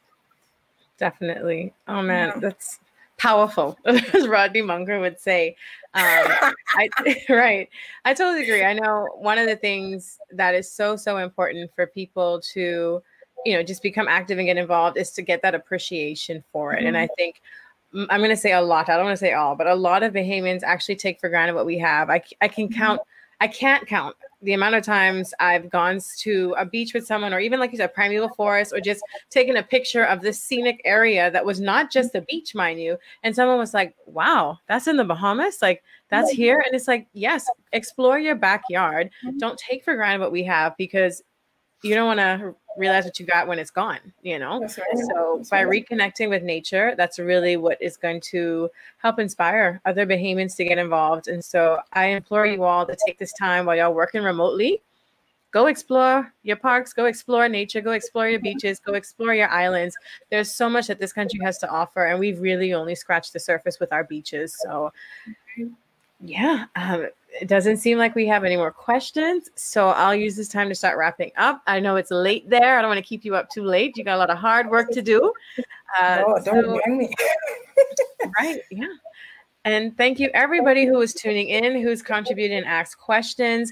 Definitely. 0.97 1.73
Oh 1.87 2.01
man, 2.01 2.29
yeah. 2.29 2.39
that's 2.39 2.79
powerful, 3.17 3.77
as 3.85 4.27
Rodney 4.27 4.63
Munger 4.63 4.99
would 4.99 5.19
say. 5.19 5.55
Um, 5.93 6.53
I, 6.75 6.89
right. 7.29 7.69
I 8.05 8.13
totally 8.13 8.43
agree. 8.43 8.63
I 8.63 8.73
know 8.73 9.07
one 9.17 9.37
of 9.37 9.47
the 9.47 9.55
things 9.55 10.19
that 10.31 10.55
is 10.55 10.71
so, 10.71 10.95
so 10.95 11.17
important 11.17 11.69
for 11.75 11.85
people 11.85 12.41
to, 12.53 13.03
you 13.45 13.53
know, 13.53 13.61
just 13.61 13.83
become 13.83 14.07
active 14.07 14.39
and 14.39 14.47
get 14.47 14.57
involved 14.57 14.97
is 14.97 15.11
to 15.11 15.21
get 15.21 15.41
that 15.43 15.53
appreciation 15.53 16.43
for 16.51 16.73
it. 16.73 16.79
Mm-hmm. 16.79 16.87
And 16.87 16.97
I 16.97 17.05
mm-hmm. 17.05 17.13
think 17.17 17.41
I'm 17.93 18.19
going 18.19 18.29
to 18.29 18.37
say 18.37 18.53
a 18.53 18.61
lot. 18.61 18.89
I 18.89 18.95
don't 18.95 19.05
want 19.05 19.17
to 19.17 19.25
say 19.25 19.33
all, 19.33 19.55
but 19.55 19.67
a 19.67 19.75
lot 19.75 20.01
of 20.01 20.13
Bahamians 20.13 20.63
actually 20.63 20.95
take 20.95 21.19
for 21.19 21.29
granted 21.29 21.55
what 21.55 21.65
we 21.65 21.77
have. 21.79 22.09
I, 22.09 22.23
I 22.39 22.47
can 22.47 22.69
mm-hmm. 22.69 22.79
I 23.41 23.47
can't 23.47 23.87
count 23.87 24.15
the 24.43 24.53
amount 24.53 24.75
of 24.75 24.83
times 24.83 25.33
I've 25.39 25.69
gone 25.69 25.99
to 26.19 26.55
a 26.59 26.65
beach 26.65 26.93
with 26.93 27.07
someone, 27.07 27.33
or 27.33 27.39
even 27.39 27.59
like 27.59 27.71
you 27.71 27.77
said, 27.77 27.93
primeval 27.93 28.29
forest, 28.29 28.71
or 28.71 28.79
just 28.79 29.01
taken 29.31 29.57
a 29.57 29.63
picture 29.63 30.03
of 30.03 30.21
this 30.21 30.41
scenic 30.41 30.79
area 30.85 31.31
that 31.31 31.43
was 31.43 31.59
not 31.59 31.91
just 31.91 32.13
a 32.13 32.21
beach, 32.21 32.53
mind 32.53 32.79
you. 32.79 32.97
And 33.23 33.35
someone 33.35 33.57
was 33.57 33.73
like, 33.73 33.95
wow, 34.05 34.59
that's 34.67 34.87
in 34.87 34.95
the 34.95 35.03
Bahamas. 35.03 35.59
Like 35.59 35.83
that's 36.09 36.29
here. 36.29 36.61
And 36.63 36.75
it's 36.75 36.87
like, 36.87 37.07
yes, 37.13 37.47
explore 37.73 38.19
your 38.19 38.35
backyard. 38.35 39.09
Mm-hmm. 39.25 39.39
Don't 39.39 39.57
take 39.57 39.83
for 39.83 39.95
granted 39.95 40.21
what 40.21 40.31
we 40.31 40.43
have 40.43 40.77
because 40.77 41.23
you 41.83 41.95
don't 41.95 42.07
want 42.07 42.19
to 42.19 42.55
realize 42.77 43.05
what 43.05 43.19
you 43.19 43.25
got 43.25 43.47
when 43.47 43.59
it's 43.59 43.71
gone, 43.71 43.99
you 44.21 44.39
know? 44.39 44.61
Right. 44.61 44.71
So 44.71 45.35
that's 45.37 45.49
by 45.49 45.63
right. 45.63 45.85
reconnecting 45.85 46.29
with 46.29 46.43
nature, 46.43 46.93
that's 46.95 47.19
really 47.19 47.57
what 47.57 47.81
is 47.81 47.97
going 47.97 48.21
to 48.31 48.69
help 48.97 49.19
inspire 49.19 49.81
other 49.85 50.05
Bahamians 50.05 50.55
to 50.57 50.65
get 50.65 50.77
involved. 50.77 51.27
And 51.27 51.43
so 51.43 51.79
I 51.93 52.07
implore 52.07 52.45
you 52.45 52.63
all 52.63 52.85
to 52.85 52.97
take 53.05 53.17
this 53.17 53.33
time 53.33 53.65
while 53.65 53.75
y'all 53.75 53.93
working 53.93 54.23
remotely. 54.23 54.81
Go 55.51 55.65
explore 55.65 56.33
your 56.43 56.55
parks, 56.55 56.93
go 56.93 57.05
explore 57.05 57.49
nature, 57.49 57.81
go 57.81 57.91
explore 57.91 58.29
your 58.29 58.39
beaches, 58.49 58.79
go 58.79 58.93
explore 58.93 59.33
your 59.33 59.49
islands. 59.49 59.97
There's 60.29 60.53
so 60.53 60.69
much 60.69 60.87
that 60.87 60.99
this 60.99 61.11
country 61.11 61.39
has 61.43 61.57
to 61.59 61.69
offer, 61.69 62.05
and 62.05 62.19
we've 62.19 62.39
really 62.39 62.73
only 62.73 62.95
scratched 62.95 63.33
the 63.33 63.39
surface 63.39 63.77
with 63.79 63.91
our 63.91 64.05
beaches. 64.05 64.55
So, 64.63 64.93
yeah, 66.23 66.65
um, 66.75 67.07
it 67.39 67.47
doesn't 67.47 67.77
seem 67.77 67.97
like 67.97 68.13
we 68.15 68.27
have 68.27 68.43
any 68.43 68.57
more 68.57 68.71
questions. 68.71 69.49
So 69.55 69.89
I'll 69.89 70.15
use 70.15 70.35
this 70.35 70.47
time 70.47 70.69
to 70.69 70.75
start 70.75 70.97
wrapping 70.97 71.31
up. 71.37 71.61
I 71.67 71.79
know 71.79 71.95
it's 71.95 72.11
late 72.11 72.49
there. 72.49 72.77
I 72.77 72.81
don't 72.81 72.89
want 72.89 72.99
to 72.99 73.07
keep 73.07 73.23
you 73.23 73.35
up 73.35 73.49
too 73.49 73.63
late. 73.63 73.97
You 73.97 74.03
got 74.03 74.15
a 74.15 74.17
lot 74.17 74.29
of 74.29 74.37
hard 74.37 74.69
work 74.69 74.91
to 74.91 75.01
do. 75.01 75.33
Uh, 75.99 76.23
oh, 76.25 76.41
don't 76.43 76.81
so, 76.83 76.91
me. 76.91 77.13
right. 78.39 78.61
Yeah. 78.69 78.87
And 79.63 79.95
thank 79.95 80.19
you 80.19 80.29
everybody 80.33 80.85
who 80.85 80.97
was 80.97 81.13
tuning 81.13 81.49
in, 81.49 81.81
who's 81.81 82.01
contributed 82.01 82.57
and 82.57 82.65
asked 82.65 82.97
questions. 82.97 83.71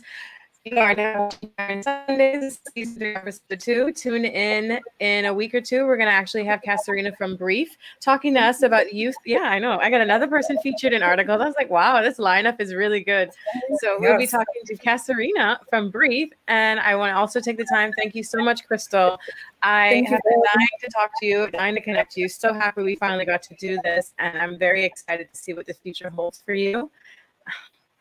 We 0.66 0.78
are 0.78 0.94
now 0.94 1.30
on 1.58 1.82
Sundays, 1.84 2.60
season 2.76 3.16
episode 3.16 3.62
two. 3.62 3.94
Tune 3.94 4.26
in 4.26 4.82
in 5.00 5.24
a 5.24 5.34
week 5.34 5.56
or 5.56 5.62
two. 5.62 5.86
We're 5.86 5.96
going 5.96 6.10
to 6.10 6.14
actually 6.14 6.44
have 6.44 6.62
Kasarina 6.62 7.16
from 7.16 7.38
BREEF 7.38 7.70
talking 8.02 8.34
to 8.34 8.42
us 8.42 8.62
about 8.62 8.94
youth. 8.94 9.16
Yeah, 9.26 9.44
I 9.44 9.58
know. 9.58 9.80
I 9.80 9.90
got 9.90 10.02
another 10.02 10.28
person 10.28 10.58
featured 10.62 10.92
in 10.92 11.02
articles. 11.02 11.40
I 11.40 11.46
was 11.46 11.56
like, 11.58 11.70
wow, 11.70 12.02
this 12.02 12.18
lineup 12.18 12.60
is 12.60 12.74
really 12.74 13.00
good. 13.00 13.30
So 13.78 13.96
we'll 14.02 14.18
be 14.18 14.28
talking 14.28 14.62
to 14.66 14.76
Kasarina 14.76 15.60
from 15.70 15.94
BREEF. 15.94 16.32
And 16.50 16.82
I 16.82 16.94
want 16.98 17.12
to 17.12 17.16
also 17.18 17.40
take 17.40 17.58
the 17.58 17.68
time. 17.72 17.94
Thank 17.98 18.14
you 18.14 18.24
so 18.24 18.44
much, 18.44 18.68
Kristal. 18.68 19.18
I 19.64 19.92
Thank 19.92 20.10
have 20.10 20.20
been 20.30 20.44
dying 20.54 20.68
to 20.82 20.90
talk 20.90 21.12
to 21.22 21.26
you, 21.26 21.50
dying 21.52 21.76
to 21.76 21.82
connect 21.82 22.12
to 22.14 22.22
you. 22.22 22.28
So 22.28 22.54
happy 22.54 22.84
we 22.84 22.98
finally 22.98 23.24
got 23.24 23.42
to 23.44 23.56
do 23.56 23.80
this. 23.86 24.14
And 24.20 24.38
I'm 24.38 24.60
very 24.60 24.84
excited 24.84 25.30
to 25.32 25.38
see 25.40 25.54
what 25.54 25.68
the 25.68 25.74
future 25.74 26.10
holds 26.10 26.42
for 26.46 26.54
you 26.54 26.92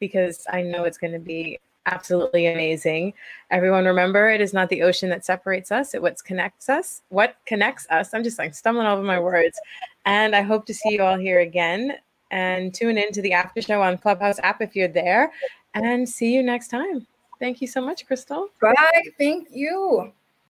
because 0.00 0.44
I 0.50 0.62
know 0.62 0.84
it's 0.84 0.98
going 0.98 1.12
to 1.12 1.20
be 1.20 1.60
absolutely 1.92 2.46
amazing. 2.46 3.14
Everyone 3.50 3.84
remember 3.84 4.28
it 4.28 4.40
is 4.40 4.52
not 4.52 4.68
the 4.68 4.82
ocean 4.82 5.08
that 5.10 5.24
separates 5.24 5.72
us, 5.72 5.94
it 5.94 6.02
what 6.02 6.22
connects 6.24 6.68
us. 6.68 7.02
What 7.08 7.36
connects 7.46 7.86
us? 7.90 8.14
I'm 8.14 8.24
just 8.24 8.38
like 8.38 8.54
stumbling 8.54 8.86
over 8.86 9.02
my 9.02 9.18
words. 9.18 9.58
And 10.04 10.34
I 10.34 10.42
hope 10.42 10.66
to 10.66 10.74
see 10.74 10.94
you 10.94 11.02
all 11.02 11.18
here 11.18 11.40
again 11.40 11.94
and 12.30 12.74
tune 12.74 12.98
in 12.98 13.12
to 13.12 13.22
the 13.22 13.32
after 13.32 13.62
show 13.62 13.82
on 13.82 13.98
Clubhouse 13.98 14.38
app 14.42 14.60
if 14.60 14.76
you're 14.76 14.88
there 14.88 15.32
and 15.74 16.08
see 16.08 16.34
you 16.34 16.42
next 16.42 16.68
time. 16.68 17.06
Thank 17.38 17.60
you 17.60 17.66
so 17.66 17.80
much, 17.80 18.06
Kristal. 18.06 18.48
Bye. 18.60 19.02
Thank 19.18 19.48
you. 19.50 20.12